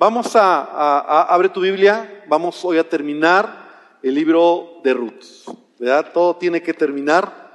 Vamos 0.00 0.34
a, 0.34 1.24
abre 1.24 1.50
tu 1.50 1.60
Biblia, 1.60 2.24
vamos 2.26 2.64
hoy 2.64 2.78
a 2.78 2.88
terminar 2.88 3.98
el 4.02 4.14
libro 4.14 4.80
de 4.82 4.94
Ruth, 4.94 5.26
¿verdad? 5.78 6.10
Todo 6.14 6.36
tiene 6.36 6.62
que 6.62 6.72
terminar 6.72 7.52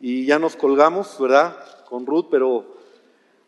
y 0.00 0.24
ya 0.24 0.38
nos 0.38 0.54
colgamos, 0.54 1.16
¿verdad? 1.18 1.56
Con 1.88 2.06
Ruth, 2.06 2.26
pero 2.30 2.76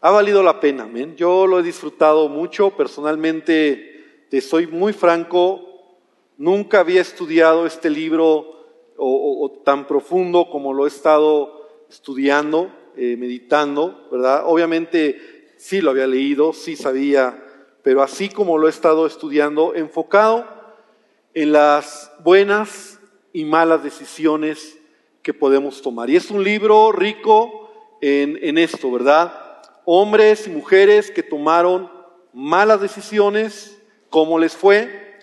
ha 0.01 0.11
valido 0.11 0.43
la 0.43 0.59
pena. 0.59 0.91
Yo 1.15 1.47
lo 1.47 1.61
he 1.61 1.63
disfrutado 1.63 2.29
mucho, 2.29 2.71
personalmente, 2.71 4.27
te 4.29 4.41
soy 4.41 4.67
muy 4.67 4.93
franco, 4.93 5.61
nunca 6.37 6.81
había 6.81 7.01
estudiado 7.01 7.65
este 7.65 7.91
libro 7.91 8.57
o, 8.97 9.63
tan 9.65 9.87
profundo 9.87 10.51
como 10.51 10.75
lo 10.75 10.87
he 10.87 10.89
estado 10.89 11.69
estudiando, 11.89 12.73
eh, 12.97 13.17
meditando, 13.17 14.09
¿verdad? 14.11 14.43
Obviamente 14.47 15.55
sí 15.59 15.81
lo 15.81 15.93
había 15.93 16.09
leído, 16.09 16.53
sí 16.53 16.75
sabía, 16.75 17.42
pero 17.83 18.03
así 18.03 18.29
como 18.29 18.59
lo 18.59 18.67
he 18.67 18.71
estado 18.71 19.07
estudiando, 19.07 19.75
enfocado 19.75 20.47
en 21.35 21.53
las 21.53 22.11
buenas 22.23 23.01
y 23.33 23.45
malas 23.45 23.83
decisiones 23.83 24.79
que 25.23 25.35
podemos 25.35 25.83
tomar. 25.83 26.11
Y 26.11 26.17
es 26.17 26.31
un 26.31 26.43
libro 26.45 26.93
rico 26.93 27.71
en, 28.01 28.39
en 28.43 28.59
esto, 28.59 28.91
¿verdad? 28.91 29.43
hombres 29.85 30.47
y 30.47 30.51
mujeres 30.51 31.11
que 31.11 31.23
tomaron 31.23 31.91
malas 32.33 32.81
decisiones, 32.81 33.81
cómo 34.11 34.39
les 34.39 34.55
fue, 34.55 35.19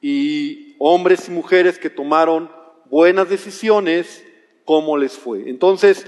y 0.00 0.76
hombres 0.78 1.28
y 1.28 1.30
mujeres 1.30 1.78
que 1.78 1.90
tomaron 1.90 2.50
buenas 2.86 3.28
decisiones, 3.28 4.24
cómo 4.64 4.96
les 4.96 5.16
fue. 5.16 5.48
Entonces, 5.48 6.06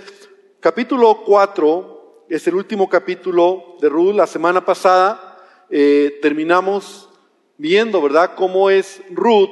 capítulo 0.60 1.22
4 1.24 2.26
es 2.28 2.46
el 2.46 2.54
último 2.54 2.88
capítulo 2.88 3.76
de 3.80 3.88
Ruth. 3.88 4.14
La 4.14 4.26
semana 4.26 4.64
pasada 4.64 5.23
eh, 5.70 6.18
terminamos 6.22 7.08
viendo, 7.56 8.00
¿verdad?, 8.02 8.34
cómo 8.36 8.70
es 8.70 9.02
Ruth 9.10 9.50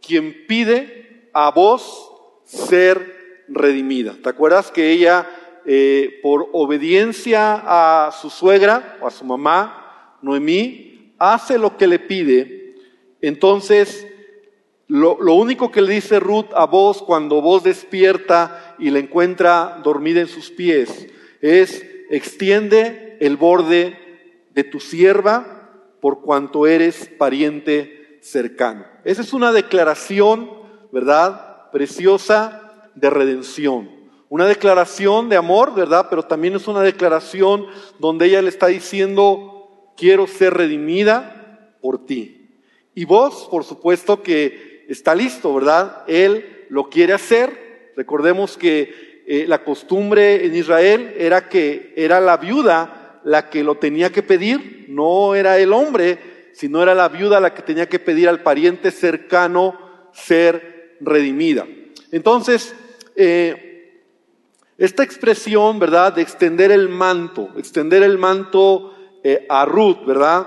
quien 0.00 0.46
pide 0.46 1.28
a 1.32 1.50
vos 1.50 2.10
ser 2.44 3.44
redimida. 3.48 4.16
¿Te 4.22 4.28
acuerdas 4.28 4.70
que 4.70 4.90
ella 4.90 5.26
eh, 5.68 6.20
por 6.22 6.48
obediencia 6.52 7.60
a 7.66 8.12
su 8.12 8.30
suegra 8.30 8.98
o 9.00 9.08
a 9.08 9.10
su 9.10 9.24
mamá, 9.24 10.16
Noemí, 10.22 11.12
hace 11.18 11.58
lo 11.58 11.76
que 11.76 11.88
le 11.88 11.98
pide, 11.98 12.76
entonces 13.20 14.06
lo, 14.86 15.18
lo, 15.20 15.34
único 15.34 15.72
que 15.72 15.82
le 15.82 15.94
dice 15.94 16.20
Ruth 16.20 16.52
a 16.54 16.66
vos 16.66 17.02
cuando 17.02 17.40
vos 17.40 17.64
despierta 17.64 18.76
y 18.78 18.90
la 18.90 19.00
encuentra 19.00 19.80
dormida 19.82 20.20
en 20.20 20.28
sus 20.28 20.50
pies 20.50 21.08
es, 21.40 21.84
extiende 22.10 23.16
el 23.18 23.36
borde 23.36 23.98
de 24.56 24.64
tu 24.64 24.80
sierva 24.80 25.68
por 26.00 26.22
cuanto 26.22 26.66
eres 26.66 27.10
pariente 27.18 28.18
cercano. 28.22 28.86
Esa 29.04 29.20
es 29.20 29.34
una 29.34 29.52
declaración, 29.52 30.50
¿verdad? 30.90 31.70
Preciosa 31.70 32.90
de 32.94 33.10
redención. 33.10 33.90
Una 34.30 34.46
declaración 34.46 35.28
de 35.28 35.36
amor, 35.36 35.74
¿verdad? 35.74 36.06
Pero 36.08 36.22
también 36.22 36.56
es 36.56 36.66
una 36.66 36.80
declaración 36.80 37.66
donde 37.98 38.26
ella 38.26 38.40
le 38.40 38.48
está 38.48 38.68
diciendo, 38.68 39.92
quiero 39.94 40.26
ser 40.26 40.54
redimida 40.54 41.76
por 41.82 42.06
ti. 42.06 42.48
Y 42.94 43.04
vos, 43.04 43.46
por 43.50 43.62
supuesto 43.62 44.22
que 44.22 44.86
está 44.88 45.14
listo, 45.14 45.54
¿verdad? 45.54 46.02
Él 46.08 46.66
lo 46.70 46.88
quiere 46.88 47.12
hacer. 47.12 47.92
Recordemos 47.94 48.56
que 48.56 49.22
eh, 49.26 49.44
la 49.46 49.64
costumbre 49.64 50.46
en 50.46 50.56
Israel 50.56 51.14
era 51.18 51.50
que 51.50 51.92
era 51.94 52.20
la 52.20 52.38
viuda 52.38 52.95
la 53.26 53.50
que 53.50 53.64
lo 53.64 53.74
tenía 53.74 54.12
que 54.12 54.22
pedir, 54.22 54.86
no 54.88 55.34
era 55.34 55.58
el 55.58 55.72
hombre, 55.72 56.50
sino 56.52 56.80
era 56.80 56.94
la 56.94 57.08
viuda 57.08 57.40
la 57.40 57.54
que 57.54 57.62
tenía 57.62 57.88
que 57.88 57.98
pedir 57.98 58.28
al 58.28 58.44
pariente 58.44 58.92
cercano 58.92 59.76
ser 60.12 60.96
redimida. 61.00 61.66
Entonces, 62.12 62.72
eh, 63.16 64.04
esta 64.78 65.02
expresión, 65.02 65.80
¿verdad?, 65.80 66.12
de 66.12 66.22
extender 66.22 66.70
el 66.70 66.88
manto, 66.88 67.50
extender 67.56 68.04
el 68.04 68.16
manto 68.16 68.94
eh, 69.24 69.44
a 69.48 69.64
Ruth, 69.64 70.06
¿verdad? 70.06 70.46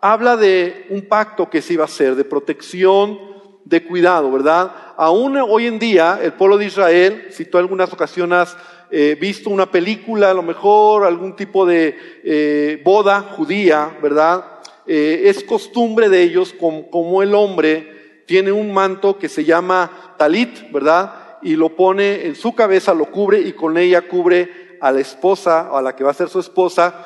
Habla 0.00 0.36
de 0.36 0.88
un 0.90 1.02
pacto 1.02 1.48
que 1.48 1.62
se 1.62 1.74
iba 1.74 1.84
a 1.84 1.86
hacer, 1.86 2.16
de 2.16 2.24
protección, 2.24 3.20
de 3.66 3.84
cuidado, 3.84 4.32
¿verdad? 4.32 4.72
Aún 4.96 5.36
hoy 5.36 5.66
en 5.66 5.78
día, 5.78 6.18
el 6.22 6.32
pueblo 6.32 6.56
de 6.56 6.64
Israel, 6.64 7.26
si 7.28 7.44
tú 7.44 7.58
algunas 7.58 7.92
ocasiones 7.92 8.56
eh, 8.90 9.18
visto 9.20 9.50
una 9.50 9.70
película, 9.70 10.30
a 10.30 10.34
lo 10.34 10.42
mejor 10.42 11.04
algún 11.04 11.36
tipo 11.36 11.66
de 11.66 11.94
eh, 12.24 12.80
boda 12.82 13.20
judía, 13.20 13.98
¿verdad? 14.02 14.52
es 14.88 15.42
costumbre 15.42 16.08
de 16.08 16.22
ellos, 16.22 16.54
como, 16.60 16.88
como 16.90 17.20
el 17.20 17.34
hombre 17.34 18.22
tiene 18.24 18.52
un 18.52 18.72
manto 18.72 19.18
que 19.18 19.28
se 19.28 19.44
llama 19.44 20.14
talit, 20.16 20.70
¿verdad? 20.70 21.26
y 21.42 21.56
lo 21.56 21.70
pone 21.76 22.26
en 22.26 22.34
su 22.34 22.54
cabeza, 22.54 22.94
lo 22.94 23.06
cubre 23.06 23.40
y 23.40 23.52
con 23.52 23.76
ella 23.78 24.08
cubre 24.08 24.78
a 24.80 24.90
la 24.90 25.00
esposa 25.00 25.70
o 25.70 25.76
a 25.76 25.82
la 25.82 25.94
que 25.94 26.04
va 26.04 26.10
a 26.10 26.14
ser 26.14 26.28
su 26.28 26.40
esposa, 26.40 27.04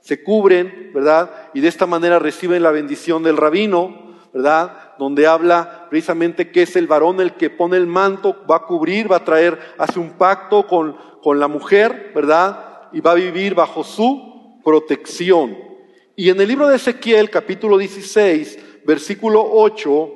se 0.00 0.22
cubren, 0.22 0.90
¿verdad? 0.94 1.30
Y 1.54 1.60
de 1.60 1.68
esta 1.68 1.86
manera 1.86 2.18
reciben 2.18 2.62
la 2.62 2.70
bendición 2.70 3.22
del 3.22 3.36
rabino, 3.36 4.05
¿verdad? 4.36 4.92
Donde 4.98 5.26
habla 5.26 5.86
precisamente 5.88 6.50
que 6.50 6.62
es 6.62 6.76
el 6.76 6.86
varón 6.86 7.22
el 7.22 7.32
que 7.36 7.48
pone 7.48 7.78
el 7.78 7.86
manto, 7.86 8.44
va 8.48 8.56
a 8.56 8.66
cubrir, 8.66 9.10
va 9.10 9.16
a 9.16 9.24
traer, 9.24 9.58
hace 9.78 9.98
un 9.98 10.10
pacto 10.10 10.66
con, 10.66 10.94
con 11.22 11.40
la 11.40 11.48
mujer, 11.48 12.12
¿verdad? 12.14 12.82
Y 12.92 13.00
va 13.00 13.12
a 13.12 13.14
vivir 13.14 13.54
bajo 13.54 13.82
su 13.82 14.60
protección. 14.62 15.56
Y 16.14 16.28
en 16.28 16.38
el 16.38 16.48
libro 16.48 16.68
de 16.68 16.76
Ezequiel, 16.76 17.30
capítulo 17.30 17.78
16, 17.78 18.84
versículo 18.84 19.42
8, 19.52 20.12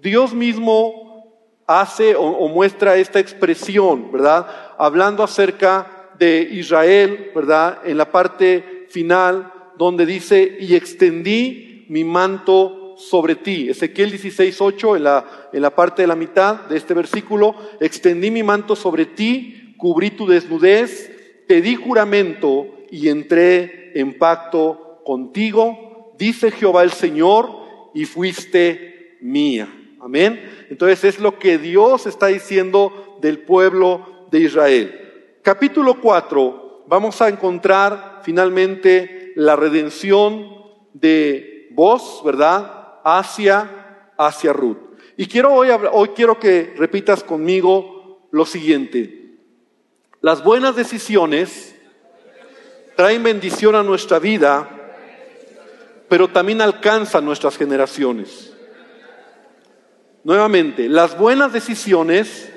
Dios 0.00 0.34
mismo 0.34 1.32
hace 1.66 2.14
o, 2.14 2.46
muestra 2.48 2.96
esta 2.96 3.20
expresión, 3.20 4.12
¿verdad? 4.12 4.46
Hablando 4.76 5.22
acerca 5.22 6.10
de 6.18 6.42
Israel, 6.42 7.30
¿verdad? 7.34 7.78
En 7.86 7.96
la 7.96 8.12
parte 8.12 8.86
final, 8.90 9.50
donde 9.78 10.04
dice, 10.04 10.58
y 10.60 10.74
extendí 10.74 11.86
mi 11.88 12.04
manto 12.04 12.81
sobre 13.08 13.34
ti. 13.34 13.68
Ezequiel 13.68 14.10
16, 14.10 14.60
8, 14.60 14.96
en 14.96 15.04
la, 15.04 15.48
en 15.52 15.62
la 15.62 15.74
parte 15.74 16.02
de 16.02 16.08
la 16.08 16.16
mitad 16.16 16.66
de 16.66 16.76
este 16.76 16.94
versículo, 16.94 17.54
extendí 17.80 18.30
mi 18.30 18.42
manto 18.42 18.76
sobre 18.76 19.06
ti, 19.06 19.74
cubrí 19.76 20.10
tu 20.10 20.26
desnudez, 20.26 21.44
te 21.46 21.60
di 21.60 21.74
juramento 21.74 22.66
y 22.90 23.08
entré 23.08 23.92
en 23.94 24.18
pacto 24.18 25.00
contigo, 25.04 26.14
dice 26.18 26.50
Jehová 26.50 26.82
el 26.82 26.92
Señor, 26.92 27.62
y 27.94 28.04
fuiste 28.04 29.18
mía. 29.20 29.68
Amén. 30.00 30.40
Entonces 30.70 31.04
es 31.04 31.20
lo 31.20 31.38
que 31.38 31.58
Dios 31.58 32.06
está 32.06 32.28
diciendo 32.28 33.18
del 33.20 33.40
pueblo 33.40 34.26
de 34.30 34.40
Israel. 34.40 35.38
Capítulo 35.42 36.00
4, 36.00 36.84
vamos 36.86 37.20
a 37.20 37.28
encontrar 37.28 38.20
finalmente 38.24 39.32
la 39.36 39.56
redención 39.56 40.48
de 40.92 41.68
vos, 41.70 42.22
¿verdad? 42.24 42.81
Hacia, 43.04 44.12
hacia 44.16 44.52
Ruth. 44.52 44.78
Y 45.16 45.26
quiero 45.26 45.52
hoy, 45.52 45.68
hoy 45.92 46.08
quiero 46.08 46.38
que 46.38 46.74
repitas 46.76 47.22
conmigo 47.22 48.28
lo 48.30 48.46
siguiente. 48.46 49.36
Las 50.20 50.42
buenas 50.42 50.76
decisiones 50.76 51.74
traen 52.96 53.22
bendición 53.22 53.74
a 53.74 53.82
nuestra 53.82 54.18
vida, 54.18 54.68
pero 56.08 56.28
también 56.28 56.60
alcanzan 56.60 57.24
nuestras 57.24 57.56
generaciones. 57.56 58.52
Nuevamente, 60.24 60.88
las 60.88 61.18
buenas 61.18 61.52
decisiones 61.52 62.52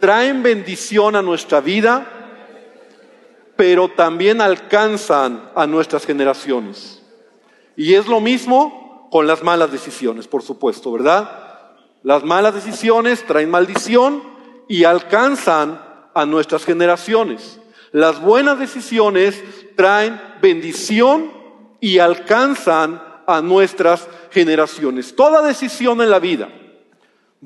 traen 0.00 0.42
bendición 0.42 1.16
a 1.16 1.22
nuestra 1.22 1.60
vida, 1.60 2.06
pero 3.56 3.88
también 3.88 4.40
alcanzan 4.40 5.50
a 5.54 5.66
nuestras 5.66 6.04
generaciones. 6.04 7.02
Y 7.76 7.94
es 7.94 8.06
lo 8.06 8.20
mismo 8.20 8.87
con 9.10 9.26
las 9.26 9.42
malas 9.42 9.72
decisiones, 9.72 10.26
por 10.28 10.42
supuesto, 10.42 10.92
¿verdad? 10.92 11.30
Las 12.02 12.24
malas 12.24 12.54
decisiones 12.54 13.26
traen 13.26 13.50
maldición 13.50 14.22
y 14.68 14.84
alcanzan 14.84 15.80
a 16.14 16.26
nuestras 16.26 16.64
generaciones. 16.64 17.60
Las 17.92 18.20
buenas 18.20 18.58
decisiones 18.58 19.42
traen 19.76 20.20
bendición 20.42 21.32
y 21.80 21.98
alcanzan 21.98 23.02
a 23.26 23.40
nuestras 23.40 24.08
generaciones. 24.30 25.14
Toda 25.14 25.42
decisión 25.42 26.00
en 26.00 26.10
la 26.10 26.18
vida 26.18 26.48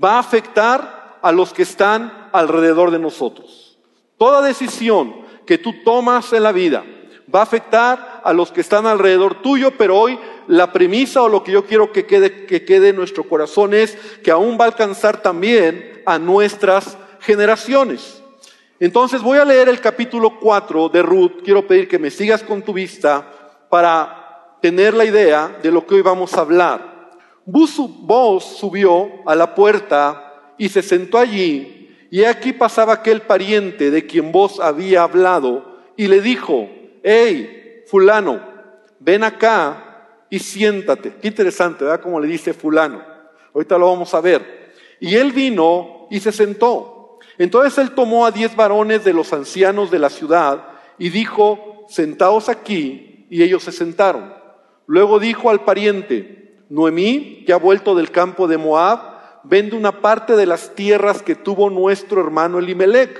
va 0.02 0.14
a 0.14 0.20
afectar 0.20 1.18
a 1.22 1.32
los 1.32 1.52
que 1.52 1.62
están 1.62 2.28
alrededor 2.32 2.90
de 2.90 2.98
nosotros. 2.98 3.78
Toda 4.18 4.42
decisión 4.42 5.22
que 5.46 5.58
tú 5.58 5.74
tomas 5.84 6.32
en 6.32 6.42
la 6.42 6.52
vida 6.52 6.84
va 7.34 7.40
a 7.40 7.44
afectar 7.44 8.20
a 8.24 8.32
los 8.32 8.52
que 8.52 8.60
están 8.60 8.86
alrededor 8.86 9.42
tuyo, 9.42 9.72
pero 9.76 9.98
hoy 9.98 10.18
la 10.48 10.72
premisa 10.72 11.22
o 11.22 11.28
lo 11.28 11.42
que 11.42 11.52
yo 11.52 11.64
quiero 11.64 11.92
que 11.92 12.06
quede, 12.06 12.46
que 12.46 12.64
quede 12.64 12.88
en 12.88 12.96
nuestro 12.96 13.24
corazón 13.24 13.74
es 13.74 13.96
que 14.22 14.30
aún 14.30 14.58
va 14.60 14.64
a 14.64 14.68
alcanzar 14.68 15.22
también 15.22 16.02
a 16.04 16.18
nuestras 16.18 16.98
generaciones. 17.20 18.22
Entonces 18.80 19.22
voy 19.22 19.38
a 19.38 19.44
leer 19.44 19.68
el 19.68 19.80
capítulo 19.80 20.40
4 20.40 20.88
de 20.88 21.02
Ruth. 21.02 21.42
Quiero 21.44 21.66
pedir 21.66 21.88
que 21.88 22.00
me 22.00 22.10
sigas 22.10 22.42
con 22.42 22.62
tu 22.62 22.72
vista 22.72 23.24
para 23.70 24.56
tener 24.60 24.94
la 24.94 25.04
idea 25.04 25.58
de 25.62 25.70
lo 25.70 25.86
que 25.86 25.94
hoy 25.94 26.02
vamos 26.02 26.34
a 26.34 26.40
hablar. 26.40 27.10
Vos 27.44 27.70
subió 28.44 29.10
a 29.26 29.34
la 29.34 29.54
puerta 29.54 30.52
y 30.58 30.68
se 30.68 30.82
sentó 30.82 31.18
allí, 31.18 32.06
y 32.10 32.24
aquí 32.24 32.52
pasaba 32.52 32.92
aquel 32.92 33.22
pariente 33.22 33.90
de 33.90 34.06
quien 34.06 34.30
vos 34.30 34.60
había 34.60 35.02
hablado, 35.02 35.78
y 35.96 36.06
le 36.06 36.20
dijo, 36.20 36.68
hey, 37.02 37.82
fulano, 37.86 38.40
ven 39.00 39.24
acá 39.24 40.24
y 40.30 40.38
siéntate. 40.38 41.14
Qué 41.20 41.28
interesante, 41.28 41.84
¿verdad? 41.84 42.00
Como 42.00 42.20
le 42.20 42.28
dice 42.28 42.54
fulano. 42.54 43.02
Ahorita 43.54 43.76
lo 43.78 43.86
vamos 43.86 44.14
a 44.14 44.20
ver. 44.20 44.72
Y 45.00 45.16
él 45.16 45.32
vino 45.32 46.06
y 46.10 46.20
se 46.20 46.32
sentó. 46.32 47.18
Entonces 47.38 47.78
él 47.78 47.92
tomó 47.92 48.24
a 48.24 48.30
diez 48.30 48.54
varones 48.54 49.04
de 49.04 49.12
los 49.12 49.32
ancianos 49.32 49.90
de 49.90 49.98
la 49.98 50.10
ciudad 50.10 50.68
y 50.98 51.10
dijo, 51.10 51.86
sentaos 51.88 52.48
aquí, 52.48 53.26
y 53.28 53.42
ellos 53.42 53.62
se 53.62 53.72
sentaron. 53.72 54.34
Luego 54.86 55.18
dijo 55.18 55.50
al 55.50 55.64
pariente, 55.64 56.64
Noemí, 56.68 57.44
que 57.46 57.52
ha 57.52 57.56
vuelto 57.56 57.94
del 57.94 58.10
campo 58.10 58.46
de 58.46 58.58
Moab, 58.58 59.00
vende 59.44 59.76
una 59.76 60.00
parte 60.00 60.36
de 60.36 60.46
las 60.46 60.74
tierras 60.74 61.22
que 61.22 61.34
tuvo 61.34 61.70
nuestro 61.70 62.20
hermano 62.20 62.58
Elimelech. 62.58 63.18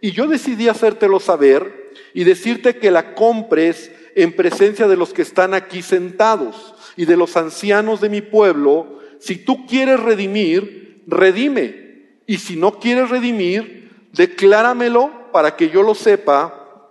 Y 0.00 0.12
yo 0.12 0.26
decidí 0.26 0.68
hacértelo 0.68 1.20
saber 1.20 1.83
y 2.12 2.24
decirte 2.24 2.76
que 2.76 2.90
la 2.90 3.14
compres 3.14 3.90
en 4.14 4.32
presencia 4.34 4.86
de 4.88 4.96
los 4.96 5.12
que 5.12 5.22
están 5.22 5.54
aquí 5.54 5.82
sentados 5.82 6.74
y 6.96 7.04
de 7.04 7.16
los 7.16 7.36
ancianos 7.36 8.00
de 8.00 8.08
mi 8.08 8.20
pueblo. 8.20 9.00
Si 9.18 9.36
tú 9.36 9.66
quieres 9.66 10.00
redimir, 10.00 11.02
redime. 11.06 11.84
Y 12.26 12.38
si 12.38 12.56
no 12.56 12.78
quieres 12.78 13.10
redimir, 13.10 13.90
decláramelo 14.12 15.32
para 15.32 15.56
que 15.56 15.68
yo 15.68 15.82
lo 15.82 15.94
sepa, 15.94 16.90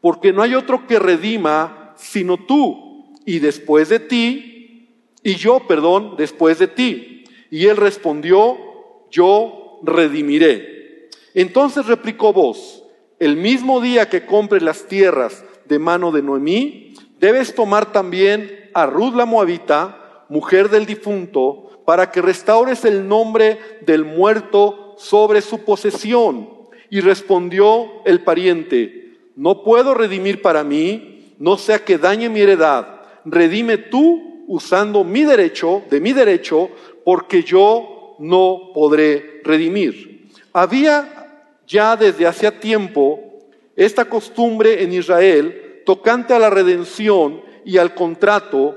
porque 0.00 0.32
no 0.32 0.42
hay 0.42 0.54
otro 0.54 0.86
que 0.86 0.98
redima 0.98 1.94
sino 1.96 2.36
tú 2.36 3.14
y 3.24 3.38
después 3.38 3.88
de 3.88 3.98
ti, 3.98 4.88
y 5.22 5.34
yo, 5.34 5.66
perdón, 5.66 6.14
después 6.16 6.58
de 6.60 6.68
ti. 6.68 7.24
Y 7.50 7.66
él 7.66 7.76
respondió, 7.76 8.56
yo 9.10 9.80
redimiré. 9.82 11.08
Entonces 11.34 11.86
replicó 11.86 12.32
vos, 12.32 12.84
el 13.18 13.36
mismo 13.36 13.80
día 13.80 14.08
que 14.08 14.26
compres 14.26 14.62
las 14.62 14.86
tierras 14.86 15.44
de 15.64 15.78
mano 15.78 16.12
de 16.12 16.22
Noemí, 16.22 16.94
debes 17.18 17.54
tomar 17.54 17.92
también 17.92 18.70
a 18.74 18.86
Ruth 18.86 19.14
la 19.14 19.26
Moabita, 19.26 20.24
mujer 20.28 20.68
del 20.68 20.86
difunto, 20.86 21.82
para 21.84 22.10
que 22.10 22.20
restaures 22.22 22.84
el 22.84 23.06
nombre 23.06 23.58
del 23.86 24.04
muerto 24.04 24.96
sobre 24.98 25.40
su 25.40 25.64
posesión. 25.64 26.50
Y 26.88 27.00
respondió 27.00 28.04
el 28.04 28.22
pariente, 28.22 29.18
no 29.34 29.64
puedo 29.64 29.94
redimir 29.94 30.40
para 30.40 30.62
mí, 30.62 31.34
no 31.38 31.58
sea 31.58 31.84
que 31.84 31.98
dañe 31.98 32.28
mi 32.28 32.40
heredad 32.40 32.96
redime 33.26 33.76
tú 33.76 34.44
usando 34.46 35.04
mi 35.04 35.24
derecho, 35.24 35.82
de 35.90 36.00
mi 36.00 36.12
derecho, 36.12 36.70
porque 37.04 37.42
yo 37.42 38.16
no 38.20 38.70
podré 38.72 39.40
redimir. 39.44 40.30
Había 40.52 41.15
ya 41.66 41.96
desde 41.96 42.26
hacía 42.26 42.60
tiempo 42.60 43.20
esta 43.74 44.06
costumbre 44.06 44.82
en 44.82 44.92
Israel 44.92 45.82
tocante 45.84 46.34
a 46.34 46.38
la 46.38 46.50
redención 46.50 47.42
y 47.64 47.78
al 47.78 47.94
contrato, 47.94 48.76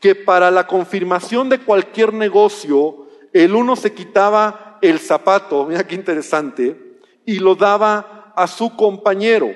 que 0.00 0.14
para 0.14 0.50
la 0.50 0.66
confirmación 0.66 1.48
de 1.48 1.58
cualquier 1.58 2.12
negocio, 2.14 3.08
el 3.32 3.54
uno 3.54 3.76
se 3.76 3.92
quitaba 3.92 4.78
el 4.80 4.98
zapato, 4.98 5.64
mira 5.68 5.86
qué 5.86 5.94
interesante, 5.94 6.98
y 7.26 7.40
lo 7.40 7.54
daba 7.54 8.32
a 8.36 8.46
su 8.46 8.74
compañero. 8.76 9.50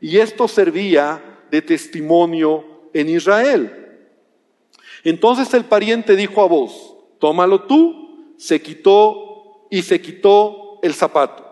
Y 0.00 0.18
esto 0.18 0.48
servía 0.48 1.22
de 1.50 1.62
testimonio 1.62 2.64
en 2.92 3.08
Israel. 3.08 4.00
Entonces 5.04 5.54
el 5.54 5.64
pariente 5.64 6.16
dijo 6.16 6.42
a 6.42 6.48
vos, 6.48 6.96
tómalo 7.20 7.62
tú, 7.62 8.34
se 8.36 8.60
quitó 8.60 9.66
y 9.70 9.82
se 9.82 10.00
quitó 10.00 10.80
el 10.82 10.92
zapato. 10.94 11.45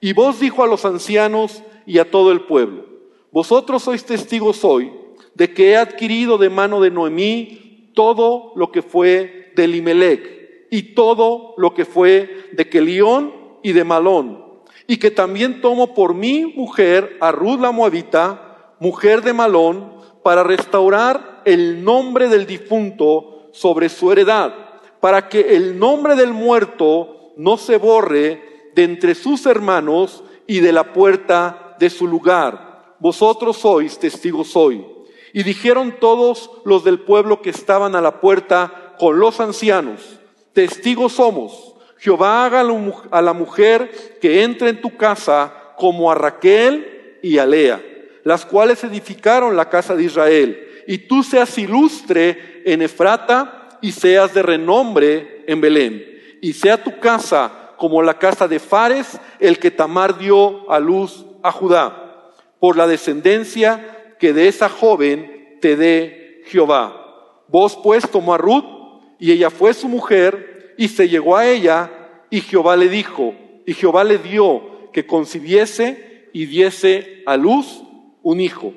Y 0.00 0.12
vos 0.12 0.40
dijo 0.40 0.62
a 0.62 0.66
los 0.66 0.84
ancianos 0.84 1.62
y 1.86 1.98
a 1.98 2.10
todo 2.10 2.32
el 2.32 2.42
pueblo, 2.42 2.84
vosotros 3.30 3.82
sois 3.82 4.04
testigos 4.04 4.64
hoy 4.64 4.92
de 5.34 5.52
que 5.52 5.70
he 5.70 5.76
adquirido 5.76 6.38
de 6.38 6.50
mano 6.50 6.80
de 6.80 6.90
Noemí 6.90 7.90
todo 7.94 8.52
lo 8.54 8.70
que 8.70 8.82
fue 8.82 9.52
de 9.56 9.66
Limelec 9.66 10.66
y 10.70 10.94
todo 10.94 11.54
lo 11.56 11.74
que 11.74 11.84
fue 11.84 12.50
de 12.52 12.68
Kelión 12.68 13.32
y 13.62 13.72
de 13.72 13.84
Malón, 13.84 14.44
y 14.86 14.98
que 14.98 15.10
también 15.10 15.60
tomo 15.60 15.94
por 15.94 16.14
mi 16.14 16.44
mujer 16.44 17.16
a 17.20 17.32
Ruth 17.32 17.60
la 17.60 17.72
Moabita, 17.72 18.74
mujer 18.78 19.22
de 19.22 19.32
Malón, 19.32 19.94
para 20.22 20.44
restaurar 20.44 21.42
el 21.44 21.82
nombre 21.82 22.28
del 22.28 22.46
difunto 22.46 23.48
sobre 23.52 23.88
su 23.88 24.12
heredad, 24.12 24.54
para 25.00 25.28
que 25.28 25.56
el 25.56 25.78
nombre 25.78 26.16
del 26.16 26.32
muerto 26.32 27.32
no 27.36 27.56
se 27.56 27.78
borre 27.78 28.57
de 28.78 28.84
entre 28.84 29.16
sus 29.16 29.44
hermanos 29.44 30.22
y 30.46 30.60
de 30.60 30.70
la 30.70 30.92
puerta 30.92 31.74
de 31.80 31.90
su 31.90 32.06
lugar. 32.06 32.94
Vosotros 33.00 33.56
sois 33.56 33.98
testigos 33.98 34.54
hoy. 34.54 34.86
Y 35.32 35.42
dijeron 35.42 35.96
todos 35.98 36.48
los 36.64 36.84
del 36.84 37.00
pueblo 37.00 37.42
que 37.42 37.50
estaban 37.50 37.96
a 37.96 38.00
la 38.00 38.20
puerta 38.20 38.94
con 39.00 39.18
los 39.18 39.40
ancianos, 39.40 40.20
testigos 40.52 41.14
somos. 41.14 41.74
Jehová 41.98 42.44
haga 42.44 42.60
a 43.10 43.20
la 43.20 43.32
mujer 43.32 44.18
que 44.20 44.44
entre 44.44 44.68
en 44.68 44.80
tu 44.80 44.96
casa 44.96 45.52
como 45.76 46.08
a 46.08 46.14
Raquel 46.14 47.18
y 47.20 47.38
a 47.38 47.46
Lea 47.46 47.82
las 48.22 48.44
cuales 48.46 48.84
edificaron 48.84 49.56
la 49.56 49.68
casa 49.68 49.96
de 49.96 50.04
Israel. 50.04 50.84
Y 50.86 50.98
tú 50.98 51.24
seas 51.24 51.58
ilustre 51.58 52.62
en 52.64 52.82
Efrata 52.82 53.78
y 53.80 53.90
seas 53.90 54.34
de 54.34 54.42
renombre 54.42 55.44
en 55.48 55.60
Belén. 55.60 56.04
Y 56.40 56.52
sea 56.52 56.80
tu 56.80 57.00
casa 57.00 57.67
como 57.78 58.02
la 58.02 58.18
casa 58.18 58.46
de 58.46 58.58
Fares, 58.58 59.18
el 59.38 59.58
que 59.58 59.70
Tamar 59.70 60.18
dio 60.18 60.70
a 60.70 60.78
luz 60.80 61.24
a 61.42 61.50
Judá, 61.52 62.32
por 62.58 62.76
la 62.76 62.86
descendencia 62.86 64.16
que 64.18 64.32
de 64.32 64.48
esa 64.48 64.68
joven 64.68 65.58
te 65.60 65.76
dé 65.76 66.42
Jehová. 66.46 67.44
Vos 67.46 67.78
pues 67.82 68.08
tomó 68.10 68.34
a 68.34 68.38
Ruth 68.38 68.64
y 69.18 69.32
ella 69.32 69.48
fue 69.48 69.72
su 69.72 69.88
mujer 69.88 70.74
y 70.76 70.88
se 70.88 71.08
llegó 71.08 71.36
a 71.36 71.46
ella 71.46 71.90
y 72.30 72.40
Jehová 72.40 72.76
le 72.76 72.88
dijo, 72.88 73.34
y 73.64 73.74
Jehová 73.74 74.04
le 74.04 74.18
dio 74.18 74.90
que 74.92 75.06
concibiese 75.06 76.28
y 76.32 76.46
diese 76.46 77.22
a 77.26 77.36
luz 77.36 77.82
un 78.22 78.40
hijo. 78.40 78.74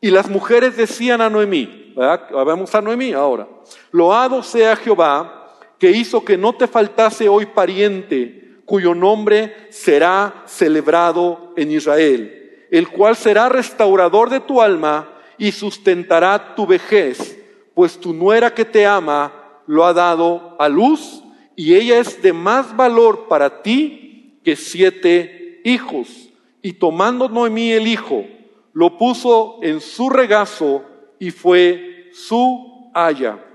Y 0.00 0.10
las 0.10 0.30
mujeres 0.30 0.76
decían 0.76 1.20
a 1.20 1.28
Noemí, 1.28 1.94
vamos 1.94 2.74
a 2.74 2.80
Noemí 2.80 3.12
ahora, 3.12 3.48
loado 3.90 4.42
sea 4.42 4.76
Jehová 4.76 5.39
que 5.80 5.90
hizo 5.90 6.24
que 6.24 6.36
no 6.36 6.52
te 6.52 6.68
faltase 6.68 7.28
hoy 7.28 7.46
pariente 7.46 8.60
cuyo 8.66 8.94
nombre 8.94 9.56
será 9.70 10.44
celebrado 10.46 11.54
en 11.56 11.72
Israel, 11.72 12.66
el 12.70 12.88
cual 12.88 13.16
será 13.16 13.48
restaurador 13.48 14.28
de 14.30 14.40
tu 14.40 14.60
alma 14.60 15.08
y 15.38 15.50
sustentará 15.50 16.54
tu 16.54 16.66
vejez, 16.66 17.36
pues 17.74 17.98
tu 17.98 18.12
nuera 18.12 18.54
que 18.54 18.64
te 18.64 18.86
ama 18.86 19.32
lo 19.66 19.86
ha 19.86 19.94
dado 19.94 20.54
a 20.58 20.68
luz 20.68 21.22
y 21.56 21.74
ella 21.74 21.98
es 21.98 22.20
de 22.22 22.34
más 22.34 22.76
valor 22.76 23.26
para 23.26 23.62
ti 23.62 24.38
que 24.44 24.56
siete 24.56 25.60
hijos. 25.64 26.28
Y 26.62 26.74
tomando 26.74 27.28
Noemí 27.28 27.72
el 27.72 27.86
hijo, 27.86 28.26
lo 28.74 28.98
puso 28.98 29.58
en 29.62 29.80
su 29.80 30.10
regazo 30.10 30.84
y 31.18 31.30
fue 31.30 32.10
su 32.12 32.90
haya. 32.92 33.49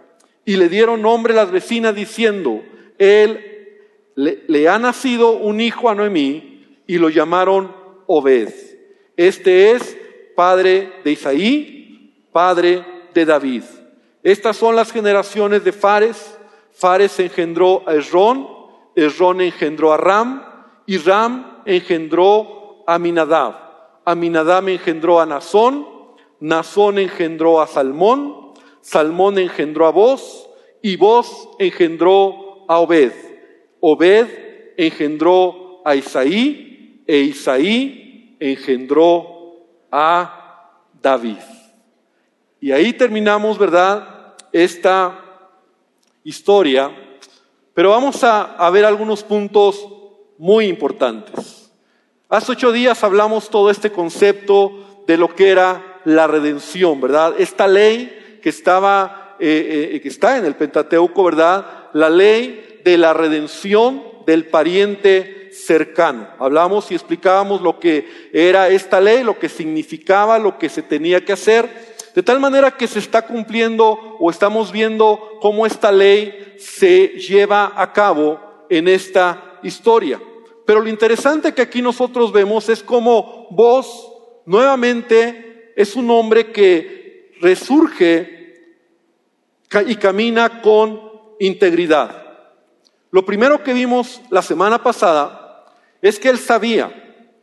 Y 0.46 0.58
le 0.58 0.70
dieron 0.70 1.02
nombre 1.02 1.34
las 1.34 1.52
vecinas 1.52 1.96
diciendo, 1.96 2.62
él 2.98 3.56
le, 4.16 4.70
ha 4.70 4.80
nacido 4.80 5.32
un 5.32 5.60
hijo 5.60 5.90
a 5.90 5.96
Noemí 5.96 6.84
y 6.88 6.98
lo 6.98 7.10
llamaron 7.10 7.76
Obed. 8.08 8.54
Este 9.18 9.72
es 9.72 9.98
padre 10.36 10.94
de 11.04 11.12
Isaí, 11.12 12.28
padre 12.32 12.86
de 13.14 13.26
David. 13.26 13.64
Estas 14.24 14.58
son 14.58 14.76
las 14.76 14.92
generaciones 14.92 15.64
de 15.64 15.72
Fares. 15.72 16.38
Fares 16.72 17.20
engendró 17.20 17.84
a 17.88 17.96
Esrón, 17.96 18.48
Esrón 18.96 19.42
engendró 19.42 19.94
a 19.94 19.98
Ram 19.98 20.44
y 20.86 20.98
Ram 20.98 21.62
engendró 21.66 22.84
a 22.88 23.00
Minadab. 23.00 23.56
Aminadab 24.06 24.70
engendró 24.70 25.20
a 25.20 25.26
Nazón, 25.26 25.88
Nazón 26.40 27.00
engendró 27.00 27.62
a 27.62 27.68
Salmón, 27.68 28.45
Salmón 28.86 29.40
engendró 29.40 29.88
a 29.88 29.92
Vos, 29.92 30.48
y 30.80 30.96
Vos 30.96 31.50
engendró 31.58 32.66
a 32.68 32.78
Obed. 32.78 33.12
Obed 33.80 34.28
engendró 34.78 35.82
a 35.84 35.96
Isaí, 35.96 37.02
e 37.08 37.18
Isaí 37.18 38.38
engendró 38.40 39.56
a 39.92 40.84
David. 41.02 41.40
Y 42.62 42.72
ahí 42.72 42.94
terminamos, 42.94 43.58
¿verdad? 43.58 44.36
Esta 44.52 45.20
historia, 46.24 46.96
pero 47.74 47.90
vamos 47.90 48.24
a, 48.24 48.54
a 48.54 48.70
ver 48.70 48.86
algunos 48.86 49.24
puntos 49.24 49.84
muy 50.38 50.68
importantes. 50.68 51.72
Hace 52.30 52.52
ocho 52.52 52.72
días 52.72 53.04
hablamos 53.04 53.50
todo 53.50 53.72
este 53.72 53.92
concepto 53.92 55.04
de 55.08 55.18
lo 55.18 55.34
que 55.34 55.50
era 55.50 56.02
la 56.06 56.28
redención, 56.28 57.02
¿verdad? 57.02 57.34
Esta 57.40 57.68
ley 57.68 58.22
que 58.46 58.50
estaba, 58.50 59.38
eh, 59.40 59.90
eh, 59.96 60.02
que 60.02 60.08
está 60.08 60.38
en 60.38 60.46
el 60.46 60.54
Pentateuco, 60.54 61.24
¿verdad? 61.24 61.66
La 61.94 62.12
ley 62.12 62.80
de 62.86 62.96
la 62.96 63.12
redención 63.12 64.04
del 64.28 64.46
pariente 64.46 65.50
cercano. 65.52 66.28
Hablamos 66.38 66.92
y 66.92 66.94
explicábamos 66.94 67.64
lo 67.64 67.80
que 67.80 68.30
era 68.32 68.70
esta 68.70 69.02
ley, 69.02 69.24
lo 69.24 69.40
que 69.40 69.50
significaba, 69.50 70.38
lo 70.38 70.60
que 70.60 70.70
se 70.70 70.84
tenía 70.84 71.26
que 71.26 71.34
hacer, 71.34 71.68
de 72.14 72.22
tal 72.22 72.40
manera 72.40 72.78
que 72.78 72.86
se 72.86 73.00
está 73.00 73.24
cumpliendo 73.24 74.16
o 74.20 74.30
estamos 74.30 74.72
viendo 74.72 75.40
cómo 75.42 75.66
esta 75.66 75.92
ley 75.92 76.54
se 76.60 77.08
lleva 77.18 77.74
a 77.76 77.94
cabo 77.94 78.68
en 78.70 78.88
esta 78.88 79.58
historia. 79.64 80.22
Pero 80.68 80.82
lo 80.82 80.90
interesante 80.90 81.56
que 81.56 81.64
aquí 81.64 81.82
nosotros 81.82 82.32
vemos 82.32 82.70
es 82.70 82.84
cómo 82.84 83.48
vos 83.50 84.08
nuevamente 84.46 85.74
es 85.76 85.96
un 85.96 86.12
hombre 86.12 86.52
que 86.52 87.32
resurge 87.42 88.35
y 89.86 89.96
camina 89.96 90.62
con 90.62 91.02
integridad. 91.40 92.24
Lo 93.12 93.26
primero 93.26 93.64
que 93.64 93.74
vimos 93.74 94.22
la 94.30 94.42
semana 94.42 94.82
pasada 94.84 95.66
es 96.02 96.20
que 96.20 96.30
él 96.30 96.38
sabía 96.38 96.92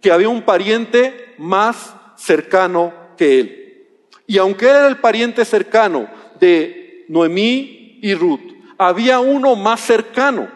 que 0.00 0.12
había 0.12 0.28
un 0.28 0.42
pariente 0.42 1.34
más 1.38 1.94
cercano 2.16 2.92
que 3.16 3.40
él. 3.40 3.86
Y 4.26 4.38
aunque 4.38 4.66
era 4.66 4.88
el 4.88 4.98
pariente 4.98 5.44
cercano 5.44 6.08
de 6.40 7.04
Noemí 7.08 7.98
y 8.02 8.14
Ruth, 8.14 8.52
había 8.78 9.20
uno 9.20 9.54
más 9.56 9.80
cercano, 9.80 10.48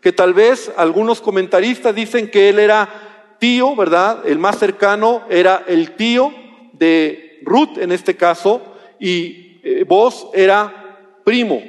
que 0.00 0.12
tal 0.12 0.34
vez 0.34 0.70
algunos 0.76 1.20
comentaristas 1.20 1.94
dicen 1.94 2.30
que 2.30 2.48
él 2.48 2.58
era 2.58 3.36
tío, 3.38 3.74
¿verdad? 3.76 4.26
El 4.26 4.38
más 4.38 4.58
cercano 4.58 5.22
era 5.28 5.64
el 5.66 5.92
tío 5.92 6.32
de 6.72 7.40
Ruth 7.42 7.78
en 7.78 7.92
este 7.92 8.16
caso, 8.16 8.62
y 8.98 9.60
eh, 9.62 9.84
vos 9.86 10.28
era 10.32 10.83
primo. 11.24 11.62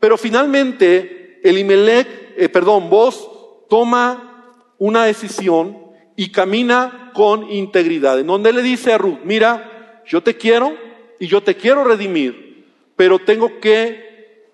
Pero 0.00 0.16
finalmente, 0.16 1.40
Elimelech, 1.42 2.34
eh, 2.36 2.48
perdón, 2.48 2.88
vos 2.88 3.30
toma 3.68 4.54
una 4.78 5.04
decisión 5.04 5.78
y 6.16 6.30
camina 6.30 7.10
con 7.14 7.50
integridad. 7.50 8.18
En 8.18 8.26
donde 8.26 8.52
le 8.52 8.62
dice 8.62 8.92
a 8.92 8.98
Ruth, 8.98 9.20
mira, 9.24 10.02
yo 10.06 10.22
te 10.22 10.36
quiero 10.36 10.76
y 11.18 11.26
yo 11.26 11.42
te 11.42 11.56
quiero 11.56 11.84
redimir, 11.84 12.66
pero 12.96 13.18
tengo 13.18 13.60
que 13.60 14.50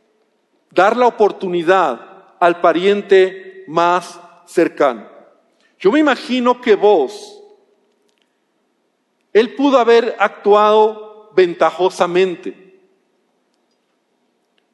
dar 0.70 0.96
la 0.96 1.06
oportunidad 1.06 2.34
al 2.38 2.60
pariente 2.60 3.64
más 3.66 4.20
cercano. 4.46 5.08
Yo 5.78 5.90
me 5.90 6.00
imagino 6.00 6.60
que 6.60 6.76
vos, 6.76 7.42
él 9.32 9.54
pudo 9.54 9.78
haber 9.78 10.16
actuado 10.18 11.30
ventajosamente. 11.34 12.69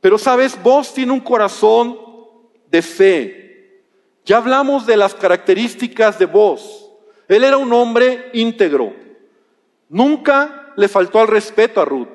Pero 0.06 0.18
sabes, 0.18 0.56
vos 0.62 0.94
tiene 0.94 1.10
un 1.10 1.18
corazón 1.18 1.98
de 2.70 2.80
fe. 2.80 3.82
Ya 4.24 4.36
hablamos 4.36 4.86
de 4.86 4.96
las 4.96 5.16
características 5.16 6.16
de 6.16 6.26
vos. 6.26 6.92
Él 7.26 7.42
era 7.42 7.56
un 7.56 7.72
hombre 7.72 8.30
íntegro. 8.32 8.94
Nunca 9.88 10.72
le 10.76 10.86
faltó 10.86 11.18
al 11.18 11.26
respeto 11.26 11.80
a 11.80 11.84
Ruth. 11.84 12.06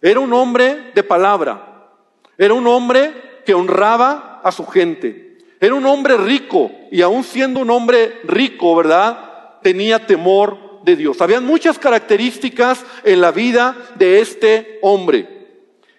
Era 0.00 0.20
un 0.20 0.32
hombre 0.32 0.92
de 0.94 1.02
palabra. 1.02 1.90
Era 2.38 2.54
un 2.54 2.68
hombre 2.68 3.12
que 3.44 3.52
honraba 3.52 4.40
a 4.44 4.52
su 4.52 4.64
gente. 4.64 5.38
Era 5.58 5.74
un 5.74 5.86
hombre 5.86 6.16
rico 6.18 6.70
y 6.92 7.02
aún 7.02 7.24
siendo 7.24 7.58
un 7.58 7.70
hombre 7.70 8.20
rico, 8.22 8.76
¿verdad? 8.76 9.58
Tenía 9.60 10.06
temor 10.06 10.84
de 10.84 10.94
Dios. 10.94 11.20
Habían 11.20 11.44
muchas 11.44 11.80
características 11.80 12.84
en 13.02 13.20
la 13.20 13.32
vida 13.32 13.76
de 13.96 14.20
este 14.20 14.78
hombre. 14.82 15.48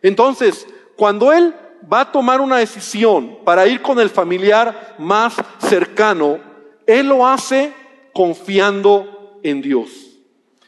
Entonces, 0.01 0.65
cuando 0.99 1.31
él 1.31 1.55
va 1.91 2.01
a 2.01 2.11
tomar 2.11 2.41
una 2.41 2.57
decisión 2.57 3.39
para 3.45 3.65
ir 3.65 3.81
con 3.81 4.01
el 4.01 4.09
familiar 4.09 4.97
más 4.99 5.33
cercano, 5.59 6.41
él 6.85 7.07
lo 7.07 7.25
hace 7.25 7.73
confiando 8.13 9.39
en 9.41 9.61
Dios. 9.61 9.89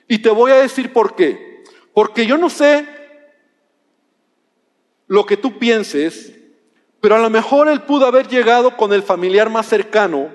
Y 0.07 0.19
te 0.19 0.29
voy 0.29 0.53
a 0.53 0.61
decir 0.61 0.93
por 0.93 1.17
qué. 1.17 1.65
Porque 1.93 2.25
yo 2.25 2.37
no 2.37 2.49
sé 2.49 2.87
lo 5.07 5.25
que 5.25 5.35
tú 5.35 5.59
pienses, 5.59 6.33
pero 7.01 7.15
a 7.15 7.19
lo 7.19 7.29
mejor 7.29 7.67
él 7.67 7.81
pudo 7.81 8.05
haber 8.05 8.29
llegado 8.29 8.77
con 8.77 8.93
el 8.93 9.03
familiar 9.03 9.49
más 9.49 9.65
cercano 9.65 10.29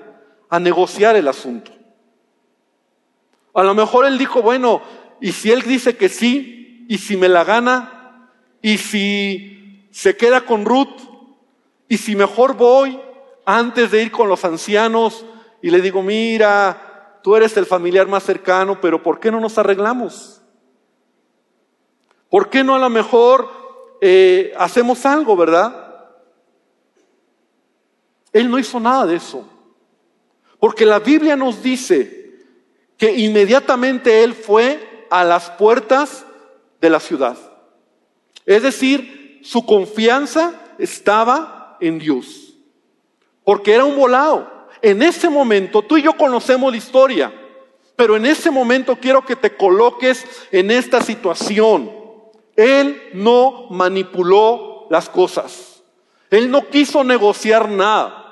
a 0.47 0.59
negociar 0.59 1.15
el 1.15 1.27
asunto. 1.27 1.71
A 3.55 3.63
lo 3.63 3.73
mejor 3.73 4.05
él 4.05 4.19
dijo, 4.19 4.43
bueno, 4.43 4.83
y 5.19 5.31
si 5.31 5.51
él 5.51 5.63
dice 5.63 5.97
que 5.97 6.07
sí, 6.07 6.85
y 6.87 6.99
si 6.99 7.17
me 7.17 7.27
la 7.27 7.43
gana, 7.43 8.29
y 8.61 8.77
si 8.77 9.56
se 9.97 10.15
queda 10.15 10.41
con 10.41 10.63
Ruth, 10.63 10.99
y 11.89 11.97
si 11.97 12.15
mejor 12.15 12.53
voy 12.53 13.01
antes 13.45 13.89
de 13.89 14.03
ir 14.03 14.11
con 14.11 14.29
los 14.29 14.45
ancianos 14.45 15.25
y 15.59 15.71
le 15.71 15.81
digo, 15.81 16.03
mira, 16.03 17.19
tú 17.23 17.35
eres 17.35 17.57
el 17.57 17.65
familiar 17.65 18.05
más 18.07 18.21
cercano, 18.21 18.79
pero 18.79 19.01
¿por 19.01 19.19
qué 19.19 19.31
no 19.31 19.39
nos 19.39 19.57
arreglamos? 19.57 20.39
¿Por 22.29 22.51
qué 22.51 22.63
no 22.63 22.75
a 22.75 22.79
lo 22.79 22.91
mejor 22.91 23.49
eh, 23.99 24.53
hacemos 24.59 25.03
algo, 25.03 25.35
verdad? 25.35 26.11
Él 28.31 28.51
no 28.51 28.59
hizo 28.59 28.79
nada 28.79 29.07
de 29.07 29.15
eso. 29.15 29.49
Porque 30.59 30.85
la 30.85 30.99
Biblia 30.99 31.35
nos 31.35 31.63
dice 31.63 32.43
que 32.97 33.17
inmediatamente 33.17 34.23
Él 34.23 34.35
fue 34.35 35.07
a 35.09 35.23
las 35.23 35.49
puertas 35.49 36.23
de 36.81 36.91
la 36.91 36.99
ciudad. 36.99 37.35
Es 38.45 38.61
decir, 38.61 39.16
su 39.41 39.65
confianza 39.65 40.53
estaba 40.77 41.77
en 41.79 41.99
Dios. 41.99 42.53
Porque 43.43 43.73
era 43.73 43.85
un 43.85 43.95
volado. 43.95 44.67
En 44.81 45.01
ese 45.01 45.29
momento, 45.29 45.81
tú 45.81 45.97
y 45.97 46.03
yo 46.03 46.13
conocemos 46.13 46.71
la 46.71 46.77
historia, 46.77 47.33
pero 47.95 48.15
en 48.15 48.25
ese 48.25 48.51
momento 48.51 48.95
quiero 48.95 49.25
que 49.25 49.35
te 49.35 49.55
coloques 49.55 50.25
en 50.51 50.69
esta 50.69 51.01
situación. 51.01 51.91
Él 52.55 53.01
no 53.13 53.67
manipuló 53.69 54.87
las 54.89 55.09
cosas. 55.09 55.81
Él 56.29 56.51
no 56.51 56.67
quiso 56.67 57.03
negociar 57.03 57.69
nada. 57.69 58.27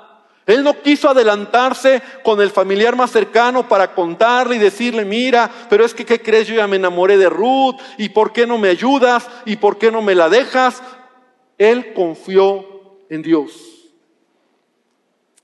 Él 0.46 0.62
no 0.62 0.80
quiso 0.80 1.08
adelantarse 1.08 2.00
con 2.22 2.40
el 2.40 2.50
familiar 2.50 2.94
más 2.94 3.10
cercano 3.10 3.68
para 3.68 3.94
contarle 3.94 4.56
y 4.56 4.60
decirle, 4.60 5.04
mira, 5.04 5.50
pero 5.68 5.84
es 5.84 5.92
que, 5.92 6.06
¿qué 6.06 6.22
crees? 6.22 6.46
Yo 6.46 6.54
ya 6.54 6.68
me 6.68 6.76
enamoré 6.76 7.18
de 7.18 7.28
Ruth, 7.28 7.74
¿y 7.98 8.10
por 8.10 8.32
qué 8.32 8.46
no 8.46 8.56
me 8.56 8.68
ayudas? 8.68 9.28
¿Y 9.44 9.56
por 9.56 9.76
qué 9.76 9.90
no 9.90 10.02
me 10.02 10.14
la 10.14 10.28
dejas? 10.28 10.80
Él 11.58 11.94
confió 11.94 12.64
en 13.08 13.22
Dios. 13.22 13.52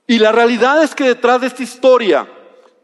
Y 0.07 0.19
la 0.19 0.31
realidad 0.31 0.83
es 0.83 0.93
que 0.93 1.05
detrás 1.05 1.41
de 1.41 1.47
esta 1.47 1.63
historia, 1.63 2.27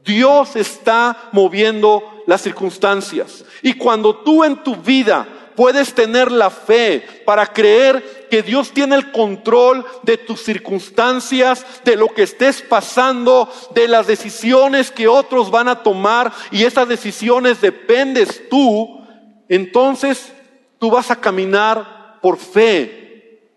Dios 0.04 0.56
está 0.56 1.30
moviendo 1.32 2.24
las 2.26 2.42
circunstancias. 2.42 3.44
Y 3.62 3.74
cuando 3.74 4.16
tú 4.18 4.44
en 4.44 4.64
tu 4.64 4.76
vida 4.76 5.28
puedes 5.56 5.94
tener 5.94 6.32
la 6.32 6.50
fe 6.50 7.06
para 7.26 7.46
creer 7.46 8.28
que 8.32 8.42
Dios 8.42 8.72
tiene 8.72 8.96
el 8.96 9.12
control 9.12 9.86
de 10.04 10.18
tus 10.18 10.42
circunstancias, 10.42 11.66
de 11.84 11.98
lo 11.98 12.08
que 12.08 12.24
estés 12.24 12.62
pasando, 12.62 13.52
de 13.76 13.90
las 13.90 14.08
decisiones 14.08 14.90
que 14.90 15.10
otros 15.10 15.52
van 15.52 15.68
a 15.68 15.84
tomar 15.84 16.32
y 16.52 16.64
esas 16.64 16.88
decisiones 16.88 17.60
dependes 17.60 18.48
tú, 18.50 19.06
entonces 19.50 20.32
tú 20.78 20.92
vas 20.92 21.12
a 21.12 21.18
caminar 21.18 22.20
por 22.22 22.38
fe 22.38 23.09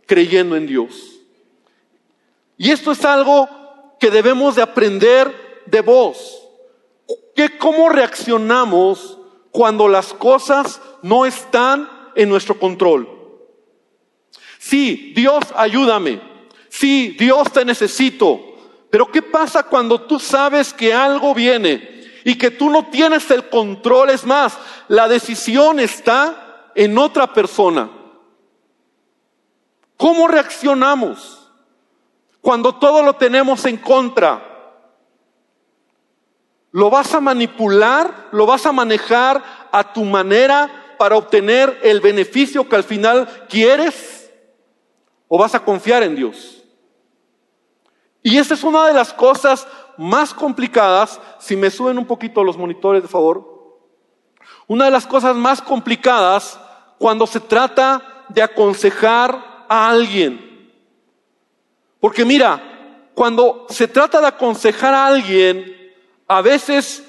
creyendo 0.06 0.56
en 0.56 0.66
Dios. 0.66 1.20
Y 2.56 2.70
esto 2.70 2.92
es 2.92 3.04
algo 3.04 3.48
que 3.98 4.10
debemos 4.10 4.56
de 4.56 4.62
aprender 4.62 5.62
de 5.66 5.80
vos. 5.80 6.42
Que 7.34 7.56
cómo 7.58 7.88
reaccionamos 7.88 9.18
cuando 9.50 9.88
las 9.88 10.12
cosas 10.12 10.80
no 11.02 11.26
están 11.26 11.88
en 12.14 12.28
nuestro 12.28 12.58
control. 12.58 13.08
Sí, 14.58 15.12
Dios 15.14 15.44
ayúdame. 15.56 16.20
Sí, 16.68 17.16
Dios 17.18 17.52
te 17.52 17.64
necesito. 17.64 18.40
Pero 18.90 19.10
¿qué 19.10 19.22
pasa 19.22 19.62
cuando 19.62 20.02
tú 20.02 20.18
sabes 20.18 20.72
que 20.72 20.92
algo 20.92 21.34
viene 21.34 22.10
y 22.24 22.36
que 22.36 22.50
tú 22.50 22.70
no 22.70 22.86
tienes 22.86 23.30
el 23.30 23.48
control? 23.48 24.10
Es 24.10 24.24
más, 24.24 24.56
la 24.88 25.08
decisión 25.08 25.80
está 25.80 26.70
en 26.74 26.96
otra 26.98 27.32
persona. 27.32 27.90
¿Cómo 30.02 30.26
reaccionamos 30.26 31.48
cuando 32.40 32.74
todo 32.74 33.04
lo 33.04 33.14
tenemos 33.14 33.64
en 33.66 33.76
contra? 33.76 34.42
¿Lo 36.72 36.90
vas 36.90 37.14
a 37.14 37.20
manipular? 37.20 38.26
¿Lo 38.32 38.44
vas 38.44 38.66
a 38.66 38.72
manejar 38.72 39.40
a 39.70 39.92
tu 39.92 40.02
manera 40.02 40.96
para 40.98 41.14
obtener 41.14 41.78
el 41.84 42.00
beneficio 42.00 42.68
que 42.68 42.74
al 42.74 42.82
final 42.82 43.46
quieres? 43.48 44.28
¿O 45.28 45.38
vas 45.38 45.54
a 45.54 45.60
confiar 45.60 46.02
en 46.02 46.16
Dios? 46.16 46.64
Y 48.24 48.38
esa 48.38 48.54
es 48.54 48.64
una 48.64 48.88
de 48.88 48.94
las 48.94 49.12
cosas 49.12 49.68
más 49.96 50.34
complicadas. 50.34 51.20
Si 51.38 51.54
me 51.54 51.70
suben 51.70 51.96
un 51.96 52.06
poquito 52.06 52.42
los 52.42 52.58
monitores, 52.58 53.02
de 53.04 53.08
favor. 53.08 53.78
Una 54.66 54.86
de 54.86 54.90
las 54.90 55.06
cosas 55.06 55.36
más 55.36 55.62
complicadas 55.62 56.58
cuando 56.98 57.24
se 57.24 57.38
trata 57.38 58.24
de 58.30 58.42
aconsejar 58.42 59.51
a 59.72 59.88
alguien. 59.88 60.70
Porque 61.98 62.26
mira, 62.26 63.08
cuando 63.14 63.66
se 63.70 63.88
trata 63.88 64.20
de 64.20 64.26
aconsejar 64.26 64.92
a 64.92 65.06
alguien, 65.06 65.94
a 66.28 66.42
veces 66.42 67.02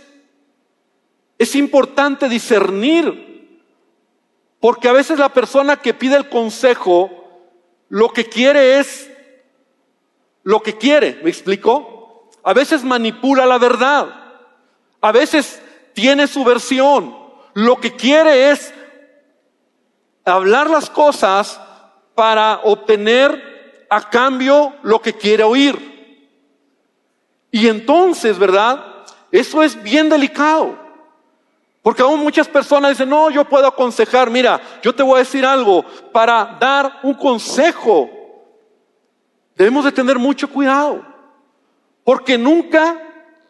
es 1.38 1.56
importante 1.56 2.30
discernir, 2.30 3.60
porque 4.62 4.88
a 4.88 4.94
veces 4.94 5.20
la 5.20 5.28
persona 5.28 5.76
que 5.76 5.94
pide 5.94 6.16
el 6.16 6.30
consejo 6.30 7.10
lo 7.90 8.14
que 8.14 8.30
quiere 8.30 8.80
es 8.80 9.12
lo 10.44 10.62
que 10.62 10.78
quiere, 10.78 11.20
¿me 11.22 11.30
explico? 11.30 12.30
A 12.44 12.54
veces 12.54 12.86
manipula 12.86 13.46
la 13.46 13.58
verdad, 13.58 14.08
a 15.02 15.12
veces 15.12 15.62
tiene 15.94 16.28
su 16.28 16.46
versión, 16.46 17.14
lo 17.56 17.76
que 17.82 17.94
quiere 17.98 18.52
es 18.52 18.74
hablar 20.24 20.70
las 20.70 20.90
cosas 20.90 21.60
para 22.16 22.62
obtener 22.64 23.86
a 23.90 24.10
cambio 24.10 24.74
lo 24.84 25.02
que 25.02 25.14
quiere 25.14 25.44
oír. 25.44 25.94
Y 27.52 27.68
entonces, 27.68 28.38
¿verdad? 28.38 28.84
Eso 29.32 29.62
es 29.62 29.82
bien 29.82 30.10
delicado. 30.10 30.78
Porque 31.82 32.02
aún 32.02 32.22
muchas 32.22 32.48
personas 32.48 32.92
dicen, 32.92 33.10
no, 33.10 33.30
yo 33.30 33.44
puedo 33.44 33.68
aconsejar, 33.68 34.30
mira, 34.30 34.62
yo 34.82 34.96
te 34.96 35.04
voy 35.04 35.16
a 35.16 35.20
decir 35.20 35.46
algo, 35.46 35.84
para 36.12 36.58
dar 36.60 37.00
un 37.04 37.14
consejo, 37.14 38.10
debemos 39.56 39.84
de 39.84 39.92
tener 39.92 40.18
mucho 40.18 40.50
cuidado. 40.50 41.06
Porque 42.04 42.38
nunca 42.38 42.98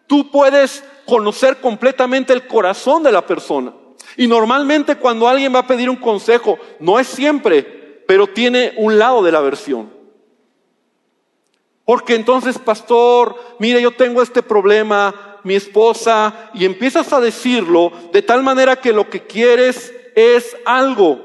tú 0.08 0.29
puedes 0.32 0.84
conocer 1.05 1.62
completamente 1.62 2.34
el 2.34 2.48
corazón 2.48 3.03
de 3.03 3.12
la 3.12 3.25
persona. 3.25 3.72
Y 4.17 4.27
normalmente 4.27 4.96
cuando 4.96 5.27
alguien 5.27 5.53
va 5.53 5.60
a 5.60 5.67
pedir 5.67 5.89
un 5.89 5.96
consejo, 5.96 6.58
no 6.79 7.00
es 7.00 7.08
siempre, 7.08 7.82
pero 8.07 8.27
tiene 8.27 8.74
un 8.77 8.98
lado 9.00 9.24
de 9.24 9.31
la 9.31 9.41
versión. 9.41 9.91
Porque 11.86 12.15
entonces, 12.15 12.57
pastor, 12.57 13.36
mire, 13.60 13.81
yo 13.81 13.91
tengo 13.91 14.22
este 14.22 14.41
problema, 14.41 15.39
mi 15.43 15.55
esposa, 15.55 16.51
y 16.53 16.65
empiezas 16.65 17.12
a 17.12 17.19
decirlo 17.19 17.91
de 18.13 18.22
tal 18.22 18.43
manera 18.43 18.77
que 18.77 18.93
lo 18.93 19.10
que 19.10 19.25
quieres 19.25 19.93
es 20.15 20.55
algo. 20.65 21.19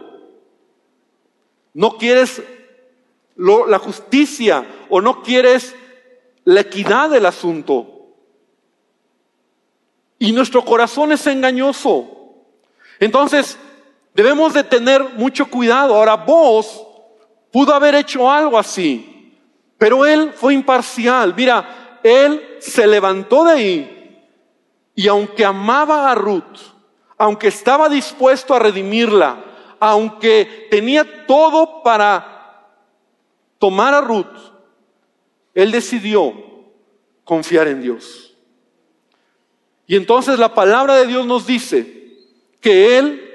No 1.75 1.97
quieres 1.97 2.43
la 3.37 3.79
justicia 3.79 4.67
o 4.89 5.01
no 5.01 5.23
quieres 5.23 5.77
la 6.45 6.63
equidad 6.63 7.11
del 7.11 7.27
asunto. 7.27 7.99
Y 10.19 10.33
nuestro 10.33 10.65
corazón 10.65 11.13
es 11.13 11.25
engañoso. 11.29 12.11
Entonces, 12.99 13.57
debemos 14.19 14.53
de 14.53 14.65
tener 14.65 15.11
mucho 15.15 15.49
cuidado. 15.49 15.95
Ahora, 15.95 16.17
vos 16.17 16.85
pudo 17.53 17.73
haber 17.73 17.95
hecho 17.95 18.29
algo 18.29 18.59
así, 18.59 19.33
pero 19.79 20.05
él 20.05 20.33
fue 20.35 20.55
imparcial. 20.55 21.33
Mira, 21.37 22.01
él 22.03 22.57
se 22.59 22.85
levantó 22.89 23.45
de 23.45 23.53
ahí 23.53 24.25
y 24.97 25.07
aunque 25.07 25.45
amaba 25.45 26.11
a 26.11 26.17
Ruth, 26.17 26.59
aunque 27.17 27.47
estaba 27.47 27.89
dispuesto 27.89 28.57
a 28.57 28.59
redimirla, 28.59 29.45
aunque 29.79 30.67
tenía 30.69 31.25
todo 31.25 31.85
para 31.85 32.67
tomar 33.61 33.95
a 33.95 34.01
Ruth, 34.01 34.37
él 35.55 35.71
decidió 35.71 36.35
confiar 37.23 37.69
en 37.69 37.83
Dios. 37.83 38.35
Y 39.87 39.95
entonces 39.95 40.41
la 40.41 40.55
palabra 40.55 40.97
de 40.97 41.07
Dios 41.07 41.25
nos 41.25 41.47
dice 41.47 42.17
que 42.61 42.99
él 42.99 43.28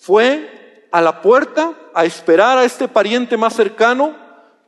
fue 0.00 0.86
a 0.90 1.00
la 1.00 1.20
puerta 1.20 1.74
a 1.94 2.04
esperar 2.04 2.58
a 2.58 2.64
este 2.64 2.88
pariente 2.88 3.36
más 3.36 3.54
cercano 3.54 4.16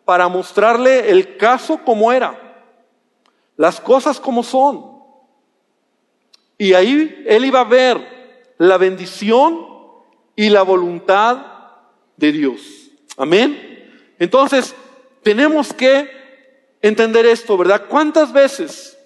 para 0.04 0.28
mostrarle 0.28 1.10
el 1.10 1.36
caso 1.36 1.78
como 1.84 2.12
era, 2.12 2.38
las 3.56 3.80
cosas 3.80 4.20
como 4.20 4.42
son. 4.42 4.92
Y 6.58 6.74
ahí 6.74 7.24
él 7.26 7.44
iba 7.44 7.60
a 7.60 7.64
ver 7.64 8.54
la 8.58 8.76
bendición 8.76 9.66
y 10.36 10.50
la 10.50 10.62
voluntad 10.62 11.38
de 12.16 12.30
Dios. 12.30 12.90
Amén. 13.16 14.14
Entonces, 14.18 14.74
tenemos 15.22 15.72
que 15.72 16.10
entender 16.82 17.26
esto, 17.26 17.56
¿verdad? 17.56 17.86
¿Cuántas 17.88 18.32
veces 18.32 18.98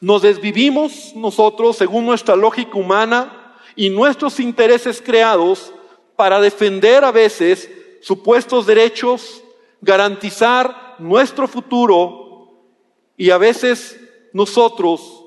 nos 0.00 0.22
desvivimos 0.22 1.12
nosotros 1.14 1.76
según 1.76 2.06
nuestra 2.06 2.36
lógica 2.36 2.78
humana? 2.78 3.35
Y 3.76 3.90
nuestros 3.90 4.40
intereses 4.40 5.02
creados 5.02 5.72
para 6.16 6.40
defender 6.40 7.04
a 7.04 7.12
veces 7.12 7.70
supuestos 8.00 8.66
derechos, 8.66 9.44
garantizar 9.80 10.96
nuestro 10.98 11.46
futuro 11.46 12.54
y 13.16 13.30
a 13.30 13.38
veces 13.38 14.00
nosotros 14.32 15.24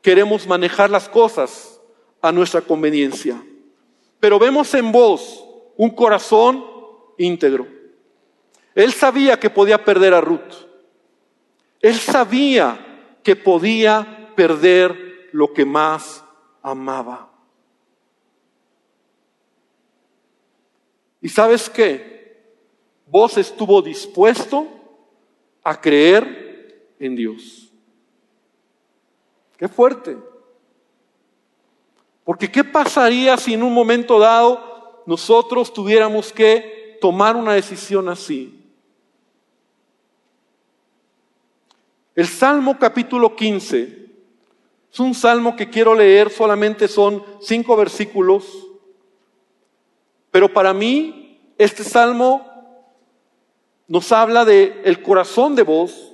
queremos 0.00 0.46
manejar 0.46 0.90
las 0.90 1.08
cosas 1.08 1.80
a 2.20 2.32
nuestra 2.32 2.62
conveniencia. 2.62 3.42
Pero 4.18 4.38
vemos 4.38 4.72
en 4.74 4.90
vos 4.90 5.44
un 5.76 5.90
corazón 5.90 6.64
íntegro. 7.18 7.66
Él 8.74 8.92
sabía 8.92 9.38
que 9.38 9.50
podía 9.50 9.84
perder 9.84 10.14
a 10.14 10.20
Ruth. 10.20 10.54
Él 11.80 11.94
sabía 11.94 13.18
que 13.22 13.36
podía 13.36 14.32
perder 14.34 15.28
lo 15.32 15.52
que 15.52 15.64
más 15.64 16.24
amaba. 16.62 17.33
¿Y 21.24 21.30
sabes 21.30 21.70
qué? 21.70 22.52
Vos 23.06 23.38
estuvo 23.38 23.80
dispuesto 23.80 24.68
a 25.62 25.80
creer 25.80 26.92
en 26.98 27.16
Dios. 27.16 27.72
Qué 29.56 29.66
fuerte. 29.66 30.18
Porque 32.24 32.52
¿qué 32.52 32.62
pasaría 32.62 33.38
si 33.38 33.54
en 33.54 33.62
un 33.62 33.72
momento 33.72 34.18
dado 34.18 35.02
nosotros 35.06 35.72
tuviéramos 35.72 36.30
que 36.30 36.98
tomar 37.00 37.36
una 37.36 37.54
decisión 37.54 38.10
así? 38.10 38.62
El 42.14 42.28
Salmo 42.28 42.78
capítulo 42.78 43.34
15 43.34 44.08
es 44.92 45.00
un 45.00 45.14
salmo 45.14 45.56
que 45.56 45.70
quiero 45.70 45.94
leer, 45.94 46.28
solamente 46.28 46.86
son 46.86 47.24
cinco 47.40 47.78
versículos. 47.78 48.63
Pero 50.34 50.52
para 50.52 50.74
mí, 50.74 51.38
este 51.58 51.84
salmo 51.84 52.50
nos 53.86 54.10
habla 54.10 54.44
de 54.44 54.82
el 54.84 55.00
corazón 55.00 55.54
de 55.54 55.62
vos, 55.62 56.10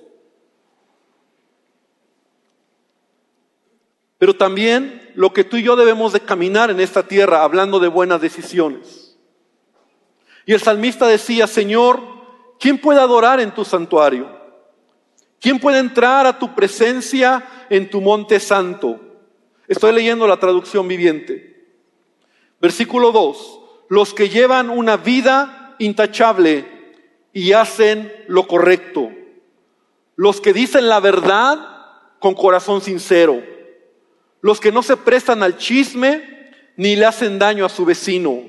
pero 4.18 4.37
también 4.37 5.11
lo 5.14 5.33
que 5.33 5.42
tú 5.42 5.56
y 5.56 5.62
yo 5.62 5.74
debemos 5.74 6.12
de 6.12 6.20
caminar 6.20 6.70
en 6.70 6.80
esta 6.80 7.09
tierra, 7.09 7.42
hablando 7.42 7.80
de 7.80 7.88
buenas 7.88 8.20
decisiones. 8.20 9.16
Y 10.44 10.52
el 10.52 10.61
salmista 10.61 11.06
decía, 11.06 11.46
Señor, 11.46 11.98
¿quién 12.59 12.76
puede 12.76 13.00
adorar 13.00 13.40
en 13.40 13.54
tu 13.54 13.64
santuario? 13.64 14.28
¿Quién 15.40 15.59
puede 15.59 15.78
entrar 15.78 16.26
a 16.26 16.38
tu 16.38 16.54
presencia 16.54 17.66
en 17.70 17.88
tu 17.88 18.02
monte 18.02 18.38
santo? 18.38 19.00
Estoy 19.66 19.94
leyendo 19.94 20.26
la 20.26 20.38
traducción 20.38 20.87
viviente. 20.87 21.64
Versículo 22.61 23.12
2 23.12 23.59
los 23.90 24.14
que 24.14 24.29
llevan 24.29 24.70
una 24.70 24.96
vida 24.96 25.74
intachable 25.81 26.64
y 27.33 27.53
hacen 27.53 28.12
lo 28.29 28.46
correcto, 28.46 29.11
los 30.14 30.40
que 30.40 30.53
dicen 30.53 30.88
la 30.88 31.00
verdad 31.00 31.59
con 32.20 32.35
corazón 32.35 32.81
sincero, 32.83 33.42
los 34.42 34.61
que 34.61 34.70
no 34.70 34.85
se 34.85 34.96
prestan 34.96 35.42
al 35.42 35.57
chisme 35.57 36.53
ni 36.76 36.94
le 36.94 37.05
hacen 37.05 37.40
daño 37.40 37.66
a 37.66 37.68
su 37.68 37.85
vecino, 37.85 38.44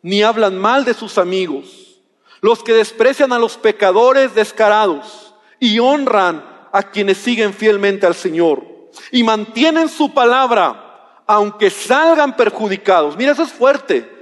ni 0.00 0.22
hablan 0.22 0.56
mal 0.56 0.84
de 0.84 0.94
sus 0.94 1.18
amigos, 1.18 2.00
los 2.40 2.62
que 2.62 2.72
desprecian 2.72 3.32
a 3.32 3.40
los 3.40 3.56
pecadores 3.56 4.32
descarados 4.36 5.34
y 5.58 5.80
honran 5.80 6.44
a 6.70 6.84
quienes 6.84 7.18
siguen 7.18 7.52
fielmente 7.52 8.06
al 8.06 8.14
Señor 8.14 8.62
y 9.10 9.24
mantienen 9.24 9.88
su 9.88 10.14
palabra 10.14 11.24
aunque 11.26 11.68
salgan 11.68 12.36
perjudicados. 12.36 13.16
Mira, 13.16 13.32
eso 13.32 13.42
es 13.42 13.52
fuerte 13.52 14.17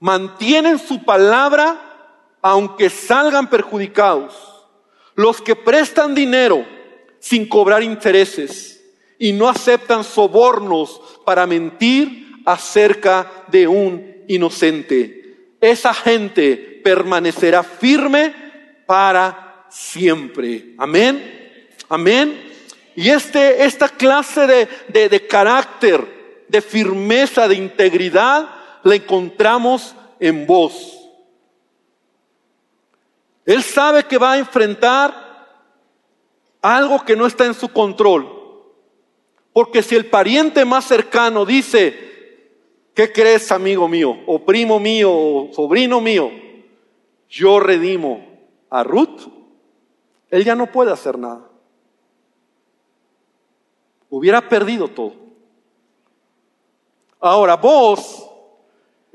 mantienen 0.00 0.78
su 0.78 1.04
palabra 1.04 1.88
aunque 2.42 2.90
salgan 2.90 3.50
perjudicados. 3.50 4.34
Los 5.14 5.40
que 5.40 5.56
prestan 5.56 6.14
dinero 6.14 6.64
sin 7.18 7.48
cobrar 7.48 7.82
intereses 7.82 8.80
y 9.18 9.32
no 9.32 9.48
aceptan 9.48 10.04
sobornos 10.04 11.00
para 11.24 11.46
mentir 11.46 12.42
acerca 12.44 13.30
de 13.48 13.66
un 13.66 14.24
inocente. 14.28 15.54
Esa 15.60 15.92
gente 15.92 16.80
permanecerá 16.84 17.64
firme 17.64 18.32
para 18.86 19.66
siempre. 19.68 20.74
Amén. 20.78 21.68
Amén. 21.88 22.48
Y 22.94 23.10
este, 23.10 23.64
esta 23.64 23.88
clase 23.88 24.46
de, 24.46 24.68
de, 24.88 25.08
de 25.08 25.26
carácter, 25.26 26.44
de 26.48 26.60
firmeza, 26.60 27.48
de 27.48 27.56
integridad, 27.56 28.57
la 28.88 28.96
encontramos 28.96 29.94
en 30.18 30.46
vos. 30.46 30.98
Él 33.44 33.62
sabe 33.62 34.04
que 34.04 34.18
va 34.18 34.32
a 34.32 34.38
enfrentar 34.38 35.28
algo 36.60 37.04
que 37.04 37.16
no 37.16 37.26
está 37.26 37.46
en 37.46 37.54
su 37.54 37.68
control. 37.68 38.34
Porque 39.52 39.82
si 39.82 39.94
el 39.94 40.06
pariente 40.06 40.64
más 40.64 40.84
cercano 40.84 41.46
dice, 41.46 42.52
¿qué 42.94 43.12
crees, 43.12 43.50
amigo 43.50 43.88
mío? 43.88 44.16
O 44.26 44.44
primo 44.44 44.78
mío, 44.78 45.10
o 45.12 45.50
sobrino 45.52 46.00
mío, 46.00 46.30
yo 47.28 47.60
redimo 47.60 48.26
a 48.70 48.84
Ruth, 48.84 49.22
él 50.30 50.44
ya 50.44 50.54
no 50.54 50.70
puede 50.70 50.92
hacer 50.92 51.18
nada. 51.18 51.48
Hubiera 54.10 54.48
perdido 54.48 54.88
todo. 54.88 55.14
Ahora, 57.20 57.56
vos 57.56 58.27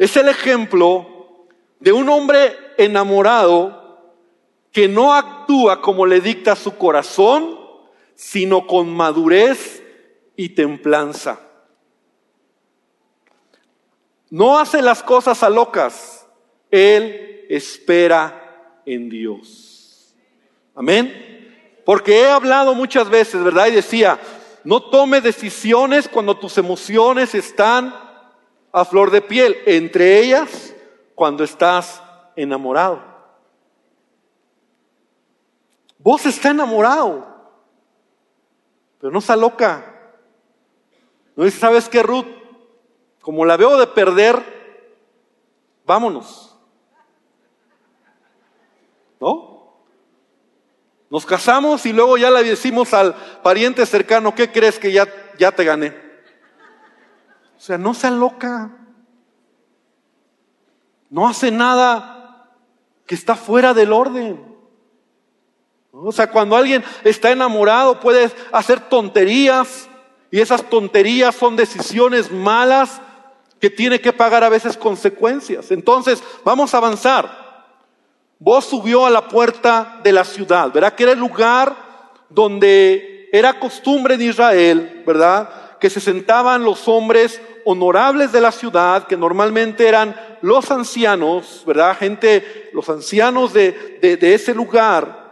es 0.03 0.17
el 0.17 0.27
ejemplo 0.27 1.47
de 1.79 1.93
un 1.93 2.09
hombre 2.09 2.57
enamorado 2.77 4.01
que 4.73 4.89
no 4.89 5.13
actúa 5.13 5.81
como 5.81 6.05
le 6.05 6.19
dicta 6.19 6.57
su 6.57 6.75
corazón, 6.77 7.57
sino 8.13 8.67
con 8.67 8.93
madurez 8.93 9.81
y 10.35 10.49
templanza. 10.49 11.39
No 14.29 14.59
hace 14.59 14.81
las 14.81 15.01
cosas 15.01 15.41
a 15.41 15.49
locas, 15.49 16.27
él 16.69 17.45
espera 17.47 18.81
en 18.85 19.09
Dios. 19.09 20.15
Amén. 20.75 21.79
Porque 21.85 22.19
he 22.19 22.27
hablado 22.27 22.75
muchas 22.75 23.09
veces, 23.09 23.41
¿verdad? 23.41 23.67
Y 23.67 23.71
decía, 23.71 24.19
no 24.65 24.81
tome 24.81 25.21
decisiones 25.21 26.09
cuando 26.09 26.37
tus 26.37 26.57
emociones 26.57 27.33
están 27.35 28.12
a 28.73 28.83
flor 28.85 29.11
de 29.11 29.21
piel, 29.21 29.55
entre 29.67 30.19
ellas 30.19 30.75
cuando 31.13 31.43
estás 31.43 32.01
enamorado. 32.35 33.01
Vos 35.99 36.25
está 36.25 36.49
enamorado, 36.49 37.25
pero 38.99 39.13
no 39.13 39.19
está 39.19 39.35
loca. 39.35 39.85
No 41.35 41.45
dice, 41.45 41.59
¿sabes 41.59 41.87
qué, 41.87 42.03
Ruth? 42.03 42.25
Como 43.21 43.45
la 43.45 43.55
veo 43.55 43.77
de 43.77 43.87
perder, 43.87 44.43
vámonos. 45.85 46.57
¿No? 49.21 49.77
Nos 51.09 51.25
casamos 51.27 51.85
y 51.85 51.93
luego 51.93 52.17
ya 52.17 52.31
le 52.31 52.43
decimos 52.43 52.93
al 52.93 53.13
pariente 53.43 53.85
cercano, 53.85 54.33
¿qué 54.33 54.51
crees 54.51 54.79
que 54.79 54.91
ya, 54.91 55.07
ya 55.37 55.51
te 55.51 55.63
gané? 55.63 56.12
O 57.63 57.65
sea, 57.65 57.77
no 57.77 57.93
sea 57.93 58.11
loca. 58.11 58.71
No 61.09 61.29
hace 61.29 61.49
nada 61.49 62.49
que 63.05 63.15
está 63.15 63.37
fuera 63.37 63.73
del 63.73 63.93
orden. 63.93 64.53
O 65.93 66.11
sea, 66.11 66.29
cuando 66.29 66.57
alguien 66.57 66.83
está 67.05 67.31
enamorado 67.31 68.01
puede 68.01 68.29
hacer 68.51 68.81
tonterías 68.89 69.87
y 70.29 70.41
esas 70.41 70.69
tonterías 70.69 71.35
son 71.35 71.55
decisiones 71.55 72.29
malas 72.33 73.01
que 73.61 73.69
tiene 73.69 74.01
que 74.01 74.11
pagar 74.11 74.43
a 74.43 74.49
veces 74.49 74.75
consecuencias. 74.75 75.71
Entonces, 75.71 76.21
vamos 76.43 76.73
a 76.73 76.79
avanzar. 76.79 77.63
Vos 78.39 78.65
subió 78.65 79.05
a 79.05 79.09
la 79.09 79.29
puerta 79.29 80.01
de 80.03 80.11
la 80.11 80.25
ciudad, 80.25 80.69
¿verdad? 80.73 80.95
Que 80.95 81.03
era 81.03 81.13
el 81.13 81.19
lugar 81.19 81.77
donde 82.27 83.29
era 83.31 83.57
costumbre 83.57 84.17
de 84.17 84.25
Israel, 84.25 85.03
¿verdad? 85.07 85.77
Que 85.79 85.89
se 85.89 86.01
sentaban 86.01 86.65
los 86.65 86.89
hombres 86.89 87.39
honorables 87.65 88.31
de 88.31 88.41
la 88.41 88.51
ciudad, 88.51 89.07
que 89.07 89.17
normalmente 89.17 89.87
eran 89.87 90.15
los 90.41 90.69
ancianos, 90.71 91.63
¿verdad? 91.65 91.97
Gente, 91.97 92.69
los 92.73 92.89
ancianos 92.89 93.53
de, 93.53 93.99
de, 94.01 94.33
ese 94.33 94.53
lugar, 94.53 95.23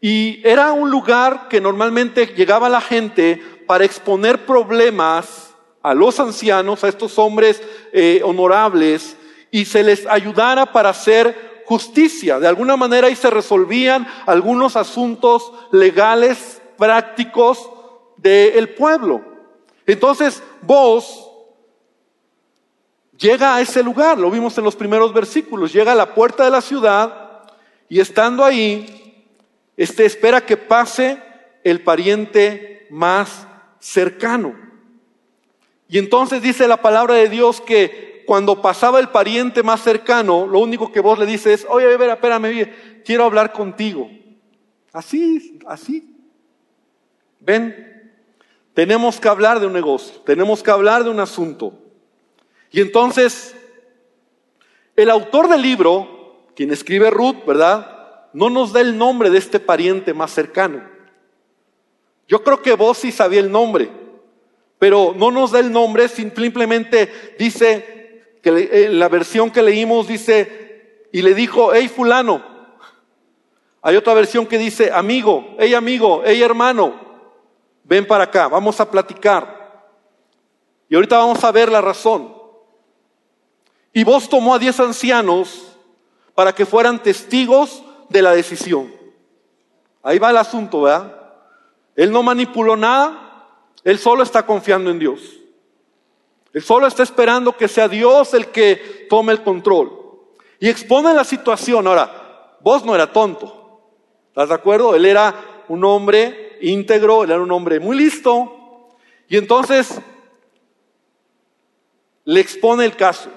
y 0.00 0.40
era 0.46 0.72
un 0.72 0.90
lugar 0.90 1.48
que 1.48 1.60
normalmente 1.60 2.26
llegaba 2.26 2.68
la 2.68 2.80
gente 2.80 3.42
para 3.66 3.84
exponer 3.84 4.46
problemas 4.46 5.54
a 5.82 5.94
los 5.94 6.18
ancianos, 6.18 6.82
a 6.82 6.88
estos 6.88 7.18
hombres 7.18 7.62
eh, 7.92 8.20
honorables, 8.24 9.16
y 9.50 9.64
se 9.64 9.82
les 9.82 10.06
ayudara 10.06 10.72
para 10.72 10.90
hacer 10.90 11.62
justicia. 11.66 12.40
De 12.40 12.48
alguna 12.48 12.76
manera 12.76 13.06
ahí 13.06 13.16
se 13.16 13.30
resolvían 13.30 14.06
algunos 14.26 14.76
asuntos 14.76 15.52
legales, 15.70 16.60
prácticos 16.76 17.70
del 18.16 18.70
pueblo. 18.70 19.29
Entonces 19.92 20.42
vos 20.62 21.28
llega 23.18 23.56
a 23.56 23.60
ese 23.60 23.82
lugar, 23.82 24.18
lo 24.18 24.30
vimos 24.30 24.56
en 24.56 24.64
los 24.64 24.76
primeros 24.76 25.12
versículos, 25.12 25.72
llega 25.72 25.92
a 25.92 25.96
la 25.96 26.14
puerta 26.14 26.44
de 26.44 26.50
la 26.50 26.60
ciudad 26.60 27.42
y 27.88 28.00
estando 28.00 28.44
ahí, 28.44 29.26
este 29.76 30.06
espera 30.06 30.44
que 30.46 30.56
pase 30.56 31.22
el 31.64 31.82
pariente 31.82 32.86
más 32.90 33.46
cercano. 33.78 34.54
Y 35.88 35.98
entonces 35.98 36.40
dice 36.40 36.68
la 36.68 36.80
palabra 36.80 37.14
de 37.14 37.28
Dios 37.28 37.60
que 37.60 38.22
cuando 38.26 38.62
pasaba 38.62 39.00
el 39.00 39.08
pariente 39.08 39.64
más 39.64 39.82
cercano, 39.82 40.46
lo 40.46 40.60
único 40.60 40.92
que 40.92 41.00
vos 41.00 41.18
le 41.18 41.26
dices 41.26 41.62
es, 41.62 41.66
oye, 41.68 41.96
ver, 41.96 42.10
espérame, 42.10 42.70
quiero 43.04 43.24
hablar 43.24 43.52
contigo. 43.52 44.08
Así, 44.92 45.58
así. 45.66 46.16
Ven, 47.40 47.89
tenemos 48.80 49.20
que 49.20 49.28
hablar 49.28 49.60
de 49.60 49.66
un 49.66 49.74
negocio, 49.74 50.22
tenemos 50.24 50.62
que 50.62 50.70
hablar 50.70 51.04
de 51.04 51.10
un 51.10 51.20
asunto. 51.20 51.74
Y 52.70 52.80
entonces, 52.80 53.54
el 54.96 55.10
autor 55.10 55.50
del 55.50 55.60
libro, 55.60 56.46
quien 56.56 56.70
escribe 56.70 57.10
Ruth, 57.10 57.44
¿verdad? 57.46 57.98
no 58.32 58.48
nos 58.48 58.72
da 58.72 58.80
el 58.80 58.96
nombre 58.96 59.28
de 59.28 59.36
este 59.36 59.60
pariente 59.60 60.14
más 60.14 60.30
cercano. 60.30 60.82
Yo 62.26 62.42
creo 62.42 62.62
que 62.62 62.72
vos 62.72 62.96
sí 62.96 63.12
sabía 63.12 63.40
el 63.40 63.52
nombre, 63.52 63.90
pero 64.78 65.12
no 65.14 65.30
nos 65.30 65.50
da 65.50 65.60
el 65.60 65.70
nombre, 65.70 66.08
simplemente 66.08 67.34
dice, 67.38 68.38
que 68.40 68.86
en 68.86 68.98
la 68.98 69.10
versión 69.10 69.50
que 69.50 69.60
leímos 69.60 70.08
dice, 70.08 71.04
y 71.12 71.20
le 71.20 71.34
dijo, 71.34 71.74
hey 71.74 71.86
fulano. 71.88 72.42
Hay 73.82 73.94
otra 73.94 74.14
versión 74.14 74.46
que 74.46 74.56
dice, 74.56 74.90
amigo, 74.90 75.54
hey 75.58 75.74
amigo, 75.74 76.22
hey 76.24 76.40
hermano, 76.40 77.09
ven 77.84 78.06
para 78.06 78.24
acá, 78.24 78.48
vamos 78.48 78.80
a 78.80 78.90
platicar. 78.90 79.84
Y 80.88 80.94
ahorita 80.94 81.18
vamos 81.18 81.42
a 81.44 81.52
ver 81.52 81.70
la 81.70 81.80
razón. 81.80 82.34
Y 83.92 84.04
vos 84.04 84.28
tomó 84.28 84.54
a 84.54 84.58
diez 84.58 84.78
ancianos 84.80 85.76
para 86.34 86.54
que 86.54 86.66
fueran 86.66 87.02
testigos 87.02 87.82
de 88.08 88.22
la 88.22 88.32
decisión. 88.32 88.92
Ahí 90.02 90.18
va 90.18 90.30
el 90.30 90.36
asunto, 90.36 90.82
¿verdad? 90.82 91.16
Él 91.96 92.10
no 92.10 92.22
manipuló 92.22 92.76
nada, 92.76 93.46
él 93.84 93.98
solo 93.98 94.22
está 94.22 94.46
confiando 94.46 94.90
en 94.90 94.98
Dios. 94.98 95.20
Él 96.52 96.62
solo 96.62 96.86
está 96.86 97.02
esperando 97.02 97.56
que 97.56 97.68
sea 97.68 97.88
Dios 97.88 98.34
el 98.34 98.48
que 98.48 99.06
tome 99.08 99.32
el 99.32 99.42
control. 99.42 99.92
Y 100.58 100.68
expone 100.68 101.14
la 101.14 101.24
situación. 101.24 101.86
Ahora, 101.86 102.56
vos 102.60 102.84
no 102.84 102.94
era 102.94 103.12
tonto. 103.12 103.82
¿Estás 104.28 104.48
de 104.48 104.54
acuerdo? 104.54 104.94
Él 104.94 105.06
era 105.06 105.34
un 105.70 105.84
hombre 105.84 106.58
íntegro, 106.62 107.22
era 107.22 107.40
un 107.40 107.52
hombre 107.52 107.78
muy 107.78 107.96
listo. 107.96 108.88
Y 109.28 109.36
entonces 109.36 110.00
le 112.24 112.40
expone 112.40 112.84
el 112.84 112.96
caso. 112.96 113.30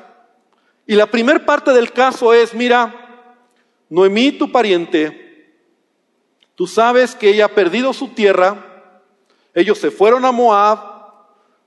Y 0.88 0.96
la 0.96 1.06
primera 1.06 1.46
parte 1.46 1.72
del 1.74 1.92
caso 1.92 2.34
es, 2.34 2.56
mira, 2.56 3.30
Noemí, 3.88 4.32
tu 4.32 4.52
pariente, 4.52 5.60
tú 6.56 6.66
sabes 6.66 7.14
que 7.14 7.30
ella 7.30 7.46
ha 7.46 7.50
perdido 7.50 7.94
su 7.94 8.08
tierra, 8.08 8.96
ellos 9.54 9.78
se 9.78 9.92
fueron 9.92 10.26
a 10.26 10.32
Moab, 10.32 10.80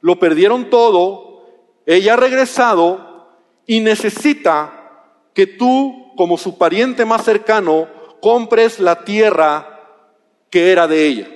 lo 0.00 0.18
perdieron 0.18 0.68
todo, 0.68 1.46
ella 1.86 2.14
ha 2.14 2.16
regresado 2.16 3.28
y 3.66 3.78
necesita 3.78 5.04
que 5.32 5.46
tú, 5.46 6.12
como 6.16 6.36
su 6.36 6.58
pariente 6.58 7.04
más 7.04 7.24
cercano, 7.24 7.86
compres 8.20 8.80
la 8.80 9.04
tierra 9.04 9.75
que 10.50 10.72
era 10.72 10.86
de 10.86 11.06
ella 11.06 11.28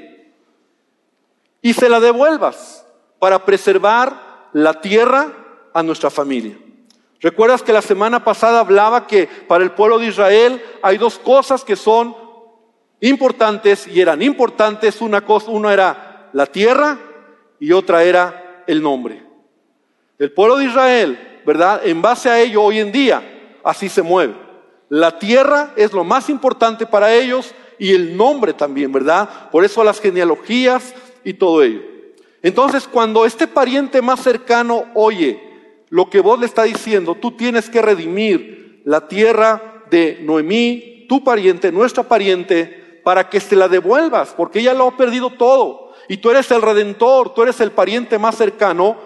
y 1.62 1.72
se 1.72 1.88
la 1.88 2.00
devuelvas 2.00 2.86
para 3.18 3.44
preservar 3.44 4.48
la 4.52 4.80
tierra 4.80 5.32
a 5.72 5.82
nuestra 5.82 6.10
familia. 6.10 6.56
¿Recuerdas 7.20 7.62
que 7.62 7.72
la 7.72 7.82
semana 7.82 8.24
pasada 8.24 8.60
hablaba 8.60 9.06
que 9.06 9.26
para 9.26 9.62
el 9.62 9.72
pueblo 9.72 9.98
de 9.98 10.06
Israel 10.06 10.62
hay 10.82 10.96
dos 10.96 11.18
cosas 11.18 11.64
que 11.64 11.76
son 11.76 12.16
importantes 13.00 13.86
y 13.86 14.00
eran 14.00 14.22
importantes? 14.22 15.02
Una 15.02 15.20
cosa, 15.20 15.50
una 15.50 15.72
era 15.72 16.30
la 16.32 16.46
tierra 16.46 16.98
y 17.58 17.72
otra 17.72 18.02
era 18.04 18.64
el 18.66 18.80
nombre. 18.80 19.22
El 20.18 20.32
pueblo 20.32 20.56
de 20.56 20.64
Israel, 20.64 21.42
¿verdad? 21.44 21.82
En 21.84 22.00
base 22.00 22.30
a 22.30 22.40
ello 22.40 22.62
hoy 22.62 22.78
en 22.78 22.90
día 22.90 23.22
así 23.62 23.90
se 23.90 24.02
mueve. 24.02 24.34
La 24.88 25.18
tierra 25.18 25.72
es 25.76 25.92
lo 25.92 26.04
más 26.04 26.30
importante 26.30 26.86
para 26.86 27.12
ellos 27.12 27.54
y 27.80 27.94
el 27.94 28.14
nombre 28.16 28.52
también, 28.52 28.92
¿verdad? 28.92 29.50
Por 29.50 29.64
eso 29.64 29.82
las 29.82 30.00
genealogías 30.00 30.94
y 31.24 31.32
todo 31.32 31.62
ello. 31.62 31.80
Entonces, 32.42 32.86
cuando 32.86 33.24
este 33.24 33.48
pariente 33.48 34.02
más 34.02 34.20
cercano 34.20 34.84
oye 34.94 35.40
lo 35.88 36.08
que 36.08 36.20
vos 36.20 36.38
le 36.38 36.46
está 36.46 36.64
diciendo, 36.64 37.16
tú 37.16 37.32
tienes 37.32 37.68
que 37.70 37.82
redimir 37.82 38.82
la 38.84 39.08
tierra 39.08 39.84
de 39.90 40.18
Noemí, 40.22 41.06
tu 41.08 41.24
pariente, 41.24 41.72
nuestra 41.72 42.04
pariente, 42.04 43.00
para 43.02 43.28
que 43.30 43.40
se 43.40 43.56
la 43.56 43.66
devuelvas, 43.66 44.34
porque 44.36 44.60
ella 44.60 44.74
lo 44.74 44.86
ha 44.86 44.96
perdido 44.96 45.30
todo. 45.30 45.92
Y 46.06 46.18
tú 46.18 46.30
eres 46.30 46.50
el 46.50 46.60
redentor, 46.60 47.32
tú 47.34 47.42
eres 47.42 47.60
el 47.60 47.72
pariente 47.72 48.18
más 48.18 48.36
cercano. 48.36 48.96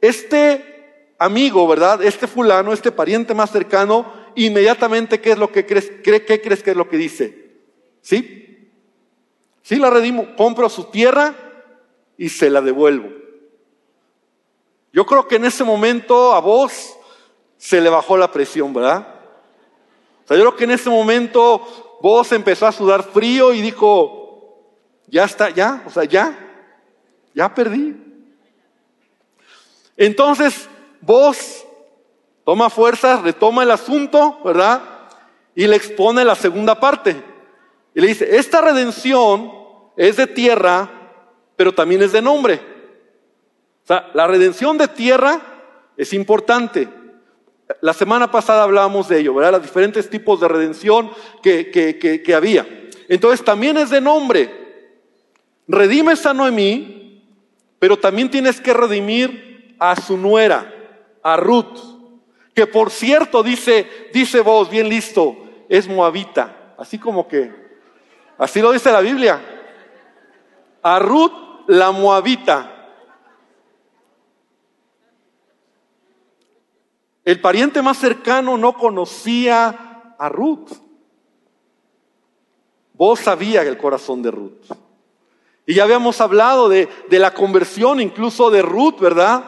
Este 0.00 1.14
amigo, 1.18 1.68
¿verdad? 1.68 2.02
Este 2.02 2.26
fulano, 2.26 2.72
este 2.72 2.90
pariente 2.90 3.34
más 3.34 3.50
cercano, 3.50 4.10
inmediatamente, 4.34 5.20
¿qué 5.20 5.32
es 5.32 5.38
lo 5.38 5.52
que 5.52 5.66
crees? 5.66 5.90
¿Qué 6.02 6.24
crees 6.24 6.62
que 6.62 6.70
es 6.70 6.76
lo 6.76 6.88
que 6.88 6.96
dice? 6.96 7.47
¿Sí? 8.08 8.70
Sí, 9.60 9.76
la 9.76 9.90
redimo, 9.90 10.34
compro 10.34 10.70
su 10.70 10.84
tierra 10.84 11.34
y 12.16 12.30
se 12.30 12.48
la 12.48 12.62
devuelvo. 12.62 13.10
Yo 14.94 15.04
creo 15.04 15.28
que 15.28 15.36
en 15.36 15.44
ese 15.44 15.62
momento 15.62 16.32
a 16.32 16.40
vos 16.40 16.96
se 17.58 17.82
le 17.82 17.90
bajó 17.90 18.16
la 18.16 18.32
presión, 18.32 18.72
¿verdad? 18.72 19.06
O 20.24 20.26
sea, 20.26 20.38
yo 20.38 20.44
creo 20.44 20.56
que 20.56 20.64
en 20.64 20.70
ese 20.70 20.88
momento 20.88 21.98
vos 22.00 22.32
empezó 22.32 22.66
a 22.66 22.72
sudar 22.72 23.02
frío 23.02 23.52
y 23.52 23.60
dijo, 23.60 24.64
ya 25.06 25.24
está, 25.24 25.50
ya, 25.50 25.82
o 25.84 25.90
sea, 25.90 26.04
ya, 26.04 26.64
ya 27.34 27.54
perdí. 27.54 27.94
Entonces, 29.98 30.66
vos 31.02 31.62
toma 32.42 32.70
fuerzas, 32.70 33.20
retoma 33.20 33.64
el 33.64 33.70
asunto, 33.70 34.40
¿verdad? 34.42 34.80
Y 35.54 35.66
le 35.66 35.76
expone 35.76 36.24
la 36.24 36.36
segunda 36.36 36.80
parte. 36.80 37.27
Y 37.98 38.00
le 38.00 38.06
dice, 38.06 38.36
esta 38.36 38.60
redención 38.60 39.50
es 39.96 40.18
de 40.18 40.28
tierra, 40.28 40.88
pero 41.56 41.74
también 41.74 42.00
es 42.00 42.12
de 42.12 42.22
nombre. 42.22 42.60
O 43.82 43.86
sea, 43.88 44.08
la 44.14 44.28
redención 44.28 44.78
de 44.78 44.86
tierra 44.86 45.40
es 45.96 46.12
importante. 46.12 46.88
La 47.80 47.92
semana 47.92 48.30
pasada 48.30 48.62
hablábamos 48.62 49.08
de 49.08 49.18
ello, 49.18 49.34
¿verdad? 49.34 49.54
Los 49.54 49.62
diferentes 49.62 50.08
tipos 50.08 50.38
de 50.38 50.46
redención 50.46 51.10
que, 51.42 51.72
que, 51.72 52.34
había. 52.36 52.68
Entonces 53.08 53.44
también 53.44 53.76
es 53.76 53.90
de 53.90 54.00
nombre. 54.00 54.48
Redimes 55.66 56.24
a 56.24 56.32
Noemí, 56.32 57.24
pero 57.80 57.96
también 57.96 58.30
tienes 58.30 58.60
que 58.60 58.74
redimir 58.74 59.74
a 59.80 60.00
su 60.00 60.16
nuera, 60.16 60.72
a 61.20 61.36
Ruth, 61.36 61.80
que 62.54 62.68
por 62.68 62.92
cierto 62.92 63.42
dice, 63.42 63.88
dice 64.12 64.40
vos, 64.40 64.70
bien 64.70 64.88
listo, 64.88 65.36
es 65.68 65.88
moabita. 65.88 66.74
Así 66.78 66.96
como 66.96 67.26
que, 67.26 67.66
así 68.38 68.60
lo 68.62 68.72
dice 68.72 68.90
la 68.90 69.00
Biblia. 69.00 69.40
A 70.82 70.98
Ruth 70.98 71.66
la 71.66 71.90
moabita. 71.90 72.74
El 77.24 77.40
pariente 77.40 77.82
más 77.82 77.98
cercano 77.98 78.56
no 78.56 78.72
conocía 78.72 80.14
a 80.18 80.28
Ruth. 80.30 80.70
Vos 82.94 83.20
sabía 83.20 83.62
el 83.62 83.76
corazón 83.76 84.22
de 84.22 84.30
Ruth. 84.30 84.64
Y 85.66 85.74
ya 85.74 85.84
habíamos 85.84 86.20
hablado 86.22 86.70
de, 86.70 86.88
de 87.10 87.18
la 87.18 87.34
conversión 87.34 88.00
incluso 88.00 88.50
de 88.50 88.62
Ruth, 88.62 88.98
¿verdad? 88.98 89.44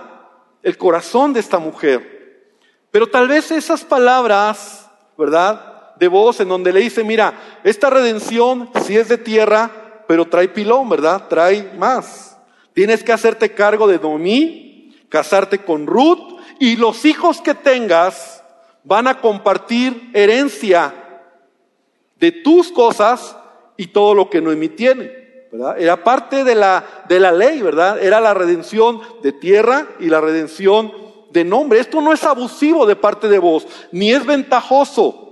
El 0.62 0.76
corazón 0.76 1.33
de 1.33 1.40
esta 1.40 1.59
mujer. 1.59 2.55
Pero 2.90 3.07
tal 3.07 3.29
vez 3.29 3.50
esas 3.50 3.83
palabras, 3.83 4.90
¿verdad? 5.16 5.69
De 6.00 6.08
vos 6.08 6.40
en 6.40 6.48
donde 6.48 6.72
le 6.72 6.80
dice, 6.80 7.04
mira, 7.04 7.60
esta 7.62 7.90
redención 7.90 8.70
sí 8.84 8.96
es 8.96 9.08
de 9.08 9.18
tierra, 9.18 9.70
pero 10.08 10.24
trae 10.24 10.48
pilón, 10.48 10.88
¿verdad? 10.88 11.28
Trae 11.28 11.74
más. 11.76 12.38
Tienes 12.72 13.04
que 13.04 13.12
hacerte 13.12 13.52
cargo 13.52 13.86
de 13.86 13.98
Domí, 13.98 14.96
casarte 15.10 15.58
con 15.58 15.86
Ruth 15.86 16.40
y 16.58 16.76
los 16.76 17.04
hijos 17.04 17.42
que 17.42 17.54
tengas 17.54 18.42
van 18.82 19.08
a 19.08 19.20
compartir 19.20 20.10
herencia 20.14 20.94
de 22.18 22.32
tus 22.32 22.72
cosas 22.72 23.36
y 23.76 23.88
todo 23.88 24.14
lo 24.14 24.30
que 24.30 24.40
Noemí 24.40 24.70
tiene. 24.70 25.48
¿verdad? 25.52 25.78
Era 25.78 26.02
parte 26.02 26.44
de 26.44 26.54
la, 26.54 27.04
de 27.08 27.20
la 27.20 27.32
ley, 27.32 27.60
¿verdad? 27.60 28.02
Era 28.02 28.20
la 28.20 28.32
redención 28.32 29.02
de 29.22 29.32
tierra 29.32 29.86
y 29.98 30.06
la 30.06 30.22
redención 30.22 30.92
de 31.30 31.44
nombre. 31.44 31.78
Esto 31.78 32.00
no 32.00 32.12
es 32.12 32.24
abusivo 32.24 32.86
de 32.86 32.96
parte 32.96 33.28
de 33.28 33.38
vos, 33.38 33.66
ni 33.92 34.12
es 34.12 34.24
ventajoso, 34.24 35.29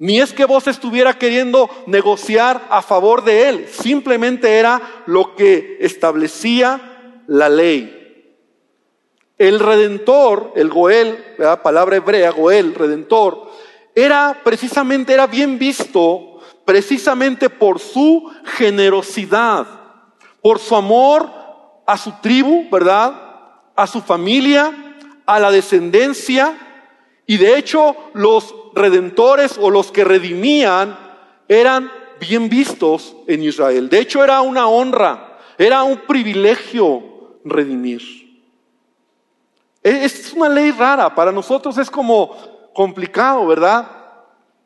ni 0.00 0.18
es 0.18 0.32
que 0.32 0.46
vos 0.46 0.66
estuviera 0.66 1.18
queriendo 1.18 1.68
negociar 1.86 2.66
a 2.70 2.80
favor 2.80 3.22
de 3.22 3.50
él. 3.50 3.68
Simplemente 3.70 4.58
era 4.58 4.80
lo 5.04 5.36
que 5.36 5.76
establecía 5.78 7.22
la 7.26 7.50
ley. 7.50 8.34
El 9.36 9.60
redentor, 9.60 10.54
el 10.56 10.70
Goel, 10.70 11.22
palabra 11.62 11.96
hebrea, 11.96 12.30
Goel, 12.30 12.74
redentor, 12.74 13.50
era 13.94 14.40
precisamente, 14.42 15.12
era 15.12 15.26
bien 15.26 15.58
visto 15.58 16.40
precisamente 16.64 17.50
por 17.50 17.78
su 17.78 18.32
generosidad, 18.56 19.66
por 20.40 20.58
su 20.60 20.76
amor 20.76 21.30
a 21.86 21.98
su 21.98 22.12
tribu, 22.22 22.70
¿verdad? 22.70 23.20
A 23.76 23.86
su 23.86 24.00
familia, 24.00 24.96
a 25.26 25.38
la 25.38 25.50
descendencia. 25.50 26.56
Y 27.26 27.36
de 27.36 27.58
hecho 27.58 27.94
los 28.14 28.54
redentores 28.74 29.58
o 29.60 29.70
los 29.70 29.92
que 29.92 30.04
redimían 30.04 30.98
eran 31.48 31.90
bien 32.20 32.48
vistos 32.48 33.16
en 33.26 33.42
Israel. 33.42 33.88
De 33.88 34.00
hecho 34.00 34.22
era 34.22 34.40
una 34.40 34.68
honra, 34.68 35.38
era 35.58 35.82
un 35.82 35.98
privilegio 35.98 37.38
redimir. 37.44 38.02
Es 39.82 40.32
una 40.34 40.48
ley 40.48 40.72
rara, 40.72 41.14
para 41.14 41.32
nosotros 41.32 41.78
es 41.78 41.90
como 41.90 42.36
complicado, 42.74 43.46
¿verdad? 43.46 43.88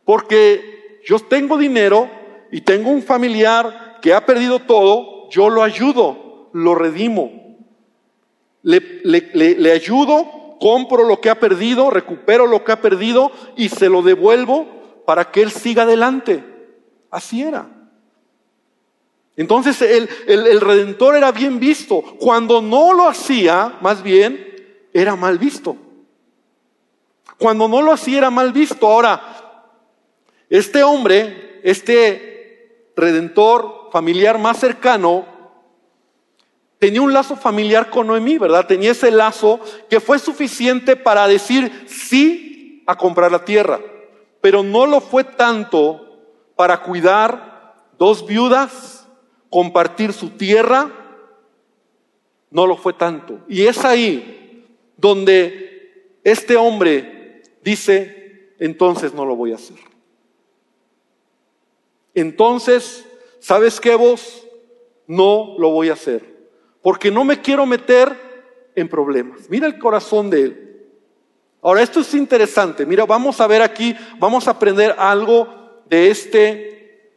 Porque 0.04 1.00
yo 1.04 1.18
tengo 1.20 1.56
dinero 1.56 2.10
y 2.50 2.60
tengo 2.60 2.90
un 2.90 3.02
familiar 3.02 3.98
que 4.02 4.12
ha 4.12 4.26
perdido 4.26 4.58
todo, 4.58 5.28
yo 5.30 5.48
lo 5.48 5.62
ayudo, 5.62 6.50
lo 6.52 6.74
redimo. 6.74 7.58
Le, 8.62 8.80
le, 9.02 9.72
ayudo, 9.72 10.43
compro 10.58 11.04
lo 11.04 11.20
que 11.20 11.30
ha 11.30 11.38
perdido, 11.38 11.90
recupero 11.90 12.46
lo 12.46 12.64
que 12.64 12.72
ha 12.72 12.80
perdido 12.80 13.32
y 13.56 13.68
se 13.68 13.88
lo 13.88 14.02
devuelvo 14.02 14.66
para 15.06 15.30
que 15.30 15.42
él 15.42 15.50
siga 15.50 15.82
adelante. 15.82 16.44
Así 17.10 17.42
era. 17.42 17.66
Entonces 19.36 19.82
el, 19.82 20.08
el 20.26 20.60
redentor 20.60 21.16
era 21.16 21.32
bien 21.32 21.58
visto. 21.58 22.02
Cuando 22.18 22.62
no 22.62 22.92
lo 22.92 23.08
hacía, 23.08 23.78
más 23.80 24.02
bien, 24.02 24.54
era 24.92 25.16
mal 25.16 25.38
visto. 25.38 25.76
Cuando 27.38 27.68
no 27.68 27.82
lo 27.82 27.92
hacía 27.92 28.18
era 28.18 28.30
mal 28.30 28.52
visto. 28.52 28.86
Ahora, 28.86 29.20
este 30.48 30.82
hombre, 30.82 31.60
este 31.64 32.92
redentor 32.96 33.88
familiar 33.90 34.38
más 34.38 34.58
cercano, 34.60 35.33
tenía 36.84 37.00
un 37.00 37.14
lazo 37.14 37.34
familiar 37.34 37.88
con 37.88 38.08
Noemí, 38.08 38.36
¿verdad? 38.36 38.66
Tenía 38.66 38.90
ese 38.90 39.10
lazo 39.10 39.58
que 39.88 40.00
fue 40.00 40.18
suficiente 40.18 40.96
para 40.96 41.26
decir 41.26 41.86
sí 41.88 42.82
a 42.86 42.94
comprar 42.94 43.32
la 43.32 43.42
tierra, 43.42 43.80
pero 44.42 44.62
no 44.62 44.84
lo 44.84 45.00
fue 45.00 45.24
tanto 45.24 46.26
para 46.56 46.82
cuidar 46.82 47.88
dos 47.98 48.26
viudas, 48.26 49.08
compartir 49.48 50.12
su 50.12 50.28
tierra, 50.28 50.92
no 52.50 52.66
lo 52.66 52.76
fue 52.76 52.92
tanto. 52.92 53.40
Y 53.48 53.62
es 53.62 53.82
ahí 53.82 54.66
donde 54.98 56.18
este 56.22 56.54
hombre 56.58 57.44
dice, 57.62 58.52
entonces 58.58 59.14
no 59.14 59.24
lo 59.24 59.36
voy 59.36 59.52
a 59.52 59.54
hacer. 59.54 59.78
Entonces, 62.12 63.06
¿sabes 63.40 63.80
qué 63.80 63.94
vos? 63.94 64.46
No 65.06 65.54
lo 65.56 65.70
voy 65.70 65.88
a 65.88 65.94
hacer, 65.94 66.33
porque 66.84 67.10
no 67.10 67.24
me 67.24 67.40
quiero 67.40 67.64
meter 67.64 68.14
en 68.74 68.90
problemas. 68.90 69.48
Mira 69.48 69.66
el 69.66 69.78
corazón 69.78 70.28
de 70.28 70.42
él. 70.42 70.86
Ahora, 71.62 71.80
esto 71.80 72.00
es 72.00 72.12
interesante. 72.12 72.84
Mira, 72.84 73.06
vamos 73.06 73.40
a 73.40 73.46
ver 73.46 73.62
aquí, 73.62 73.96
vamos 74.18 74.46
a 74.46 74.50
aprender 74.50 74.94
algo 74.98 75.82
de 75.86 76.10
este 76.10 77.10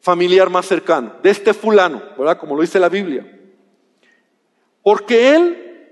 familiar 0.00 0.50
más 0.50 0.66
cercano, 0.66 1.14
de 1.22 1.30
este 1.30 1.54
fulano, 1.54 2.02
¿verdad? 2.18 2.36
Como 2.36 2.54
lo 2.54 2.60
dice 2.60 2.78
la 2.78 2.90
Biblia. 2.90 3.26
Porque 4.82 5.34
él 5.34 5.88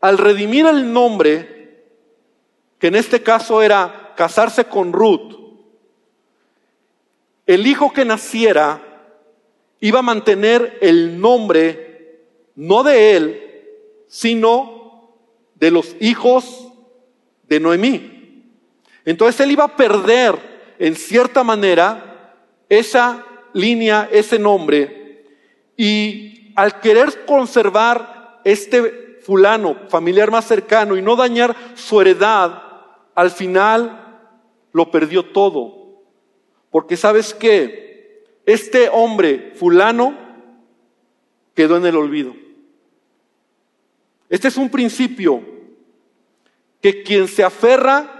al 0.00 0.16
redimir 0.16 0.64
el 0.64 0.90
nombre, 0.90 1.84
que 2.78 2.86
en 2.86 2.94
este 2.94 3.22
caso 3.22 3.60
era 3.60 4.14
casarse 4.16 4.64
con 4.64 4.90
Ruth, 4.94 5.34
el 7.44 7.66
hijo 7.66 7.92
que 7.92 8.06
naciera 8.06 8.93
iba 9.84 9.98
a 9.98 10.02
mantener 10.02 10.78
el 10.80 11.20
nombre 11.20 12.22
no 12.54 12.82
de 12.82 13.16
él, 13.16 13.64
sino 14.08 15.12
de 15.56 15.70
los 15.70 15.94
hijos 16.00 16.68
de 17.42 17.60
Noemí. 17.60 18.46
Entonces 19.04 19.38
él 19.42 19.50
iba 19.50 19.64
a 19.64 19.76
perder 19.76 20.74
en 20.78 20.94
cierta 20.94 21.44
manera 21.44 22.34
esa 22.70 23.26
línea, 23.52 24.08
ese 24.10 24.38
nombre, 24.38 25.26
y 25.76 26.54
al 26.56 26.80
querer 26.80 27.26
conservar 27.26 28.40
este 28.42 29.18
fulano, 29.20 29.76
familiar 29.90 30.30
más 30.30 30.46
cercano, 30.46 30.96
y 30.96 31.02
no 31.02 31.14
dañar 31.14 31.54
su 31.74 32.00
heredad, 32.00 32.62
al 33.14 33.30
final 33.30 34.18
lo 34.72 34.90
perdió 34.90 35.26
todo. 35.26 36.00
Porque 36.70 36.96
sabes 36.96 37.34
que 37.34 37.93
este 38.46 38.88
hombre 38.88 39.52
fulano 39.54 40.16
quedó 41.54 41.76
en 41.76 41.86
el 41.86 41.96
olvido. 41.96 42.34
Este 44.28 44.48
es 44.48 44.56
un 44.56 44.70
principio 44.70 45.42
que 46.80 47.02
quien 47.02 47.28
se 47.28 47.44
aferra 47.44 48.10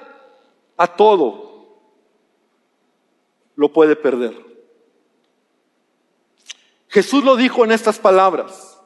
a 0.77 0.87
todo 0.87 1.45
lo 3.57 3.73
puede 3.73 3.97
perder. 3.97 4.35
Jesús 6.89 7.25
lo 7.25 7.37
dijo 7.37 7.65
en 7.65 7.73
estas 7.73 7.99
palabras. 7.99 8.79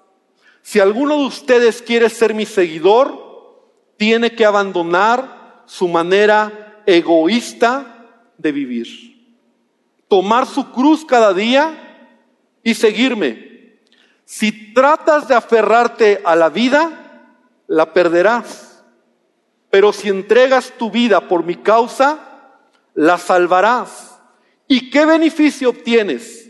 Si 0.63 0.81
alguno 0.81 1.19
de 1.19 1.27
ustedes 1.27 1.83
quiere 1.83 2.09
ser 2.09 2.35
mi 2.35 2.47
seguidor, 2.47 3.63
tiene 3.97 4.35
que 4.35 4.45
abandonar 4.45 5.63
su 5.67 5.89
manera 5.89 6.83
egoísta 6.87 8.07
de 8.39 8.53
vivir. 8.53 9.08
Tomar 10.09 10.47
su 10.47 10.73
cruz 10.73 11.05
cada 11.05 11.33
día 11.33 12.17
y 12.63 12.75
seguirme. 12.75 13.79
Si 14.25 14.73
tratas 14.75 15.29
de 15.29 15.35
aferrarte 15.35 16.21
a 16.25 16.35
la 16.35 16.49
vida, 16.49 17.37
la 17.67 17.93
perderás. 17.93 18.85
Pero 19.71 19.93
si 19.93 20.09
entregas 20.09 20.73
tu 20.79 20.91
vida 20.91 21.29
por 21.29 21.45
mi 21.45 21.57
causa, 21.57 22.19
la 22.95 23.19
salvarás. 23.19 24.19
¿Y 24.67 24.91
qué 24.91 25.05
beneficio 25.05 25.71
obtienes? 25.71 26.49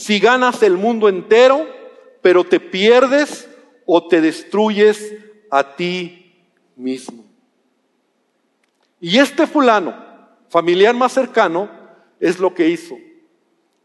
si 0.00 0.18
ganas 0.18 0.62
el 0.62 0.78
mundo 0.78 1.10
entero, 1.10 1.66
pero 2.22 2.42
te 2.42 2.58
pierdes 2.58 3.46
o 3.84 4.08
te 4.08 4.22
destruyes 4.22 5.14
a 5.50 5.76
ti 5.76 6.42
mismo. 6.74 7.22
Y 8.98 9.18
este 9.18 9.46
fulano, 9.46 9.94
familiar 10.48 10.94
más 10.94 11.12
cercano, 11.12 11.68
es 12.20 12.38
lo 12.38 12.54
que 12.54 12.68
hizo. 12.68 12.96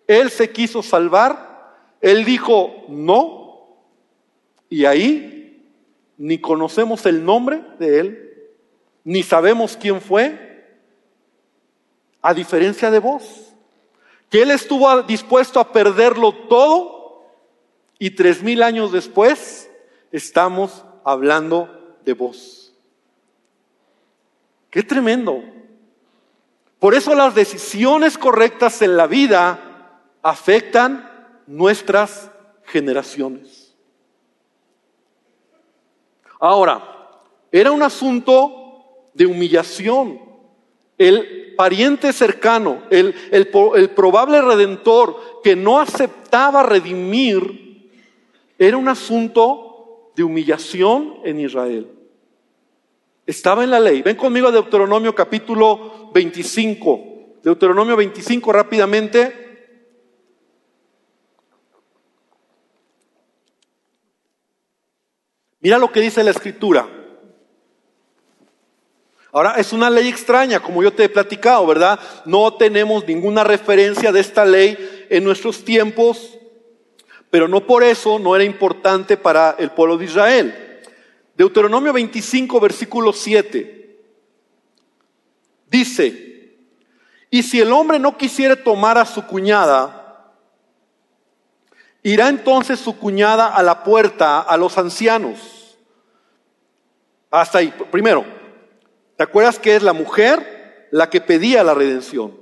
Él 0.08 0.30
se 0.30 0.52
quiso 0.52 0.84
salvar, 0.84 1.74
él 2.02 2.26
dijo 2.26 2.86
no, 2.90 3.66
y 4.70 4.86
ahí 4.86 5.72
ni 6.18 6.38
conocemos 6.38 7.06
el 7.06 7.26
nombre 7.26 7.64
de 7.80 8.00
él, 8.00 8.34
ni 9.04 9.24
sabemos 9.24 9.76
quién 9.78 10.02
fue, 10.02 10.68
a 12.22 12.34
diferencia 12.34 12.92
de 12.92 13.00
vos 13.00 13.46
que 14.30 14.42
él 14.42 14.52
estuvo 14.52 15.02
dispuesto 15.04 15.60
a 15.60 15.72
perderlo 15.72 16.34
todo 16.34 17.24
y 18.00 18.12
tres 18.12 18.44
mil 18.44 18.64
años 18.64 18.92
después 18.92 19.70
estamos 20.12 20.84
hablando 21.04 21.98
de 22.04 22.14
vos. 22.14 22.74
Qué 24.70 24.84
tremendo. 24.84 25.42
Por 26.80 26.94
eso 26.94 27.16
las 27.16 27.34
decisiones 27.34 28.18
correctas 28.18 28.82
en 28.82 28.98
la 28.98 29.08
vida 29.08 30.00
afectan 30.22 31.10
nuestras 31.48 32.32
generaciones. 32.66 33.76
Ahora, 36.40 36.96
era 37.52 37.72
un 37.72 37.82
asunto 37.82 39.10
de 39.14 39.26
humillación. 39.26 40.20
El 40.98 41.54
pariente 41.56 42.12
cercano, 42.14 42.84
el, 42.90 43.16
el, 43.32 43.48
probable 43.92 44.42
redentor 44.42 45.42
que 45.44 45.56
no 45.56 45.80
aceptaba 45.80 46.64
redimir, 46.64 47.90
era 48.58 48.78
un 48.78 48.88
asunto 48.88 50.12
de 50.16 50.24
humillación 50.24 51.16
en 51.24 51.40
Israel. 51.40 51.95
Estaba 53.26 53.64
en 53.64 53.72
la 53.72 53.80
ley. 53.80 54.04
Ven 54.04 54.16
conmigo 54.16 54.48
a 54.48 54.52
Deuteronomio 54.52 55.16
capítulo 55.16 56.12
25. 56.14 57.40
Deuteronomio 57.44 57.96
25 57.96 58.52
rápidamente. 58.52 59.46
Mira 65.60 65.80
lo 65.80 65.92
que 65.92 66.02
dice 66.02 66.24
la 66.24 66.30
escritura. 66.30 66.88
Ahora, 69.32 69.56
es 69.58 69.74
una 69.74 69.90
ley 69.90 70.08
extraña, 70.08 70.62
como 70.62 70.84
yo 70.84 70.94
te 70.94 71.06
he 71.06 71.10
platicado, 71.10 71.66
¿verdad? 71.66 72.00
No 72.26 72.54
tenemos 72.54 73.06
ninguna 73.08 73.44
referencia 73.44 74.12
de 74.12 74.20
esta 74.20 74.46
ley 74.46 75.08
en 75.10 75.24
nuestros 75.24 75.66
tiempos, 75.66 76.38
pero 77.32 77.48
no 77.48 77.66
por 77.66 77.84
eso 77.84 78.18
no 78.20 78.36
era 78.36 78.46
importante 78.46 79.18
para 79.18 79.56
el 79.58 79.72
pueblo 79.72 79.98
de 79.98 80.06
Israel. 80.06 80.65
Deuteronomio 81.36 81.92
25, 81.94 82.60
versículo 82.60 83.12
7, 83.14 84.00
dice, 85.70 86.56
y 87.30 87.44
si 87.44 87.60
el 87.60 87.72
hombre 87.72 88.00
no 88.00 88.18
quisiere 88.18 88.56
tomar 88.56 88.98
a 88.98 89.06
su 89.06 89.26
cuñada, 89.26 90.34
irá 92.04 92.30
entonces 92.30 92.80
su 92.80 92.98
cuñada 92.98 93.48
a 93.48 93.62
la 93.64 93.84
puerta 93.84 94.40
a 94.40 94.56
los 94.56 94.78
ancianos. 94.78 95.78
Hasta 97.30 97.58
ahí, 97.58 97.74
primero, 97.92 98.24
¿Te 99.16 99.24
acuerdas 99.24 99.60
que 99.60 99.76
es 99.76 99.84
la 99.84 99.94
mujer 99.94 100.88
la 100.92 101.10
que 101.10 101.22
pedía 101.22 101.64
la 101.64 101.74
redención? 101.74 102.38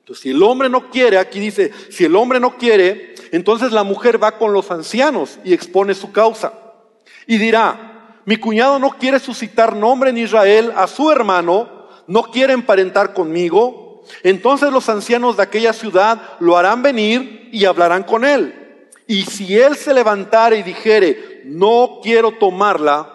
Entonces, 0.00 0.22
si 0.22 0.30
el 0.30 0.42
hombre 0.42 0.68
no 0.68 0.90
quiere, 0.90 1.18
aquí 1.18 1.40
dice, 1.40 1.72
si 1.90 2.04
el 2.04 2.14
hombre 2.14 2.38
no 2.38 2.56
quiere, 2.56 3.14
entonces 3.32 3.72
la 3.72 3.84
mujer 3.84 4.22
va 4.22 4.38
con 4.38 4.52
los 4.52 4.70
ancianos 4.70 5.38
y 5.44 5.54
expone 5.54 5.94
su 5.94 6.12
causa. 6.12 6.52
Y 7.26 7.38
dirá, 7.38 7.93
mi 8.24 8.36
cuñado 8.36 8.78
no 8.78 8.90
quiere 8.98 9.18
suscitar 9.18 9.74
nombre 9.76 10.10
en 10.10 10.18
Israel 10.18 10.72
a 10.76 10.86
su 10.86 11.10
hermano, 11.10 11.88
no 12.06 12.24
quiere 12.24 12.52
emparentar 12.52 13.12
conmigo. 13.12 14.02
Entonces 14.22 14.70
los 14.70 14.88
ancianos 14.88 15.36
de 15.36 15.42
aquella 15.42 15.72
ciudad 15.72 16.36
lo 16.40 16.56
harán 16.56 16.82
venir 16.82 17.48
y 17.52 17.64
hablarán 17.64 18.02
con 18.02 18.24
él. 18.24 18.54
Y 19.06 19.24
si 19.24 19.58
él 19.58 19.76
se 19.76 19.92
levantare 19.92 20.58
y 20.58 20.62
dijere, 20.62 21.42
no 21.44 22.00
quiero 22.02 22.32
tomarla, 22.32 23.10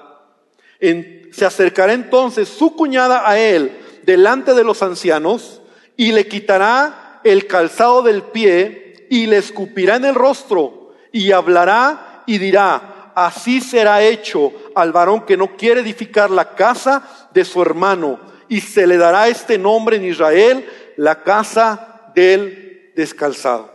en 0.80 1.20
se 1.32 1.46
acercará 1.46 1.94
entonces 1.94 2.50
su 2.50 2.76
cuñada 2.76 3.30
a 3.30 3.40
él 3.40 3.78
delante 4.04 4.54
de 4.54 4.64
los 4.64 4.82
ancianos 4.82 5.62
y 5.96 6.12
le 6.12 6.28
quitará 6.28 7.22
el 7.24 7.48
calzado 7.48 8.02
del 8.02 8.24
pie 8.24 9.08
y 9.10 9.28
le 9.28 9.38
escupirá 9.38 9.98
en 9.98 10.06
el 10.06 10.16
rostro 10.16 10.94
y 11.12 11.32
hablará 11.32 12.24
y 12.26 12.38
dirá, 12.38 12.99
así 13.16 13.62
será 13.62 14.02
hecho 14.02 14.52
al 14.76 14.92
varón 14.92 15.26
que 15.26 15.38
no 15.38 15.56
quiere 15.56 15.82
edificar 15.82 16.30
la 16.30 16.56
casa 16.56 17.04
de 17.34 17.46
su 17.46 17.62
hermano 17.62 18.20
y 18.48 18.62
se 18.62 18.88
le 18.88 18.98
dará 18.98 19.28
este 19.28 19.58
nombre 19.58 19.98
en 19.98 20.06
Israel, 20.06 20.68
la 20.98 21.24
casa 21.24 22.12
del 22.16 22.92
descalzado. 22.96 23.72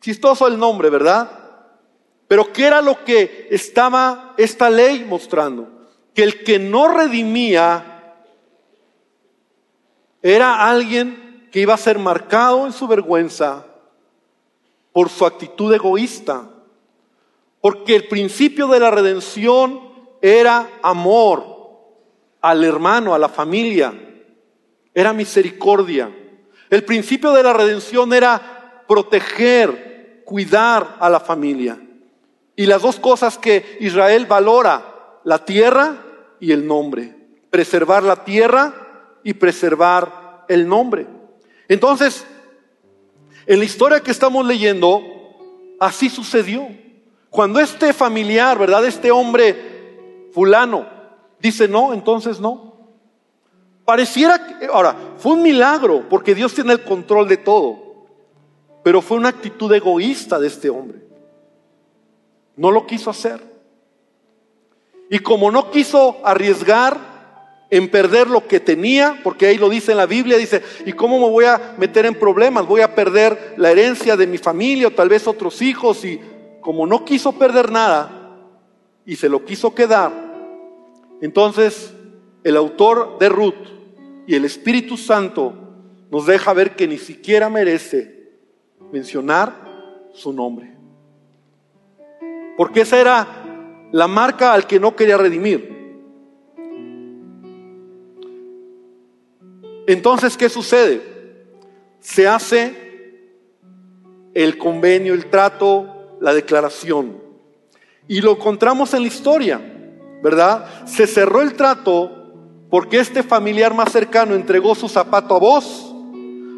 Chistoso 0.00 0.46
el 0.46 0.58
nombre, 0.58 0.90
¿verdad? 0.90 1.30
Pero 2.28 2.52
¿qué 2.52 2.66
era 2.66 2.82
lo 2.82 3.04
que 3.04 3.48
estaba 3.50 4.34
esta 4.36 4.68
ley 4.68 5.04
mostrando? 5.04 5.74
que 6.14 6.22
el 6.22 6.44
que 6.44 6.58
no 6.58 6.88
redimía 6.88 8.14
era 10.22 10.70
alguien 10.70 11.48
que 11.50 11.60
iba 11.60 11.74
a 11.74 11.78
ser 11.78 11.98
marcado 11.98 12.64
en 12.66 12.72
su 12.72 12.86
vergüenza 12.86 13.66
por 14.92 15.10
su 15.10 15.26
actitud 15.26 15.74
egoísta. 15.74 16.48
Porque 17.64 17.96
el 17.96 18.08
principio 18.08 18.68
de 18.68 18.78
la 18.78 18.90
redención 18.90 19.80
era 20.20 20.68
amor 20.82 21.46
al 22.42 22.62
hermano, 22.62 23.14
a 23.14 23.18
la 23.18 23.30
familia. 23.30 23.90
Era 24.92 25.14
misericordia. 25.14 26.14
El 26.68 26.84
principio 26.84 27.32
de 27.32 27.42
la 27.42 27.54
redención 27.54 28.12
era 28.12 28.84
proteger, 28.86 30.20
cuidar 30.26 30.96
a 31.00 31.08
la 31.08 31.20
familia. 31.20 31.80
Y 32.54 32.66
las 32.66 32.82
dos 32.82 33.00
cosas 33.00 33.38
que 33.38 33.78
Israel 33.80 34.26
valora, 34.26 35.20
la 35.24 35.42
tierra 35.42 36.04
y 36.40 36.52
el 36.52 36.66
nombre. 36.66 37.16
Preservar 37.48 38.02
la 38.02 38.24
tierra 38.24 38.74
y 39.24 39.32
preservar 39.32 40.44
el 40.50 40.68
nombre. 40.68 41.06
Entonces, 41.66 42.26
en 43.46 43.58
la 43.58 43.64
historia 43.64 44.00
que 44.00 44.10
estamos 44.10 44.44
leyendo, 44.44 45.00
así 45.80 46.10
sucedió. 46.10 46.83
Cuando 47.34 47.58
este 47.58 47.92
familiar, 47.92 48.56
¿verdad? 48.56 48.86
Este 48.86 49.10
hombre 49.10 50.28
fulano 50.32 50.86
dice 51.40 51.66
no, 51.66 51.92
entonces 51.92 52.38
no. 52.38 52.74
Pareciera 53.84 54.46
que, 54.46 54.66
ahora, 54.66 54.94
fue 55.16 55.32
un 55.32 55.42
milagro 55.42 56.04
porque 56.08 56.32
Dios 56.32 56.54
tiene 56.54 56.74
el 56.74 56.84
control 56.84 57.26
de 57.26 57.38
todo, 57.38 58.06
pero 58.84 59.02
fue 59.02 59.16
una 59.16 59.30
actitud 59.30 59.72
egoísta 59.72 60.38
de 60.38 60.46
este 60.46 60.70
hombre. 60.70 61.00
No 62.54 62.70
lo 62.70 62.86
quiso 62.86 63.10
hacer. 63.10 63.42
Y 65.10 65.18
como 65.18 65.50
no 65.50 65.72
quiso 65.72 66.18
arriesgar 66.22 67.66
en 67.68 67.90
perder 67.90 68.30
lo 68.30 68.46
que 68.46 68.60
tenía, 68.60 69.18
porque 69.24 69.46
ahí 69.46 69.58
lo 69.58 69.68
dice 69.68 69.90
en 69.90 69.98
la 69.98 70.06
Biblia, 70.06 70.36
dice, 70.36 70.62
¿y 70.86 70.92
cómo 70.92 71.18
me 71.18 71.28
voy 71.28 71.46
a 71.46 71.74
meter 71.78 72.06
en 72.06 72.14
problemas? 72.14 72.64
Voy 72.64 72.82
a 72.82 72.94
perder 72.94 73.54
la 73.56 73.72
herencia 73.72 74.16
de 74.16 74.28
mi 74.28 74.38
familia 74.38 74.86
o 74.86 74.92
tal 74.92 75.08
vez 75.08 75.26
otros 75.26 75.60
hijos. 75.62 76.04
Y 76.04 76.20
como 76.64 76.86
no 76.86 77.04
quiso 77.04 77.32
perder 77.32 77.70
nada 77.70 78.38
y 79.04 79.16
se 79.16 79.28
lo 79.28 79.44
quiso 79.44 79.74
quedar, 79.74 80.10
entonces 81.20 81.94
el 82.42 82.56
autor 82.56 83.18
de 83.18 83.28
Ruth 83.28 83.54
y 84.26 84.34
el 84.34 84.46
Espíritu 84.46 84.96
Santo 84.96 85.52
nos 86.10 86.24
deja 86.24 86.54
ver 86.54 86.74
que 86.74 86.88
ni 86.88 86.96
siquiera 86.96 87.50
merece 87.50 88.32
mencionar 88.90 89.52
su 90.14 90.32
nombre. 90.32 90.74
Porque 92.56 92.80
esa 92.80 92.98
era 92.98 93.26
la 93.92 94.08
marca 94.08 94.54
al 94.54 94.66
que 94.66 94.80
no 94.80 94.96
quería 94.96 95.18
redimir. 95.18 95.70
Entonces, 99.86 100.34
¿qué 100.38 100.48
sucede? 100.48 101.02
Se 102.00 102.26
hace 102.26 102.74
el 104.32 104.56
convenio, 104.56 105.12
el 105.12 105.26
trato, 105.26 105.94
la 106.24 106.32
declaración. 106.32 107.18
Y 108.08 108.20
lo 108.20 108.32
encontramos 108.32 108.94
en 108.94 109.02
la 109.02 109.08
historia, 109.08 109.60
¿verdad? 110.22 110.86
Se 110.86 111.06
cerró 111.06 111.42
el 111.42 111.54
trato 111.54 112.32
porque 112.70 112.98
este 112.98 113.22
familiar 113.22 113.74
más 113.74 113.92
cercano 113.92 114.34
entregó 114.34 114.74
su 114.74 114.88
zapato 114.88 115.36
a 115.36 115.38
vos. 115.38 115.94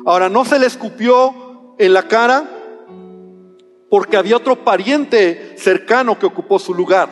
Ahora 0.07 0.29
no 0.29 0.45
se 0.45 0.59
le 0.59 0.67
escupió 0.67 1.75
en 1.79 1.93
la 1.93 2.09
cara 2.09 2.49
porque 3.91 4.17
había 4.17 4.37
otro 4.37 4.65
pariente 4.65 5.55
cercano 5.59 6.19
que 6.19 6.27
ocupó 6.27 6.59
su 6.59 6.73
lugar. 6.73 7.09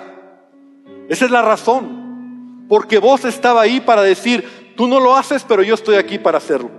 Esa 1.09 1.25
es 1.25 1.31
la 1.31 1.43
razón. 1.43 2.67
Porque 2.69 2.99
vos 2.99 3.27
estaba 3.27 3.61
ahí 3.61 3.81
para 3.81 4.03
decir, 4.03 4.45
Tú 4.77 4.89
no 4.89 5.01
lo 5.01 5.17
haces, 5.17 5.45
pero 5.47 5.63
yo 5.63 5.75
estoy 5.75 5.97
aquí 5.97 6.19
para 6.19 6.39
hacerlo. 6.39 6.71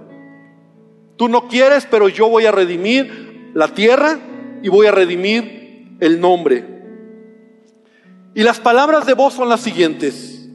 Tú 1.16 1.30
no 1.30 1.48
quieres, 1.48 1.88
pero 1.90 2.10
yo 2.10 2.28
voy 2.28 2.46
a 2.46 2.52
redimir 2.52 3.52
la 3.54 3.70
tierra 3.70 4.20
y 4.62 4.68
voy 4.68 4.88
a 4.88 4.92
redimir 4.92 5.65
el 6.06 6.20
nombre. 6.20 6.64
Y 8.34 8.44
las 8.44 8.60
palabras 8.60 9.06
de 9.06 9.14
voz 9.14 9.34
son 9.34 9.50
las 9.50 9.62
siguientes. 9.62 10.48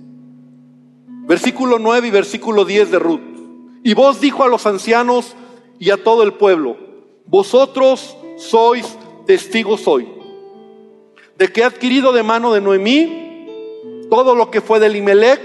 Versículo 1.26 1.78
9 1.78 2.09
y 2.09 2.11
versículo 2.11 2.64
10 2.64 2.90
de 2.90 2.98
Ruth. 2.98 3.20
Y 3.82 3.94
vos 3.94 4.20
dijo 4.20 4.44
a 4.44 4.48
los 4.48 4.66
ancianos 4.66 5.34
y 5.78 5.90
a 5.90 6.03
todo 6.03 6.22
el 6.22 6.34
pueblo, 6.34 6.76
vosotros 7.26 8.16
sois 8.36 8.98
testigos 9.26 9.86
hoy 9.86 10.07
de 11.38 11.48
que 11.48 11.62
he 11.62 11.64
adquirido 11.64 12.12
de 12.12 12.22
mano 12.22 12.53
de 12.53 12.61
Noemí 12.61 14.07
todo 14.11 14.34
lo 14.34 14.51
que 14.51 14.61
fue 14.61 14.78
de 14.78 14.90
Limelech 14.90 15.40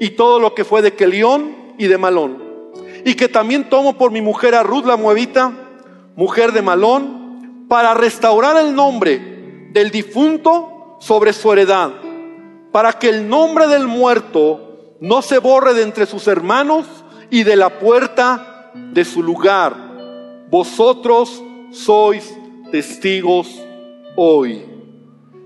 y 0.00 0.10
todo 0.10 0.40
lo 0.40 0.54
que 0.54 0.64
fue 0.64 0.80
de 0.80 0.94
Kelión 0.94 1.74
y 1.76 1.88
de 1.88 1.98
Malón. 1.98 2.42
Y 3.04 3.14
que 3.14 3.28
también 3.28 3.68
tomo 3.68 3.98
por 3.98 4.10
mi 4.10 4.22
mujer 4.22 4.54
a 4.54 4.62
Ruth 4.62 4.86
la 4.86 4.96
Moabita, 4.96 5.52
mujer 6.16 6.52
de 6.52 6.62
Malón, 6.62 7.27
para 7.68 7.94
restaurar 7.94 8.56
el 8.56 8.74
nombre 8.74 9.68
del 9.70 9.90
difunto 9.90 10.96
sobre 11.00 11.32
su 11.32 11.52
heredad, 11.52 11.92
para 12.72 12.94
que 12.94 13.08
el 13.08 13.28
nombre 13.28 13.68
del 13.68 13.86
muerto 13.86 14.96
no 15.00 15.22
se 15.22 15.38
borre 15.38 15.74
de 15.74 15.82
entre 15.82 16.06
sus 16.06 16.26
hermanos 16.26 16.86
y 17.30 17.44
de 17.44 17.56
la 17.56 17.78
puerta 17.78 18.72
de 18.74 19.04
su 19.04 19.22
lugar. 19.22 20.46
Vosotros 20.50 21.42
sois 21.70 22.34
testigos 22.72 23.62
hoy. 24.16 24.64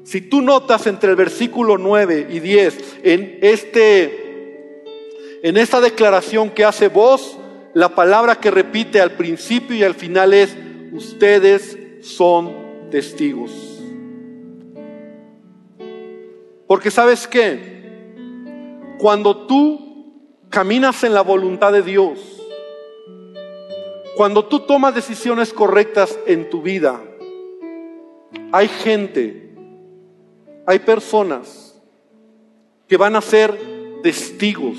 Si 0.05 0.21
tú 0.21 0.41
notas 0.41 0.87
entre 0.87 1.11
el 1.11 1.17
versículo 1.17 1.79
9 1.79 2.29
y 2.31 2.41
10 2.41 3.01
en 3.03 3.39
este 3.43 4.23
en 5.45 5.57
esta 5.57 5.81
declaración 5.81 6.51
que 6.51 6.65
hace 6.65 6.87
vos, 6.87 7.37
la 7.75 7.97
palabra 7.97 8.37
que 8.37 8.53
repite 8.53 9.01
al 9.01 9.13
principio 9.13 9.75
y 9.77 9.83
al 9.83 9.95
final 9.95 10.35
es, 10.35 10.57
ustedes 10.93 11.77
son 12.03 12.53
testigos. 12.91 13.51
Porque 16.67 16.91
sabes 16.91 17.27
qué, 17.27 17.83
cuando 18.99 19.47
tú 19.47 20.13
caminas 20.51 21.03
en 21.05 21.15
la 21.15 21.23
voluntad 21.23 21.73
de 21.73 21.83
Dios, 21.83 22.19
cuando 24.17 24.45
tú 24.45 24.61
tomas 24.61 24.95
decisiones 24.95 25.53
correctas 25.53 26.19
en 26.27 26.51
tu 26.51 26.61
vida, 26.61 27.01
hay 28.51 28.69
gente, 28.69 29.55
hay 30.67 30.81
personas 30.81 31.81
que 32.89 32.97
van 32.97 33.17
a 33.17 33.23
ser 33.23 33.59
testigos 34.03 34.79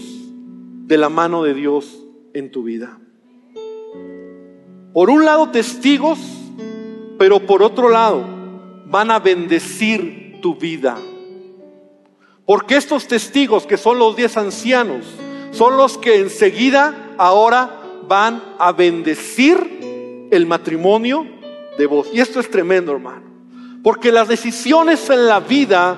de 0.85 0.97
la 0.97 1.09
mano 1.09 1.43
de 1.43 1.53
Dios 1.53 2.05
en 2.33 2.51
tu 2.51 2.63
vida. 2.63 2.99
Por 4.93 5.09
un 5.09 5.25
lado 5.25 5.49
testigos, 5.49 6.19
pero 7.23 7.39
por 7.39 7.63
otro 7.63 7.87
lado 7.87 8.21
van 8.85 9.09
a 9.09 9.17
bendecir 9.17 10.39
tu 10.41 10.55
vida. 10.55 10.97
Porque 12.45 12.75
estos 12.75 13.07
testigos, 13.07 13.65
que 13.65 13.77
son 13.77 13.97
los 13.97 14.17
diez 14.17 14.35
ancianos, 14.35 15.05
son 15.51 15.77
los 15.77 15.97
que 15.97 16.19
enseguida 16.19 17.13
ahora 17.17 17.79
van 18.09 18.43
a 18.59 18.73
bendecir 18.73 20.27
el 20.31 20.45
matrimonio 20.45 21.25
de 21.77 21.85
vos. 21.85 22.09
Y 22.11 22.19
esto 22.19 22.41
es 22.41 22.51
tremendo, 22.51 22.91
hermano. 22.91 23.23
Porque 23.81 24.11
las 24.11 24.27
decisiones 24.27 25.09
en 25.09 25.25
la 25.25 25.39
vida 25.39 25.95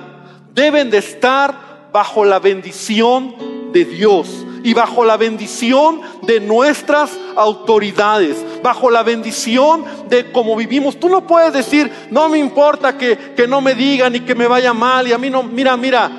deben 0.54 0.90
de 0.90 0.98
estar 0.98 1.88
bajo 1.92 2.24
la 2.24 2.38
bendición 2.38 3.34
de 3.72 3.84
Dios 3.84 4.45
y 4.66 4.74
bajo 4.74 5.04
la 5.04 5.16
bendición 5.16 6.00
de 6.22 6.40
nuestras 6.40 7.16
autoridades, 7.36 8.44
bajo 8.64 8.90
la 8.90 9.04
bendición 9.04 9.84
de 10.08 10.32
cómo 10.32 10.56
vivimos. 10.56 10.98
Tú 10.98 11.08
no 11.08 11.24
puedes 11.24 11.52
decir, 11.52 11.88
no 12.10 12.28
me 12.28 12.38
importa 12.38 12.98
que, 12.98 13.16
que 13.36 13.46
no 13.46 13.60
me 13.60 13.76
digan 13.76 14.16
y 14.16 14.20
que 14.20 14.34
me 14.34 14.48
vaya 14.48 14.74
mal 14.74 15.06
y 15.06 15.12
a 15.12 15.18
mí 15.18 15.30
no, 15.30 15.44
mira, 15.44 15.76
mira, 15.76 16.10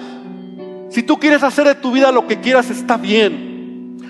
si 0.90 1.04
tú 1.04 1.20
quieres 1.20 1.44
hacer 1.44 1.68
de 1.68 1.76
tu 1.76 1.92
vida 1.92 2.10
lo 2.10 2.26
que 2.26 2.40
quieras, 2.40 2.70
está 2.70 2.96
bien. 2.96 3.47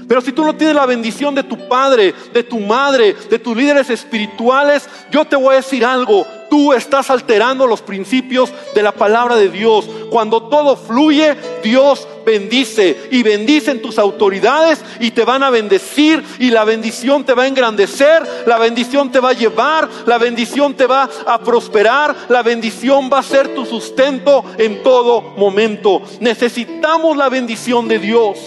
Pero 0.08 0.22
si 0.22 0.32
tú 0.32 0.44
no 0.46 0.56
tienes 0.56 0.76
la 0.76 0.86
bendición 0.86 1.36
de 1.36 1.44
tu 1.44 1.68
padre, 1.68 2.14
de 2.34 2.44
tu 2.44 2.60
madre, 2.60 3.16
de 3.30 3.40
tus 3.40 3.56
líderes 3.56 3.90
espirituales, 3.90 4.88
yo 5.12 5.26
te 5.26 5.36
voy 5.36 5.54
a 5.54 5.58
decir 5.58 5.84
algo 5.84 6.26
tú 6.50 6.74
estás 6.74 7.10
alterando 7.10 7.68
los 7.68 7.82
principios 7.82 8.52
de 8.74 8.84
la 8.84 8.92
palabra 8.92 9.36
de 9.36 9.50
Dios. 9.50 9.88
Cuando 10.10 10.44
todo 10.44 10.76
fluye, 10.76 11.36
Dios 11.64 12.08
bendice 12.26 13.08
y 13.12 13.24
bendice 13.24 13.72
en 13.72 13.82
tus 13.82 13.98
autoridades 13.98 14.84
y 15.00 15.12
te 15.12 15.24
van 15.24 15.44
a 15.44 15.50
bendecir 15.50 16.24
y 16.40 16.50
la 16.52 16.66
bendición 16.66 17.24
te 17.24 17.34
va 17.34 17.44
a 17.44 17.48
engrandecer, 17.48 18.44
la 18.46 18.58
bendición 18.58 19.12
te 19.12 19.20
va 19.20 19.30
a 19.30 19.34
llevar, 19.34 19.90
la 20.06 20.18
bendición 20.18 20.74
te 20.74 20.86
va 20.86 21.10
a 21.26 21.40
prosperar, 21.40 22.16
la 22.30 22.44
bendición 22.44 23.10
va 23.12 23.20
a 23.20 23.24
ser 23.24 23.54
tu 23.54 23.66
sustento 23.66 24.44
en 24.58 24.84
todo 24.84 25.22
momento. 25.38 26.02
Necesitamos 26.20 27.16
la 27.18 27.30
bendición 27.30 27.88
de 27.88 28.00
Dios. 28.00 28.38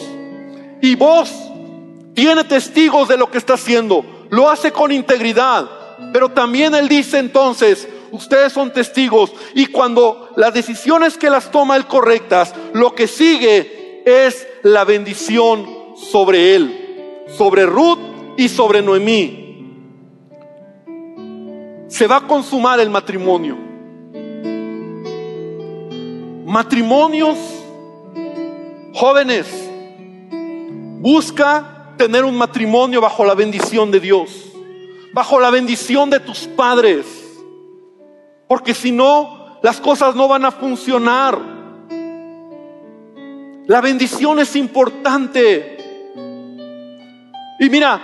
Y 0.83 0.95
vos 0.95 1.50
tiene 2.15 2.45
testigos 2.45 3.09
de 3.09 3.17
lo 3.17 3.31
que 3.31 3.39
está 3.39 3.55
haciendo. 3.55 4.05
Lo 4.31 4.49
hace 4.49 4.73
con 4.73 4.93
integridad 4.93 5.81
pero 6.13 6.31
también 6.31 6.75
Él 6.75 6.89
dice 6.89 7.19
entonces, 7.19 7.89
ustedes 8.11 8.53
son 8.53 8.73
testigos 8.73 9.33
y 9.55 9.67
cuando 9.67 10.31
las 10.37 10.55
decisiones 10.55 11.17
que 11.17 11.31
las 11.31 11.51
toma 11.51 11.77
Él 11.77 11.87
correctas, 11.87 12.55
lo 12.73 12.95
que 12.95 13.07
sigue 13.07 14.03
es 14.05 14.47
la 14.63 14.85
bendición 14.85 15.67
sobre 15.97 16.55
Él, 16.55 17.25
sobre 17.37 17.67
Ruth 17.67 17.99
y 18.37 18.49
sobre 18.49 18.83
Noemí. 18.83 19.37
Se 21.89 22.07
va 22.07 22.17
a 22.17 22.27
consumar 22.27 22.81
el 22.81 22.91
matrimonio. 22.91 23.57
Matrimonios 26.47 27.39
jóvenes, 28.95 29.47
busca 31.01 31.70
tener 32.05 32.25
un 32.25 32.37
matrimonio 32.37 33.01
bajo 33.01 33.27
la 33.27 33.35
bendición 33.35 33.91
de 33.91 34.01
Dios 34.01 34.51
bajo 35.13 35.41
la 35.41 35.51
bendición 35.51 36.11
de 36.11 36.21
tus 36.21 36.41
padres. 36.47 37.07
Porque 38.49 38.75
si 38.75 38.93
no, 38.93 39.59
las 39.63 39.81
cosas 39.81 40.15
no 40.15 40.29
van 40.29 40.45
a 40.45 40.51
funcionar. 40.51 41.39
La 43.67 43.81
bendición 43.81 44.41
es 44.41 44.57
importante. 44.57 45.77
Y 47.59 47.69
mira, 47.69 48.01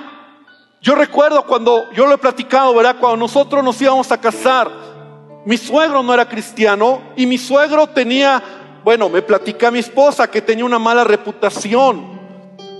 yo 0.80 0.94
recuerdo 0.94 1.46
cuando 1.46 1.90
yo 1.92 2.06
lo 2.06 2.14
he 2.14 2.18
platicado, 2.18 2.74
¿verdad? 2.74 2.96
Cuando 3.00 3.16
nosotros 3.16 3.64
nos 3.64 3.80
íbamos 3.80 4.12
a 4.12 4.20
casar, 4.20 4.70
mi 5.44 5.56
suegro 5.56 6.02
no 6.02 6.12
era 6.12 6.28
cristiano 6.28 7.00
y 7.16 7.26
mi 7.26 7.38
suegro 7.38 7.88
tenía, 7.88 8.42
bueno, 8.84 9.08
me 9.08 9.22
platica 9.22 9.70
mi 9.70 9.78
esposa 9.78 10.30
que 10.30 10.42
tenía 10.42 10.64
una 10.64 10.78
mala 10.78 11.04
reputación 11.04 12.16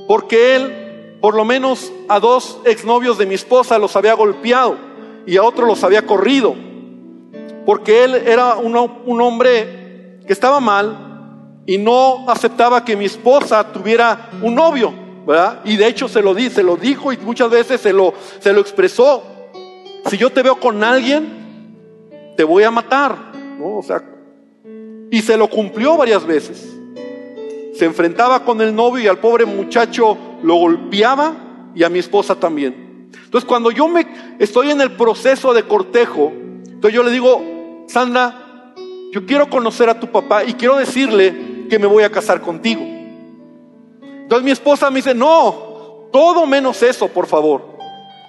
porque 0.06 0.56
él 0.56 0.85
por 1.26 1.34
lo 1.34 1.44
menos 1.44 1.92
a 2.08 2.20
dos 2.20 2.60
exnovios 2.64 3.18
de 3.18 3.26
mi 3.26 3.34
esposa 3.34 3.80
los 3.80 3.96
había 3.96 4.14
golpeado 4.14 4.76
y 5.26 5.36
a 5.36 5.42
otro 5.42 5.66
los 5.66 5.82
había 5.82 6.06
corrido. 6.06 6.54
Porque 7.64 8.04
él 8.04 8.14
era 8.14 8.54
un, 8.54 8.76
hombre 9.20 10.20
que 10.24 10.32
estaba 10.32 10.60
mal 10.60 11.58
y 11.66 11.78
no 11.78 12.30
aceptaba 12.30 12.84
que 12.84 12.94
mi 12.94 13.06
esposa 13.06 13.72
tuviera 13.72 14.30
un 14.40 14.54
novio, 14.54 14.94
¿verdad? 15.26 15.62
Y 15.64 15.76
de 15.76 15.88
hecho 15.88 16.06
se 16.06 16.22
lo, 16.22 16.32
di, 16.32 16.48
se 16.48 16.62
lo 16.62 16.76
dijo 16.76 17.12
y 17.12 17.16
muchas 17.16 17.50
veces 17.50 17.80
se 17.80 17.92
lo, 17.92 18.14
se 18.38 18.52
lo 18.52 18.60
expresó. 18.60 19.24
Si 20.08 20.16
yo 20.16 20.30
te 20.30 20.44
veo 20.44 20.60
con 20.60 20.84
alguien, 20.84 22.36
te 22.36 22.44
voy 22.44 22.62
a 22.62 22.70
matar, 22.70 23.16
¿no? 23.58 23.78
O 23.78 23.82
sea, 23.82 24.00
y 25.10 25.20
se 25.22 25.36
lo 25.36 25.50
cumplió 25.50 25.96
varias 25.96 26.24
veces. 26.24 26.75
Se 27.76 27.84
enfrentaba 27.84 28.44
con 28.44 28.60
el 28.60 28.74
novio 28.74 29.04
y 29.04 29.08
al 29.08 29.18
pobre 29.18 29.44
muchacho 29.44 30.16
lo 30.42 30.54
golpeaba 30.56 31.70
y 31.74 31.84
a 31.84 31.90
mi 31.90 31.98
esposa 31.98 32.34
también. 32.34 33.10
Entonces 33.24 33.46
cuando 33.46 33.70
yo 33.70 33.86
me 33.86 34.06
estoy 34.38 34.70
en 34.70 34.80
el 34.80 34.92
proceso 34.92 35.52
de 35.52 35.64
cortejo, 35.64 36.32
entonces 36.32 36.94
yo 36.94 37.02
le 37.02 37.10
digo, 37.10 37.84
Sandra, 37.86 38.72
yo 39.12 39.26
quiero 39.26 39.50
conocer 39.50 39.90
a 39.90 40.00
tu 40.00 40.10
papá 40.10 40.44
y 40.44 40.54
quiero 40.54 40.76
decirle 40.76 41.66
que 41.68 41.78
me 41.78 41.86
voy 41.86 42.02
a 42.02 42.10
casar 42.10 42.40
contigo. 42.40 42.80
Entonces 44.02 44.44
mi 44.44 44.50
esposa 44.50 44.90
me 44.90 44.96
dice, 44.96 45.14
no, 45.14 46.08
todo 46.12 46.46
menos 46.46 46.82
eso, 46.82 47.08
por 47.08 47.26
favor. 47.26 47.76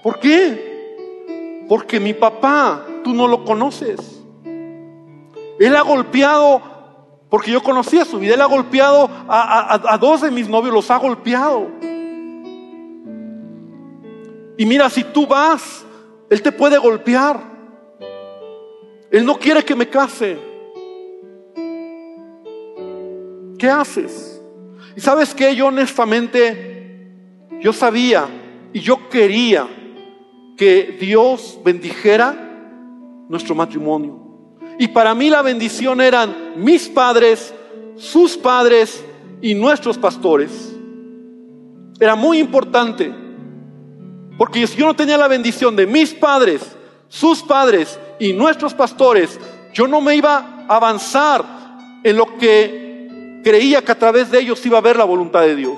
¿Por 0.03 0.19
qué? 0.19 1.65
Porque 1.69 1.99
mi 1.99 2.13
papá, 2.13 2.85
tú 3.03 3.13
no 3.13 3.27
lo 3.27 3.45
conoces. 3.45 4.21
Él 5.59 5.75
ha 5.75 5.81
golpeado, 5.81 6.61
porque 7.38 7.51
yo 7.51 7.61
conocía 7.61 8.03
su 8.03 8.17
vida, 8.17 8.33
él 8.33 8.41
ha 8.41 8.45
golpeado 8.45 9.07
a, 9.27 9.93
a 9.93 9.97
dos 9.99 10.21
de 10.21 10.31
mis 10.31 10.49
novios, 10.49 10.73
los 10.73 10.89
ha 10.89 10.97
golpeado. 10.97 11.67
Y 14.57 14.65
mira, 14.65 14.89
si 14.89 15.03
tú 15.03 15.27
vas, 15.27 15.85
él 16.31 16.41
te 16.41 16.51
puede 16.51 16.79
golpear. 16.79 17.39
Él 19.11 19.23
no 19.23 19.38
quiere 19.38 19.63
que 19.63 19.75
me 19.75 19.88
case. 19.88 20.39
¿Qué 23.59 23.69
haces? 23.69 24.41
Y 24.95 24.99
sabes 24.99 25.35
que 25.35 25.55
yo 25.55 25.67
honestamente, 25.67 27.07
yo 27.61 27.71
sabía 27.71 28.25
y 28.73 28.79
yo 28.79 29.09
quería 29.09 29.67
que 30.57 30.97
Dios 30.99 31.59
bendijera 31.63 32.33
nuestro 33.29 33.53
matrimonio. 33.53 34.26
Y 34.80 34.88
para 34.89 35.15
mí 35.15 35.30
la 35.30 35.41
bendición 35.41 36.01
eran 36.01 36.53
mis 36.57 36.88
padres, 36.88 37.53
sus 37.95 38.38
padres 38.38 39.03
y 39.41 39.55
nuestros 39.55 39.97
pastores. 39.97 40.73
Era 41.99 42.15
muy 42.15 42.39
importante. 42.39 43.13
Porque 44.38 44.67
si 44.67 44.78
yo 44.78 44.86
no 44.86 44.95
tenía 44.95 45.17
la 45.17 45.28
bendición 45.28 45.75
de 45.75 45.88
mis 45.88 46.13
padres, 46.13 46.61
sus 47.07 47.41
padres 47.41 47.99
y 48.19 48.34
nuestros 48.34 48.73
pastores, 48.73 49.39
yo 49.73 49.88
no 49.88 49.99
me 49.99 50.15
iba 50.15 50.65
a 50.67 50.75
avanzar 50.75 51.43
en 52.03 52.15
lo 52.15 52.38
que 52.38 53.41
creía 53.43 53.84
que 53.84 53.91
a 53.91 53.97
través 53.97 54.30
de 54.30 54.39
ellos 54.39 54.63
iba 54.65 54.78
a 54.78 54.82
ver 54.82 54.97
la 54.97 55.05
voluntad 55.05 55.41
de 55.41 55.55
Dios. 55.55 55.78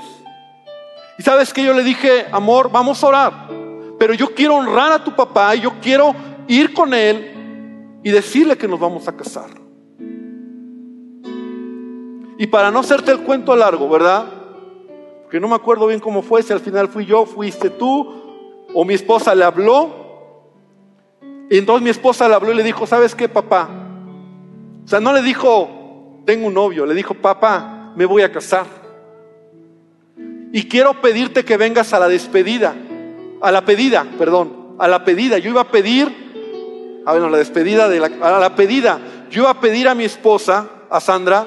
Y 1.18 1.24
sabes 1.24 1.54
que 1.54 1.64
yo 1.64 1.74
le 1.74 1.84
dije, 1.84 2.26
amor, 2.32 2.70
vamos 2.72 3.02
a 3.04 3.08
orar, 3.08 3.34
pero 3.98 4.14
yo 4.14 4.34
quiero 4.34 4.56
honrar 4.56 4.92
a 4.92 5.04
tu 5.04 5.16
papá 5.16 5.56
y 5.56 5.62
yo 5.62 5.74
quiero 5.82 6.14
ir 6.48 6.74
con 6.74 6.94
él 6.94 7.39
y 8.04 8.12
decirle 8.12 8.58
que 8.58 8.68
nos 8.68 8.80
vamos 8.80 9.08
a 9.08 9.16
casar. 9.16 9.50
Y 12.38 12.48
para 12.48 12.72
no 12.72 12.80
hacerte 12.80 13.12
el 13.12 13.20
cuento 13.20 13.56
largo, 13.56 13.90
¿verdad? 13.90 14.26
Porque 15.24 15.40
no 15.40 15.50
me 15.50 15.56
acuerdo 15.56 15.88
bien 15.88 16.00
cómo 16.00 16.22
fue, 16.22 16.42
si 16.42 16.54
al 16.54 16.62
final 16.62 16.88
fui 16.88 17.06
yo, 17.06 17.26
fuiste 17.26 17.70
tú, 17.70 18.14
o 18.74 18.86
mi 18.86 18.94
esposa 18.94 19.36
le 19.36 19.44
habló. 19.44 19.90
Y 21.50 21.58
entonces 21.58 21.84
mi 21.84 21.90
esposa 21.90 22.30
le 22.30 22.36
habló 22.36 22.52
y 22.52 22.56
le 22.56 22.64
dijo, 22.64 22.88
¿sabes 22.88 23.14
qué, 23.14 23.28
papá? 23.28 23.70
O 24.86 24.88
sea, 24.88 25.00
no 25.00 25.12
le 25.12 25.22
dijo, 25.22 26.22
tengo 26.26 26.48
un 26.48 26.54
novio, 26.54 26.86
le 26.86 26.96
dijo, 26.96 27.14
papá, 27.14 27.92
me 27.96 28.06
voy 28.06 28.22
a 28.22 28.32
casar. 28.32 28.66
Y 30.52 30.68
quiero 30.68 31.02
pedirte 31.02 31.44
que 31.44 31.58
vengas 31.58 31.94
a 31.94 32.00
la 32.00 32.08
despedida, 32.08 32.74
a 33.42 33.52
la 33.52 33.66
pedida, 33.66 34.06
perdón, 34.18 34.76
a 34.80 34.88
la 34.88 35.04
pedida. 35.04 35.38
Yo 35.38 35.52
iba 35.52 35.62
a 35.62 35.72
pedir 35.72 36.29
Ah, 37.10 37.14
bueno, 37.14 37.28
la 37.28 37.40
despedida 37.40 37.90
de 37.90 38.00
la, 38.00 38.06
a 38.22 38.40
la 38.40 38.56
pedida. 38.56 39.00
Yo 39.32 39.42
iba 39.42 39.50
a 39.50 39.60
pedir 39.60 39.88
a 39.88 39.96
mi 39.96 40.04
esposa, 40.04 40.70
a 40.92 41.00
Sandra, 41.00 41.44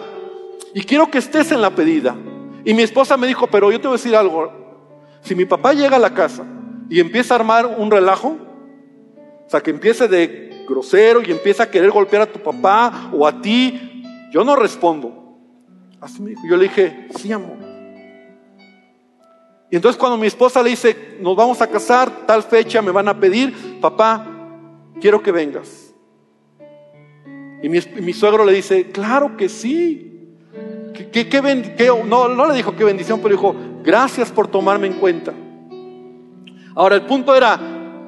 y 0.75 0.83
quiero 0.83 1.09
que 1.09 1.19
estés 1.19 1.53
en 1.53 1.63
la 1.63 1.71
pedida. 1.71 2.17
Y 2.65 2.75
mi 2.75 2.83
esposa 2.83 3.17
me 3.17 3.29
dijo, 3.29 3.47
pero 3.47 3.71
yo 3.71 3.81
te 3.81 3.87
voy 3.87 3.95
a 3.95 3.99
decir 3.99 4.17
algo. 4.17 4.51
Si 5.21 5.37
mi 5.37 5.45
papá 5.45 5.73
llega 5.73 5.99
a 5.99 6.01
la 6.01 6.13
casa 6.15 6.43
y 6.91 6.99
empieza 6.99 7.35
a 7.35 7.39
armar 7.39 7.77
un 7.79 7.93
relajo, 7.93 8.37
o 9.47 9.49
sea, 9.49 9.61
que 9.61 9.71
empiece 9.71 10.09
de 10.09 10.65
grosero 10.69 11.23
y 11.23 11.31
empieza 11.31 11.63
a 11.63 11.71
querer 11.71 11.93
golpear 11.93 12.23
a 12.23 12.27
tu 12.27 12.41
papá 12.41 13.11
o 13.13 13.25
a 13.25 13.41
ti, 13.41 14.03
yo 14.33 14.43
no 14.43 14.57
respondo. 14.57 15.39
Así 16.01 16.23
me 16.23 16.31
dijo. 16.31 16.43
Yo 16.45 16.57
le 16.57 16.65
dije, 16.65 17.07
sí, 17.15 17.31
amor. 17.31 17.59
Y 19.71 19.77
entonces 19.77 19.97
cuando 19.97 20.19
mi 20.19 20.27
esposa 20.27 20.61
le 20.61 20.71
dice, 20.71 21.19
nos 21.21 21.37
vamos 21.37 21.63
a 21.63 21.69
casar, 21.69 22.27
tal 22.27 22.43
fecha 22.43 22.83
me 22.83 22.91
van 22.91 23.07
a 23.07 23.21
pedir, 23.21 23.81
papá, 23.81 24.32
quiero 25.03 25.21
que 25.21 25.33
vengas. 25.33 25.93
Y 27.61 27.69
mi, 27.69 28.13
suegro 28.13 28.45
le 28.45 28.53
dice, 28.53 28.91
claro 28.91 29.37
que 29.37 29.49
sí. 29.49 30.31
no, 32.07 32.29
no 32.29 32.47
le 32.47 32.55
dijo 32.55 32.75
qué 32.75 32.85
bendición, 32.85 33.21
pero 33.21 33.35
dijo, 33.35 33.55
gracias 33.85 34.31
por 34.31 34.49
tomarme 34.49 34.87
en 34.87 34.95
cuenta. 34.95 35.35
Ahora 36.75 36.95
el 36.95 37.03
punto 37.03 37.35
era, 37.35 37.59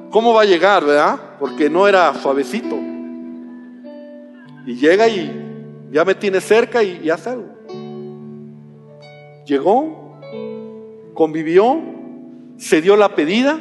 ¿cómo 0.09 0.33
va 0.33 0.41
a 0.41 0.45
llegar, 0.45 0.83
verdad? 0.85 1.19
Porque 1.39 1.69
no 1.69 1.87
era 1.87 2.13
suavecito. 2.15 2.75
Y 4.65 4.75
llega 4.75 5.07
y 5.07 5.87
ya 5.91 6.03
me 6.03 6.15
tiene 6.15 6.41
cerca 6.41 6.81
y, 6.81 7.01
y 7.03 7.09
hace 7.09 7.29
algo. 7.29 7.49
Llegó, 9.45 10.19
convivió, 11.13 11.79
se 12.57 12.81
dio 12.81 12.95
la 12.95 13.15
pedida 13.15 13.59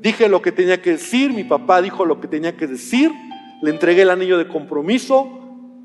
Dije 0.00 0.28
lo 0.28 0.42
que 0.42 0.52
tenía 0.52 0.82
que 0.82 0.92
decir, 0.92 1.32
mi 1.32 1.44
papá 1.44 1.80
dijo 1.80 2.04
lo 2.04 2.20
que 2.20 2.28
tenía 2.28 2.56
que 2.56 2.66
decir, 2.66 3.10
le 3.62 3.70
entregué 3.70 4.02
el 4.02 4.10
anillo 4.10 4.36
de 4.36 4.48
compromiso 4.48 5.28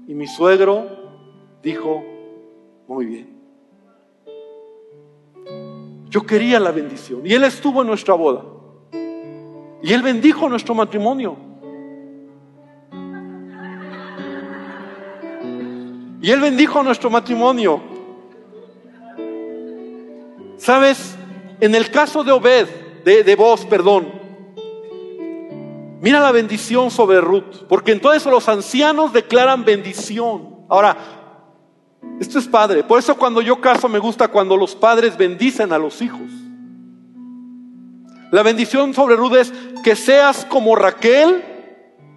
y 0.07 0.13
mi 0.13 0.27
suegro 0.27 0.87
dijo, 1.63 2.03
muy 2.87 3.05
bien. 3.05 3.39
Yo 6.09 6.23
quería 6.23 6.59
la 6.59 6.71
bendición 6.71 7.21
y 7.25 7.33
él 7.33 7.43
estuvo 7.43 7.81
en 7.81 7.87
nuestra 7.87 8.15
boda 8.15 8.43
y 9.81 9.93
él 9.93 10.01
bendijo 10.01 10.49
nuestro 10.49 10.75
matrimonio. 10.75 11.37
Y 16.21 16.31
él 16.31 16.41
bendijo 16.41 16.83
nuestro 16.83 17.09
matrimonio. 17.09 17.81
¿Sabes? 20.57 21.15
En 21.61 21.75
el 21.75 21.89
caso 21.91 22.23
de 22.23 22.31
Obed, 22.33 22.67
de, 23.03 23.35
vos, 23.35 23.65
perdón. 23.65 24.11
Mira 26.01 26.19
la 26.19 26.31
bendición 26.31 26.91
sobre 26.91 27.19
Ruth, 27.19 27.65
porque 27.67 27.91
entonces 27.91 28.25
los 28.25 28.47
ancianos 28.47 29.11
declaran 29.11 29.65
bendición. 29.65 30.55
Ahora, 30.69 30.95
esto 32.19 32.39
es 32.39 32.47
padre. 32.47 32.83
Por 32.83 32.99
eso 32.99 33.17
cuando 33.17 33.41
yo 33.41 33.59
caso 33.59 33.89
me 33.89 33.99
gusta 33.99 34.27
cuando 34.29 34.55
los 34.55 34.75
padres 34.75 35.17
bendicen 35.17 35.73
a 35.73 35.77
los 35.77 36.01
hijos. 36.01 36.29
La 38.31 38.43
bendición 38.43 38.93
sobre 38.93 39.15
Ruth 39.15 39.35
es 39.35 39.53
que 39.83 39.95
seas 39.95 40.45
como 40.45 40.75
Raquel 40.75 41.43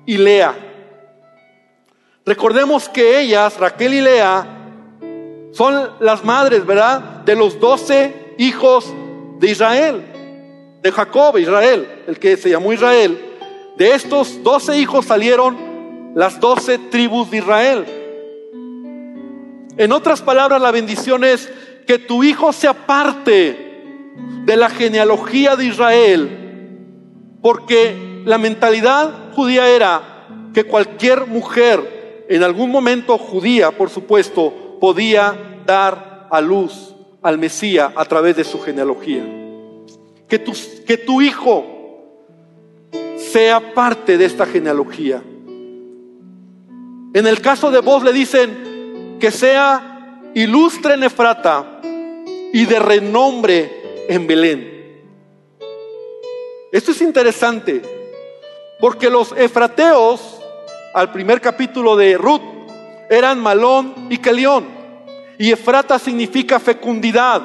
y 0.06 0.18
Lea. 0.18 0.54
Recordemos 2.24 2.88
que 2.88 3.20
ellas, 3.20 3.58
Raquel 3.58 3.94
y 3.94 4.00
Lea, 4.00 4.46
son 5.52 5.90
las 6.00 6.24
madres, 6.24 6.64
¿verdad? 6.64 7.00
De 7.24 7.34
los 7.34 7.58
doce 7.58 8.34
hijos 8.38 8.92
de 9.40 9.50
Israel 9.50 10.11
de 10.82 10.90
Jacob, 10.90 11.38
Israel, 11.38 12.02
el 12.08 12.18
que 12.18 12.36
se 12.36 12.50
llamó 12.50 12.72
Israel, 12.72 13.16
de 13.76 13.94
estos 13.94 14.42
doce 14.42 14.76
hijos 14.78 15.06
salieron 15.06 16.12
las 16.14 16.40
doce 16.40 16.78
tribus 16.90 17.30
de 17.30 17.38
Israel. 17.38 17.86
En 19.76 19.92
otras 19.92 20.20
palabras, 20.20 20.60
la 20.60 20.72
bendición 20.72 21.24
es 21.24 21.50
que 21.86 21.98
tu 21.98 22.24
hijo 22.24 22.52
sea 22.52 22.74
parte 22.74 23.56
de 24.44 24.56
la 24.56 24.68
genealogía 24.68 25.56
de 25.56 25.66
Israel, 25.66 26.78
porque 27.40 28.22
la 28.24 28.38
mentalidad 28.38 29.32
judía 29.34 29.68
era 29.68 30.26
que 30.52 30.64
cualquier 30.64 31.26
mujer, 31.26 32.26
en 32.28 32.42
algún 32.42 32.70
momento 32.70 33.16
judía, 33.18 33.70
por 33.70 33.88
supuesto, 33.88 34.78
podía 34.80 35.34
dar 35.64 36.26
a 36.30 36.40
luz 36.40 36.94
al 37.22 37.38
Mesías 37.38 37.92
a 37.94 38.04
través 38.04 38.36
de 38.36 38.44
su 38.44 38.60
genealogía 38.60 39.41
que 40.32 40.38
tu, 40.38 40.54
que 40.86 40.96
tu 40.96 41.20
hijo 41.20 41.62
sea 43.18 43.74
parte 43.74 44.16
de 44.16 44.24
esta 44.24 44.46
genealogía. 44.46 45.22
En 47.12 47.26
el 47.26 47.42
caso 47.42 47.70
de 47.70 47.80
vos 47.80 48.02
le 48.02 48.14
dicen 48.14 49.18
que 49.20 49.30
sea 49.30 50.30
ilustre 50.32 50.94
en 50.94 51.02
Efrata 51.02 51.82
y 52.50 52.64
de 52.64 52.78
renombre 52.78 54.06
en 54.08 54.26
Belén. 54.26 55.02
Esto 56.72 56.92
es 56.92 57.02
interesante 57.02 57.82
porque 58.80 59.10
los 59.10 59.32
efrateos 59.36 60.40
al 60.94 61.12
primer 61.12 61.42
capítulo 61.42 61.94
de 61.94 62.16
Ruth 62.16 62.40
eran 63.10 63.38
Malón 63.38 64.06
y 64.08 64.16
Kelión 64.16 64.64
y 65.36 65.52
Efrata 65.52 65.98
significa 65.98 66.58
fecundidad. 66.58 67.42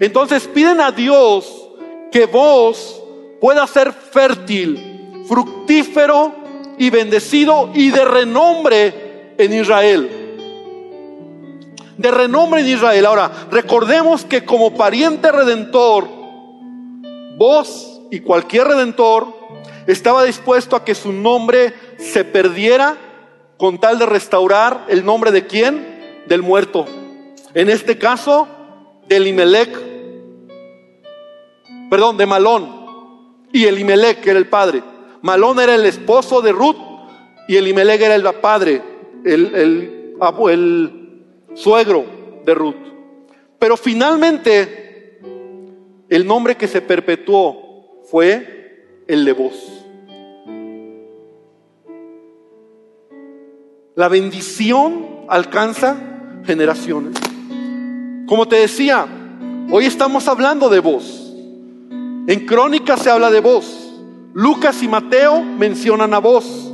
Entonces 0.00 0.48
piden 0.48 0.80
a 0.80 0.90
Dios 0.90 1.61
que 2.12 2.26
vos 2.26 3.02
pueda 3.40 3.66
ser 3.66 3.92
fértil, 3.92 5.24
fructífero 5.26 6.32
y 6.78 6.90
bendecido 6.90 7.70
y 7.74 7.90
de 7.90 8.04
renombre 8.04 9.34
en 9.38 9.52
Israel. 9.52 10.10
De 11.96 12.10
renombre 12.10 12.60
en 12.60 12.68
Israel. 12.68 13.06
Ahora, 13.06 13.30
recordemos 13.50 14.24
que 14.24 14.44
como 14.44 14.74
pariente 14.74 15.32
redentor, 15.32 16.08
vos 17.36 18.02
y 18.10 18.20
cualquier 18.20 18.68
redentor 18.68 19.34
estaba 19.86 20.24
dispuesto 20.24 20.76
a 20.76 20.84
que 20.84 20.94
su 20.94 21.12
nombre 21.12 21.72
se 21.98 22.24
perdiera 22.24 22.96
con 23.56 23.78
tal 23.78 23.98
de 23.98 24.06
restaurar 24.06 24.84
el 24.88 25.04
nombre 25.04 25.30
de 25.30 25.46
quién? 25.46 26.22
Del 26.26 26.42
muerto. 26.42 26.86
En 27.54 27.70
este 27.70 27.98
caso, 27.98 28.48
de 29.08 29.16
Elimelech, 29.16 29.91
perdón, 31.92 32.16
de 32.16 32.24
Malón. 32.24 32.70
Y 33.52 33.66
Elimelech, 33.66 34.22
que 34.22 34.30
era 34.30 34.38
el 34.38 34.48
padre. 34.48 34.82
Malón 35.20 35.60
era 35.60 35.74
el 35.74 35.84
esposo 35.84 36.40
de 36.40 36.50
Ruth 36.50 36.78
y 37.46 37.56
Elimelech 37.56 38.00
era 38.00 38.14
el 38.14 38.22
padre, 38.40 38.82
el, 39.26 40.16
suegro 41.52 42.06
de 42.46 42.54
Ruth. 42.54 42.76
Pero 43.58 43.76
finalmente, 43.76 45.20
el 46.08 46.26
nombre 46.26 46.56
que 46.56 46.66
se 46.66 46.80
perpetuó 46.80 48.00
fue 48.10 49.04
el 49.06 49.26
de 49.26 49.32
vos. 49.34 49.84
La 53.96 54.08
bendición 54.08 55.26
alcanza 55.28 55.96
generaciones. 56.46 57.18
Como 58.26 58.48
te 58.48 58.56
decía, 58.56 59.06
hoy 59.70 59.84
estamos 59.84 60.26
hablando 60.26 60.70
de 60.70 60.80
vos. 60.80 61.21
En 62.26 62.46
Crónicas 62.46 63.02
se 63.02 63.10
habla 63.10 63.30
de 63.30 63.40
vos. 63.40 63.92
Lucas 64.32 64.82
y 64.82 64.88
Mateo 64.88 65.42
mencionan 65.42 66.14
a 66.14 66.18
vos. 66.18 66.72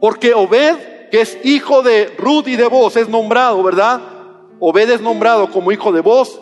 Porque 0.00 0.34
Obed, 0.34 1.08
que 1.10 1.20
es 1.20 1.38
hijo 1.44 1.82
de 1.82 2.06
Ruth 2.18 2.46
y 2.46 2.56
de 2.56 2.66
vos, 2.66 2.96
es 2.96 3.08
nombrado, 3.08 3.62
¿verdad? 3.62 4.00
Obed 4.60 4.90
es 4.90 5.00
nombrado 5.00 5.50
como 5.50 5.72
hijo 5.72 5.92
de 5.92 6.00
vos, 6.00 6.40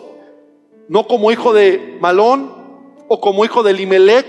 no 0.87 1.07
como 1.07 1.31
hijo 1.31 1.53
de 1.53 1.97
Malón 1.99 2.53
o 3.07 3.19
como 3.19 3.45
hijo 3.45 3.63
de 3.63 3.73
Limelech. 3.73 4.25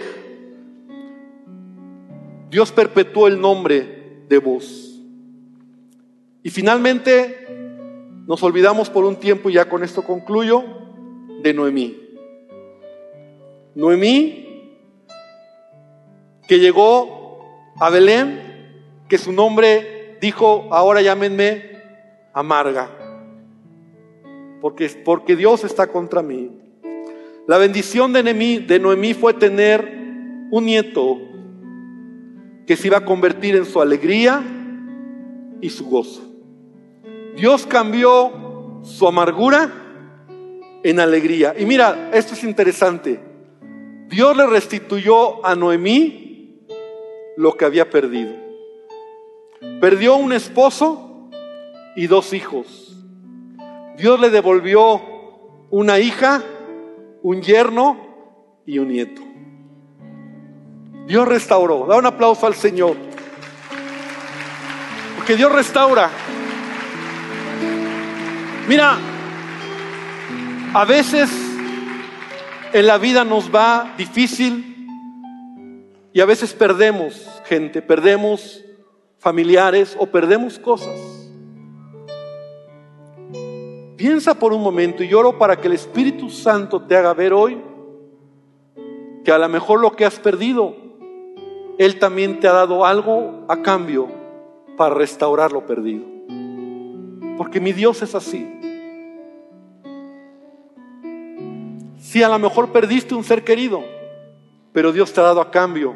Dios 2.51 2.73
perpetuó 2.73 3.29
el 3.29 3.41
nombre 3.41 4.25
de 4.29 4.39
vos. 4.39 5.01
Y 6.43 6.51
finalmente 6.51 7.47
nos 8.27 8.43
olvidamos 8.43 8.91
por 8.91 9.05
un 9.05 9.17
tiempo, 9.17 9.51
y 9.51 9.55
ya 9.55 9.69
con 9.69 9.85
esto 9.85 10.03
concluyo, 10.03 10.65
de 11.43 11.55
Noemí. 11.55 12.02
Noemí, 13.75 14.79
que 16.47 16.59
llegó 16.59 17.73
a 17.81 17.91
Belén, 17.91 18.41
que 19.09 19.19
su 19.19 19.33
nombre 19.33 20.19
dijo, 20.21 20.69
ahora 20.71 21.01
llámenme 21.01 21.73
amarga, 22.33 22.91
porque, 24.61 24.89
porque 25.05 25.37
Dios 25.37 25.65
está 25.65 25.87
contra 25.87 26.23
mí. 26.23 26.51
La 27.47 27.59
bendición 27.59 28.13
de 28.13 28.23
Noemí, 28.23 28.59
de 28.59 28.79
Noemí 28.79 29.15
fue 29.15 29.35
tener 29.35 30.03
un 30.51 30.67
nieto 30.67 31.19
que 32.67 32.77
se 32.77 32.87
iba 32.87 32.99
a 32.99 33.05
convertir 33.05 33.57
en 33.57 33.65
su 33.65 33.81
alegría 33.81 34.43
y 35.61 35.71
su 35.71 35.89
gozo. 35.89 36.23
Dios 37.37 37.67
cambió 37.67 38.81
su 38.83 39.09
amargura 39.09 39.73
en 40.83 41.01
alegría. 41.01 41.55
Y 41.59 41.65
mira, 41.65 42.11
esto 42.13 42.35
es 42.35 42.45
interesante. 42.45 43.32
Dios 44.13 44.37
le 44.37 44.47
restituyó 44.47 45.45
a 45.45 45.55
Noemí 45.55 46.67
lo 47.39 47.57
que 47.57 47.65
había 47.65 47.89
perdido. 47.89 48.35
Perdió 49.81 50.17
un 50.17 50.35
esposo 50.35 51.31
y 51.97 52.09
dos 52.09 52.35
hijos. 52.35 52.95
Dios 53.97 54.21
le 54.21 54.29
devolvió 54.29 55.01
una 55.71 55.99
hija, 55.99 56.43
un 57.23 57.41
yerno 57.41 57.97
y 58.67 58.81
un 58.81 58.89
nieto. 58.89 59.23
Dios 61.07 61.27
restauró. 61.27 61.87
Da 61.87 61.97
un 61.97 62.05
aplauso 62.05 62.47
al 62.47 62.55
Señor. 62.55 62.97
Porque 65.17 65.37
Dios 65.37 65.51
restaura. 65.51 66.11
Mira, 68.69 68.99
a 70.75 70.85
veces 70.85 71.52
en 72.73 72.87
la 72.87 72.99
vida 72.99 73.25
nos 73.25 73.55
va 73.55 73.95
difícil 73.97 74.89
y 76.13 76.21
a 76.21 76.27
veces 76.27 76.53
perdemos 76.53 77.29
gente, 77.45 77.83
perdemos 77.83 78.65
familiares 79.19 79.97
o 79.99 80.07
perdemos 80.07 80.59
cosas. 80.59 80.99
Piensa 83.97 84.35
por 84.35 84.53
un 84.53 84.63
momento 84.63 85.03
y 85.05 85.09
lloro 85.09 85.39
para 85.39 85.57
que 85.57 85.69
el 85.69 85.75
Espíritu 85.75 86.29
Santo 86.29 86.83
te 86.83 86.97
haga 86.97 87.15
ver 87.15 87.33
hoy 87.33 87.63
que 89.25 89.31
a 89.31 89.39
lo 89.39 89.49
mejor 89.49 89.81
lo 89.81 89.93
que 89.93 90.05
has 90.05 90.19
perdido, 90.19 90.75
Él 91.79 91.99
también 91.99 92.41
te 92.41 92.49
ha 92.49 92.53
dado 92.53 92.85
algo 92.85 93.45
a 93.49 93.63
cambio 93.63 94.09
para 94.77 94.95
restaurar 94.95 95.53
lo 95.53 95.67
perdido. 95.67 96.05
Porque 97.37 97.61
mi 97.61 97.73
Dios 97.73 98.03
es 98.03 98.15
así. 98.15 98.62
Si 102.13 102.23
a 102.23 102.29
lo 102.29 102.39
mejor 102.39 102.73
perdiste 102.73 103.15
un 103.15 103.25
ser 103.25 103.43
querido, 103.43 103.83
pero 104.75 104.93
Dios 104.93 105.15
te 105.15 105.21
ha 105.21 105.25
dado 105.25 105.41
a 105.41 105.51
cambio 105.51 105.95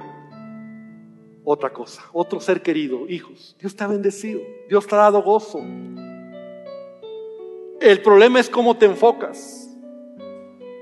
otra 1.44 1.74
cosa, 1.74 2.06
otro 2.10 2.40
ser 2.40 2.62
querido, 2.62 3.06
hijos. 3.06 3.54
Dios 3.60 3.76
te 3.76 3.84
ha 3.84 3.86
bendecido, 3.86 4.40
Dios 4.66 4.86
te 4.86 4.94
ha 4.94 4.98
dado 4.98 5.22
gozo. 5.22 5.60
El 7.80 8.00
problema 8.02 8.40
es 8.40 8.48
cómo 8.48 8.78
te 8.78 8.86
enfocas, 8.86 9.68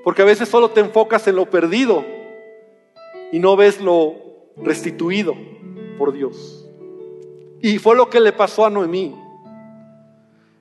porque 0.05 0.23
a 0.23 0.25
veces 0.25 0.49
solo 0.49 0.71
te 0.71 0.79
enfocas 0.79 1.27
en 1.27 1.35
lo 1.35 1.51
perdido 1.51 2.05
y 3.33 3.41
no 3.41 3.57
ves 3.57 3.81
lo 3.81 4.15
restituido 4.57 5.35
por 5.99 6.13
Dios. 6.13 6.65
Y 7.61 7.79
fue 7.79 7.97
lo 7.97 8.09
que 8.09 8.21
le 8.21 8.31
pasó 8.33 8.67
a 8.67 8.71
Noemí. 8.71 9.13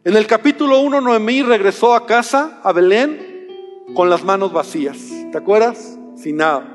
En 0.03 0.15
el 0.15 0.25
capítulo 0.25 0.79
1, 0.79 0.99
Noemí 0.99 1.43
regresó 1.43 1.93
a 1.93 2.07
casa, 2.07 2.59
a 2.63 2.73
Belén, 2.73 3.22
con 3.95 4.09
las 4.09 4.23
manos 4.23 4.53
vacías. 4.53 4.97
¿Te 5.31 5.37
acuerdas? 5.37 5.97
Sin 6.15 6.37
nada. 6.37 6.73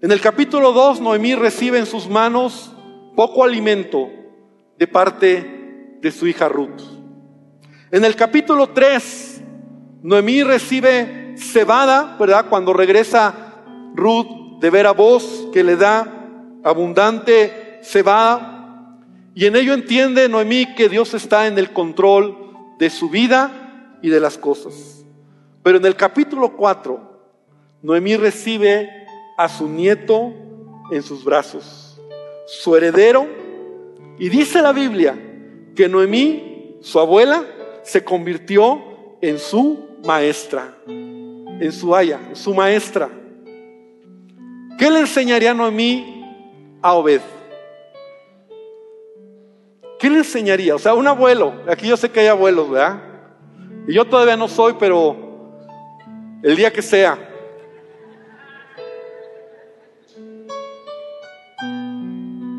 En 0.00 0.12
el 0.12 0.20
capítulo 0.20 0.72
2, 0.72 1.00
Noemí 1.00 1.34
recibe 1.34 1.78
en 1.78 1.86
sus 1.86 2.08
manos 2.08 2.72
poco 3.16 3.42
alimento 3.42 4.08
de 4.78 4.86
parte 4.86 5.98
de 6.00 6.12
su 6.12 6.26
hija 6.26 6.48
Ruth. 6.48 6.80
En 7.90 8.04
el 8.04 8.14
capítulo 8.14 8.68
3, 8.68 9.42
Noemí 10.02 10.42
recibe 10.44 11.34
cebada, 11.36 12.16
¿verdad? 12.18 12.46
Cuando 12.48 12.72
regresa 12.72 13.34
Ruth 13.94 14.60
de 14.60 14.70
ver 14.70 14.86
a 14.86 14.92
vos 14.92 15.48
que 15.52 15.64
le 15.64 15.76
da 15.76 16.14
abundante 16.62 17.80
cebada 17.82 18.98
y 19.34 19.46
en 19.46 19.56
ello 19.56 19.72
entiende 19.72 20.28
Noemí 20.28 20.74
que 20.74 20.88
Dios 20.88 21.14
está 21.14 21.46
en 21.46 21.58
el 21.58 21.72
control 21.72 22.36
de 22.78 22.90
su 22.90 23.08
vida 23.08 23.98
y 24.02 24.08
de 24.08 24.20
las 24.20 24.36
cosas. 24.36 24.97
Pero 25.62 25.78
en 25.78 25.84
el 25.84 25.96
capítulo 25.96 26.56
4, 26.56 27.00
Noemí 27.82 28.16
recibe 28.16 29.06
a 29.36 29.48
su 29.48 29.68
nieto 29.68 30.32
en 30.90 31.02
sus 31.02 31.24
brazos, 31.24 32.00
su 32.46 32.74
heredero, 32.76 33.26
y 34.18 34.28
dice 34.28 34.62
la 34.62 34.72
Biblia 34.72 35.16
que 35.76 35.88
Noemí, 35.88 36.78
su 36.80 36.98
abuela, 36.98 37.44
se 37.82 38.02
convirtió 38.02 38.82
en 39.20 39.38
su 39.38 39.88
maestra, 40.04 40.76
en 40.86 41.72
su 41.72 41.94
haya, 41.94 42.20
en 42.28 42.36
su 42.36 42.54
maestra. 42.54 43.08
¿Qué 44.78 44.90
le 44.90 45.00
enseñaría 45.00 45.54
Noemí 45.54 46.24
a 46.82 46.94
Obed? 46.94 47.20
¿Qué 49.98 50.08
le 50.08 50.18
enseñaría? 50.18 50.76
O 50.76 50.78
sea, 50.78 50.94
un 50.94 51.06
abuelo, 51.06 51.52
aquí 51.68 51.88
yo 51.88 51.96
sé 51.96 52.10
que 52.10 52.20
hay 52.20 52.28
abuelos, 52.28 52.70
¿verdad? 52.70 53.02
Y 53.88 53.94
yo 53.94 54.04
todavía 54.04 54.36
no 54.36 54.46
soy, 54.46 54.76
pero 54.78 55.27
el 56.42 56.56
día 56.56 56.72
que 56.72 56.82
sea. 56.82 57.18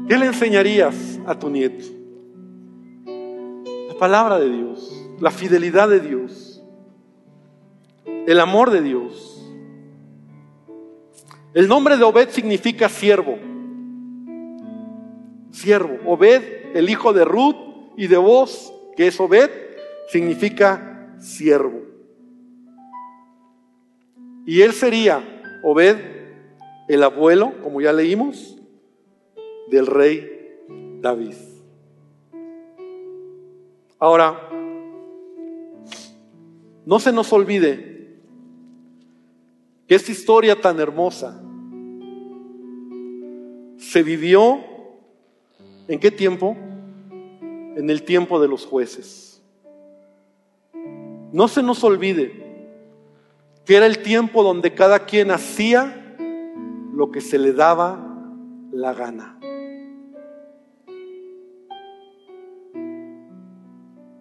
¿Qué 0.08 0.18
le 0.18 0.26
enseñarías 0.26 1.20
a 1.26 1.38
tu 1.38 1.50
nieto? 1.50 1.86
La 3.88 3.94
palabra 4.00 4.40
de 4.40 4.50
Dios, 4.50 5.08
la 5.20 5.32
fidelidad 5.32 5.88
de 5.88 6.00
Dios, 6.00 6.64
el 8.06 8.40
amor 8.40 8.72
de 8.72 8.82
Dios. 8.82 9.36
El 11.54 11.68
nombre 11.68 11.98
de 11.98 12.04
Obed 12.04 12.30
significa 12.30 12.90
siervo. 12.90 13.38
Siervo. 15.52 15.98
Obed 16.06 16.76
el 16.76 16.90
hijo 16.90 17.12
de 17.12 17.26
Ruth 17.26 17.56
y 17.98 18.08
de 18.08 18.18
vos, 18.18 18.74
que 18.96 19.08
es 19.08 19.20
Obed, 19.20 19.50
significa 20.10 21.16
siervo. 21.20 21.89
Y 24.50 24.64
él 24.64 24.74
sería 24.74 25.24
Obed, 25.62 25.96
el 26.88 27.04
abuelo, 27.04 27.54
como 27.62 27.82
ya 27.82 27.94
leímos, 27.94 28.58
del 29.70 29.86
rey 29.86 30.58
David. 31.02 31.36
Ahora, 34.00 34.50
no 36.84 37.00
se 37.00 37.12
nos 37.12 37.32
olvide 37.32 38.18
que 39.88 39.94
esta 39.94 40.12
historia 40.12 40.60
tan 40.60 40.80
hermosa 40.80 41.40
se 43.78 44.02
vivió 44.02 44.62
en 45.88 46.00
qué 46.00 46.10
tiempo? 46.10 46.58
En 47.76 47.88
el 47.88 48.02
tiempo 48.02 48.42
de 48.42 48.48
los 48.48 48.66
jueces. 48.66 49.44
No 51.32 51.48
se 51.48 51.62
nos 51.62 51.84
olvide 51.84 52.49
que 53.70 53.76
era 53.76 53.86
el 53.86 54.00
tiempo 54.00 54.42
donde 54.42 54.74
cada 54.74 55.06
quien 55.06 55.30
hacía 55.30 56.16
lo 56.92 57.12
que 57.12 57.22
se 57.22 57.38
le 57.38 57.54
daba 57.54 58.00
la 58.72 58.96
gana. 58.96 59.38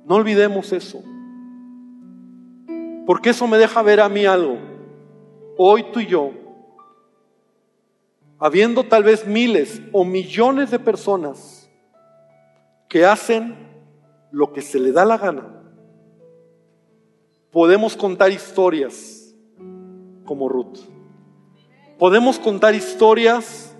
No 0.05 0.16
olvidemos 0.16 0.70
eso. 0.74 1.03
Porque 3.07 3.30
eso 3.30 3.46
me 3.46 3.57
deja 3.57 3.80
ver 3.80 4.01
a 4.01 4.11
mí 4.11 4.26
algo. 4.26 4.59
Hoy 5.57 5.82
tú 5.94 6.01
y 6.01 6.07
yo, 6.07 6.32
habiendo 8.38 8.84
tal 8.84 9.03
vez 9.03 9.26
miles 9.26 9.80
o 9.92 10.05
millones 10.05 10.70
de 10.70 10.78
personas 10.78 11.70
que 12.86 13.07
hacen 13.07 13.57
lo 14.30 14.53
que 14.53 14.61
se 14.61 14.78
le 14.78 14.92
da 14.92 15.07
la 15.07 15.16
gana, 15.16 15.62
podemos 17.51 17.96
contar 17.96 18.30
historias 18.30 19.17
como 20.28 20.50
Ruth. 20.50 20.80
Podemos 21.98 22.38
contar 22.38 22.74
historias 22.74 23.74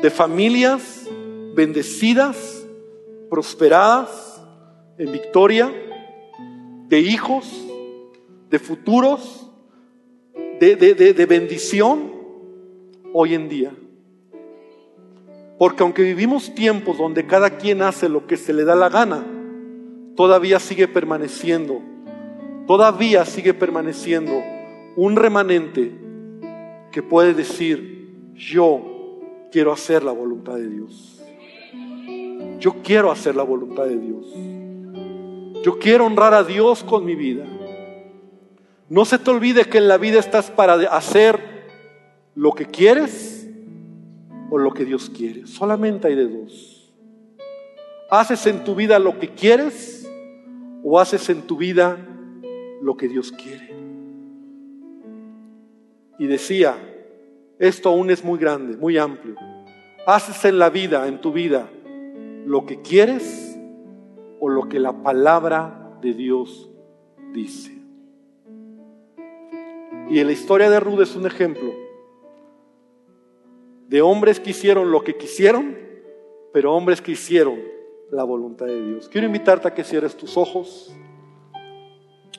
de 0.00 0.08
familias 0.08 1.06
bendecidas, 1.54 2.66
prosperadas, 3.28 4.42
en 4.96 5.12
victoria, 5.12 5.70
de 6.88 7.00
hijos, 7.00 7.46
de 8.48 8.58
futuros, 8.58 9.50
de, 10.58 10.74
de 10.74 11.26
bendición 11.26 12.12
hoy 13.12 13.34
en 13.34 13.50
día. 13.50 13.72
Porque 15.58 15.82
aunque 15.82 16.02
vivimos 16.02 16.54
tiempos 16.54 16.96
donde 16.96 17.26
cada 17.26 17.58
quien 17.58 17.82
hace 17.82 18.08
lo 18.08 18.26
que 18.26 18.38
se 18.38 18.54
le 18.54 18.64
da 18.64 18.74
la 18.74 18.88
gana, 18.88 19.22
todavía 20.16 20.60
sigue 20.60 20.88
permaneciendo, 20.88 21.82
todavía 22.66 23.26
sigue 23.26 23.52
permaneciendo 23.52 24.42
un 25.00 25.16
remanente 25.16 25.92
que 26.92 27.02
puede 27.02 27.32
decir, 27.32 28.32
yo 28.34 28.82
quiero 29.50 29.72
hacer 29.72 30.02
la 30.02 30.12
voluntad 30.12 30.56
de 30.56 30.68
Dios. 30.68 31.22
Yo 32.58 32.82
quiero 32.82 33.10
hacer 33.10 33.34
la 33.34 33.42
voluntad 33.42 33.84
de 33.84 33.96
Dios. 33.96 34.26
Yo 35.64 35.78
quiero 35.78 36.04
honrar 36.04 36.34
a 36.34 36.44
Dios 36.44 36.84
con 36.84 37.06
mi 37.06 37.14
vida. 37.14 37.46
No 38.90 39.06
se 39.06 39.18
te 39.18 39.30
olvide 39.30 39.64
que 39.64 39.78
en 39.78 39.88
la 39.88 39.96
vida 39.96 40.18
estás 40.18 40.50
para 40.50 40.74
hacer 40.74 41.40
lo 42.34 42.52
que 42.52 42.66
quieres 42.66 43.48
o 44.50 44.58
lo 44.58 44.74
que 44.74 44.84
Dios 44.84 45.08
quiere. 45.08 45.46
Solamente 45.46 46.08
hay 46.08 46.14
de 46.14 46.28
dos. 46.28 46.92
¿Haces 48.10 48.46
en 48.46 48.64
tu 48.64 48.74
vida 48.74 48.98
lo 48.98 49.18
que 49.18 49.30
quieres 49.30 50.06
o 50.84 51.00
haces 51.00 51.30
en 51.30 51.40
tu 51.46 51.56
vida 51.56 51.96
lo 52.82 52.98
que 52.98 53.08
Dios 53.08 53.32
quiere? 53.32 53.69
Y 56.20 56.26
decía, 56.26 56.76
esto 57.58 57.88
aún 57.88 58.10
es 58.10 58.22
muy 58.22 58.38
grande, 58.38 58.76
muy 58.76 58.98
amplio. 58.98 59.36
Haces 60.06 60.44
en 60.44 60.58
la 60.58 60.68
vida, 60.68 61.08
en 61.08 61.18
tu 61.18 61.32
vida, 61.32 61.70
lo 62.44 62.66
que 62.66 62.82
quieres 62.82 63.58
o 64.38 64.50
lo 64.50 64.68
que 64.68 64.78
la 64.78 65.02
palabra 65.02 65.96
de 66.02 66.12
Dios 66.12 66.68
dice. 67.32 67.72
Y 70.10 70.18
en 70.18 70.26
la 70.26 70.32
historia 70.32 70.68
de 70.68 70.78
Ruth 70.78 71.00
es 71.00 71.16
un 71.16 71.24
ejemplo 71.24 71.72
de 73.88 74.02
hombres 74.02 74.40
que 74.40 74.50
hicieron 74.50 74.90
lo 74.90 75.02
que 75.02 75.16
quisieron, 75.16 75.74
pero 76.52 76.74
hombres 76.74 77.00
que 77.00 77.12
hicieron 77.12 77.60
la 78.10 78.24
voluntad 78.24 78.66
de 78.66 78.84
Dios. 78.88 79.08
Quiero 79.08 79.26
invitarte 79.26 79.68
a 79.68 79.74
que 79.74 79.84
cierres 79.84 80.14
tus 80.14 80.36
ojos 80.36 80.94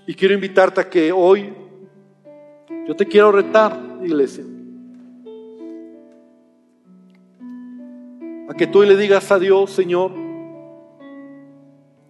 y 0.05 0.13
quiero 0.13 0.35
invitarte 0.35 0.81
a 0.81 0.87
que 0.87 1.11
hoy 1.11 1.51
yo 2.87 2.95
te 2.95 3.05
quiero 3.05 3.31
retar, 3.31 3.79
iglesia. 4.03 4.43
A 8.49 8.53
que 8.53 8.67
tú 8.67 8.81
le 8.83 8.97
digas 8.97 9.31
a 9.31 9.39
Dios, 9.39 9.71
Señor, 9.71 10.11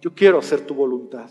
yo 0.00 0.14
quiero 0.14 0.38
hacer 0.38 0.66
tu 0.66 0.74
voluntad. 0.74 1.30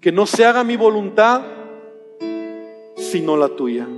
Que 0.00 0.12
no 0.12 0.24
se 0.26 0.44
haga 0.44 0.62
mi 0.62 0.76
voluntad, 0.76 1.42
sino 2.96 3.36
la 3.36 3.48
tuya. 3.48 3.88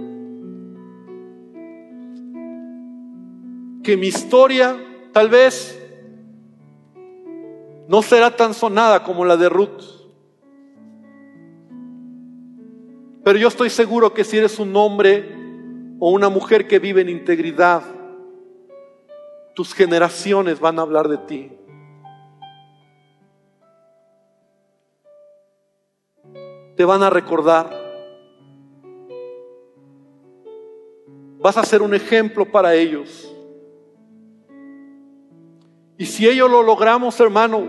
Que 3.83 3.97
mi 3.97 4.07
historia 4.07 4.77
tal 5.13 5.29
vez 5.29 5.79
no 7.89 8.01
será 8.01 8.35
tan 8.35 8.55
sonada 8.55 9.05
como 9.05 9.25
la 9.25 9.37
de 9.37 9.49
Ruth 9.49 10.02
Pero 13.25 13.39
yo 13.39 13.49
estoy 13.49 13.71
seguro 13.71 14.13
que 14.13 14.25
si 14.25 14.39
eres 14.39 14.59
un 14.59 14.75
hombre 14.75 15.29
o 16.01 16.11
una 16.11 16.29
mujer 16.29 16.67
que 16.67 16.81
vive 16.81 17.03
en 17.03 17.09
integridad, 17.09 17.83
tus 19.55 19.75
generaciones 19.75 20.59
van 20.59 20.79
a 20.79 20.83
hablar 20.83 21.09
de 21.09 21.19
ti. 21.19 21.53
Te 26.77 26.85
van 26.85 27.03
a 27.03 27.11
recordar. 27.11 27.71
Vas 31.39 31.57
a 31.57 31.65
ser 31.65 31.83
un 31.83 31.95
ejemplo 31.95 32.51
para 32.51 32.75
ellos. 32.75 33.33
Y 35.97 36.07
si 36.07 36.27
ellos 36.27 36.51
lo 36.51 36.65
logramos, 36.65 37.21
hermano, 37.21 37.63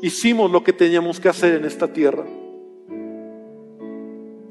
hicimos 0.00 0.50
lo 0.50 0.64
que 0.64 0.72
teníamos 0.72 1.20
que 1.20 1.28
hacer 1.28 1.54
en 1.54 1.66
esta 1.66 1.92
tierra. 1.92 2.24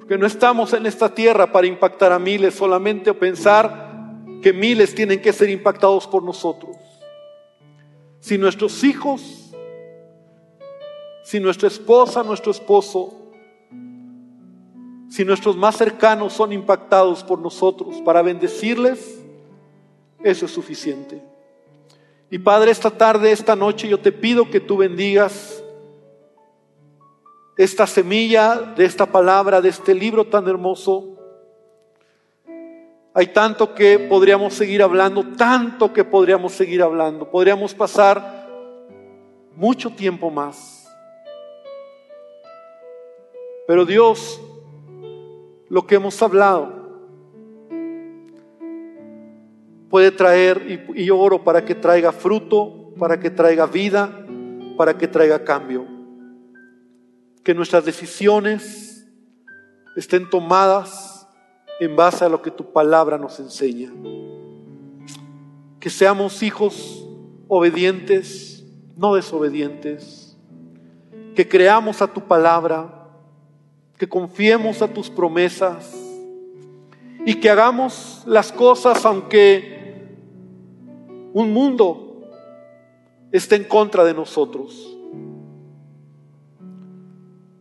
Porque 0.04 0.18
no 0.18 0.26
estamos 0.28 0.74
en 0.74 0.86
esta 0.86 1.16
tierra 1.16 1.50
para 1.54 1.66
impactar 1.66 2.12
a 2.12 2.20
miles 2.20 2.56
solamente 2.56 3.10
o 3.10 3.18
pensar 3.18 4.12
que 4.42 4.52
miles 4.52 4.94
tienen 4.94 5.22
que 5.22 5.32
ser 5.32 5.50
impactados 5.50 6.08
por 6.08 6.22
nosotros. 6.22 6.76
Si 8.20 8.38
nuestros 8.38 8.84
hijos, 8.84 9.56
si 11.24 11.40
nuestra 11.40 11.70
esposa, 11.70 12.22
nuestro 12.22 12.52
esposo, 12.52 13.14
si 15.10 15.24
nuestros 15.24 15.56
más 15.56 15.78
cercanos 15.78 16.34
son 16.34 16.52
impactados 16.52 17.24
por 17.24 17.40
nosotros 17.40 18.02
para 18.02 18.22
bendecirles, 18.22 19.22
eso 20.22 20.46
es 20.48 20.52
suficiente. 20.52 21.24
Y 22.30 22.40
Padre, 22.40 22.72
esta 22.72 22.92
tarde, 22.92 23.32
esta 23.32 23.56
noche, 23.56 23.88
yo 23.88 24.02
te 24.02 24.12
pido 24.12 24.50
que 24.50 24.60
tú 24.60 24.76
bendigas 24.76 25.63
esta 27.58 27.86
semilla 27.86 28.74
de 28.76 28.86
esta 28.86 29.06
palabra, 29.06 29.62
de 29.62 29.70
este 29.70 29.94
libro 29.94 30.26
tan 30.26 30.48
hermoso. 30.48 31.10
Hay 33.14 33.28
tanto 33.28 33.76
que 33.76 34.00
podríamos 34.00 34.56
seguir 34.56 34.82
hablando, 34.82 35.24
tanto 35.38 35.94
que 35.94 36.04
podríamos 36.04 36.54
seguir 36.54 36.82
hablando. 36.82 37.30
Podríamos 37.30 37.74
pasar 37.76 38.48
mucho 39.56 39.92
tiempo 39.92 40.32
más. 40.32 40.92
Pero 43.68 43.86
Dios, 43.86 44.42
lo 45.70 45.86
que 45.86 45.96
hemos 45.96 46.22
hablado, 46.24 46.82
puede 49.90 50.10
traer, 50.10 50.88
y, 50.96 51.10
oro 51.12 51.44
para 51.44 51.64
que 51.64 51.76
traiga 51.76 52.12
fruto, 52.12 52.94
para 52.98 53.20
que 53.20 53.30
traiga 53.30 53.68
vida, 53.68 54.26
para 54.76 54.98
que 54.98 55.08
traiga 55.08 55.44
cambio 55.44 55.93
que 57.44 57.54
nuestras 57.54 57.86
decisiones 57.86 59.06
estén 59.96 60.30
tomadas 60.30 61.28
en 61.80 61.96
base 61.96 62.24
a 62.24 62.30
lo 62.30 62.42
que 62.42 62.52
tu 62.52 62.72
palabra 62.72 63.18
nos 63.18 63.40
enseña. 63.40 63.92
Que 65.80 65.90
seamos 65.90 66.42
hijos 66.42 67.06
obedientes, 67.48 68.64
no 68.96 69.16
desobedientes. 69.16 70.38
Que 71.36 71.48
creamos 71.48 72.02
a 72.02 72.08
tu 72.08 72.22
palabra, 72.22 73.10
que 73.98 74.08
confiemos 74.08 74.82
a 74.82 74.88
tus 74.88 75.10
promesas 75.10 75.94
y 77.26 77.36
que 77.36 77.50
hagamos 77.50 78.24
las 78.26 78.52
cosas 78.52 79.06
aunque 79.06 79.74
un 81.34 81.52
mundo 81.52 82.22
esté 83.32 83.56
en 83.56 83.64
contra 83.64 84.04
de 84.04 84.14
nosotros. 84.14 84.93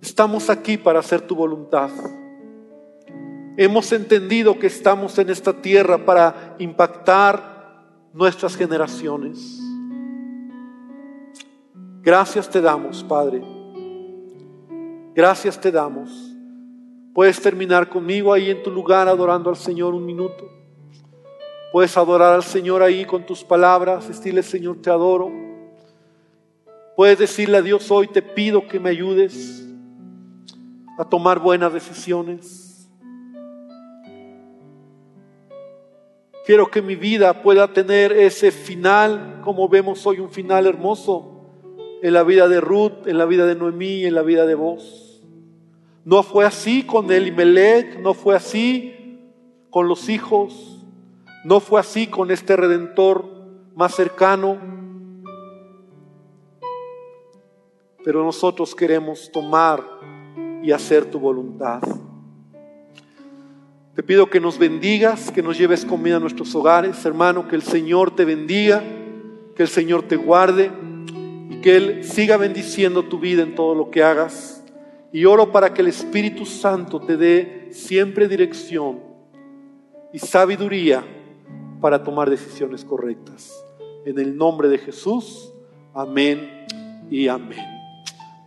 Estamos 0.03 0.51
aquí 0.51 0.77
para 0.77 0.99
hacer 0.99 1.21
tu 1.21 1.37
voluntad. 1.37 1.89
Hemos 3.57 3.93
entendido 3.93 4.59
que 4.59 4.67
estamos 4.67 5.17
en 5.21 5.31
esta 5.31 5.53
tierra 5.53 6.05
para 6.05 6.57
impactar 6.59 8.11
nuestras 8.13 8.57
generaciones. 8.57 9.61
Gracias 12.03 12.51
te 12.51 12.61
damos, 12.61 13.05
Padre. 13.05 13.43
Gracias 15.15 15.61
te 15.61 15.71
damos, 15.71 16.11
Puedes 17.15 17.41
terminar 17.41 17.91
conmigo 17.91 18.33
ahí 18.33 18.51
en 18.51 18.63
tu 18.63 18.71
lugar 18.71 19.07
adorando 19.07 19.51
al 19.51 19.57
Señor 19.57 19.95
un 19.95 20.05
minuto. 20.05 20.49
Puedes 21.71 21.95
adorar 21.97 22.33
al 22.33 22.43
Señor 22.43 22.83
ahí 22.83 23.05
con 23.05 23.25
tus 23.27 23.45
palabras, 23.45 24.09
decirle 24.09 24.43
Señor 24.43 24.79
te 24.81 24.89
adoro. 24.91 25.31
Puedes 26.97 27.19
decirle 27.19 27.59
a 27.59 27.63
Dios 27.63 27.91
hoy 27.91 28.09
te 28.09 28.23
pido 28.23 28.67
que 28.67 28.81
me 28.81 28.89
ayudes 28.89 29.69
a 30.99 31.05
tomar 31.05 31.39
buenas 31.39 31.73
decisiones. 31.73 32.91
Quiero 36.45 36.71
que 36.71 36.83
mi 36.83 36.97
vida 36.97 37.43
pueda 37.43 37.73
tener 37.73 38.13
ese 38.13 38.51
final, 38.51 39.41
como 39.45 39.69
vemos 39.69 40.05
hoy, 40.07 40.19
un 40.19 40.31
final 40.31 40.67
hermoso 40.67 41.33
en 42.03 42.13
la 42.13 42.25
vida 42.25 42.49
de 42.49 42.61
Ruth, 42.61 43.07
en 43.07 43.17
la 43.17 43.27
vida 43.27 43.47
de 43.47 43.55
Noemí, 43.55 44.05
en 44.05 44.15
la 44.15 44.23
vida 44.23 44.45
de 44.45 44.57
vos. 44.57 45.23
No 46.05 46.25
fue 46.25 46.45
así 46.45 46.83
con 46.83 47.13
Elimelech, 47.13 48.01
no 48.01 48.13
fue 48.13 48.35
así 48.35 49.21
con 49.71 49.87
los 49.87 50.09
hijos, 50.09 50.85
no 51.45 51.61
fue 51.61 51.79
así 51.79 52.09
con 52.09 52.33
este 52.33 52.57
redentor 52.57 53.25
más 53.77 53.95
cercano. 53.95 54.59
Pero 58.05 58.25
nosotros 58.25 58.75
queremos 58.75 59.31
tomar 59.31 59.81
y 60.63 60.73
hacer 60.73 61.07
tu 61.07 61.19
voluntad. 61.19 61.83
Te 63.95 64.03
pido 64.03 64.31
que 64.31 64.41
nos 64.41 64.59
bendigas, 64.59 65.31
que 65.31 65.43
nos 65.43 65.59
lleves 65.59 65.85
comida 65.85 66.17
a 66.17 66.21
nuestros 66.21 66.55
hogares, 66.55 67.05
hermano, 67.05 67.47
que 67.47 67.57
el 67.57 67.63
Señor 67.63 68.17
te 68.17 68.25
bendiga, 68.25 68.83
que 69.55 69.63
el 69.63 69.69
Señor 69.69 70.05
te 70.05 70.17
guarde 70.17 70.71
y 71.51 71.57
que 71.57 71.77
Él 71.77 72.05
siga 72.05 72.39
bendiciendo 72.39 73.03
tu 73.05 73.19
vida 73.19 73.43
en 73.43 73.55
todo 73.55 73.75
lo 73.75 73.91
que 73.91 74.03
hagas. 74.03 74.65
Y 75.13 75.27
oro 75.27 75.53
para 75.53 75.75
que 75.75 75.83
el 75.83 75.89
Espíritu 75.89 76.47
Santo 76.47 77.01
te 77.01 77.19
dé 77.19 77.69
siempre 77.71 78.29
dirección 78.29 79.01
y 80.11 80.19
sabiduría 80.19 81.05
para 81.83 82.03
tomar 82.03 82.31
decisiones 82.31 82.87
correctas. 82.87 83.53
En 84.07 84.19
el 84.19 84.37
nombre 84.37 84.69
de 84.69 84.79
Jesús, 84.79 85.53
amén 85.93 86.67
y 87.11 87.29
amén. 87.29 87.72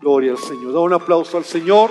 Gloria 0.01 0.31
al 0.31 0.37
Señor. 0.37 0.73
Da 0.73 0.79
un 0.79 0.93
aplauso 0.93 1.37
al 1.37 1.45
Señor. 1.45 1.89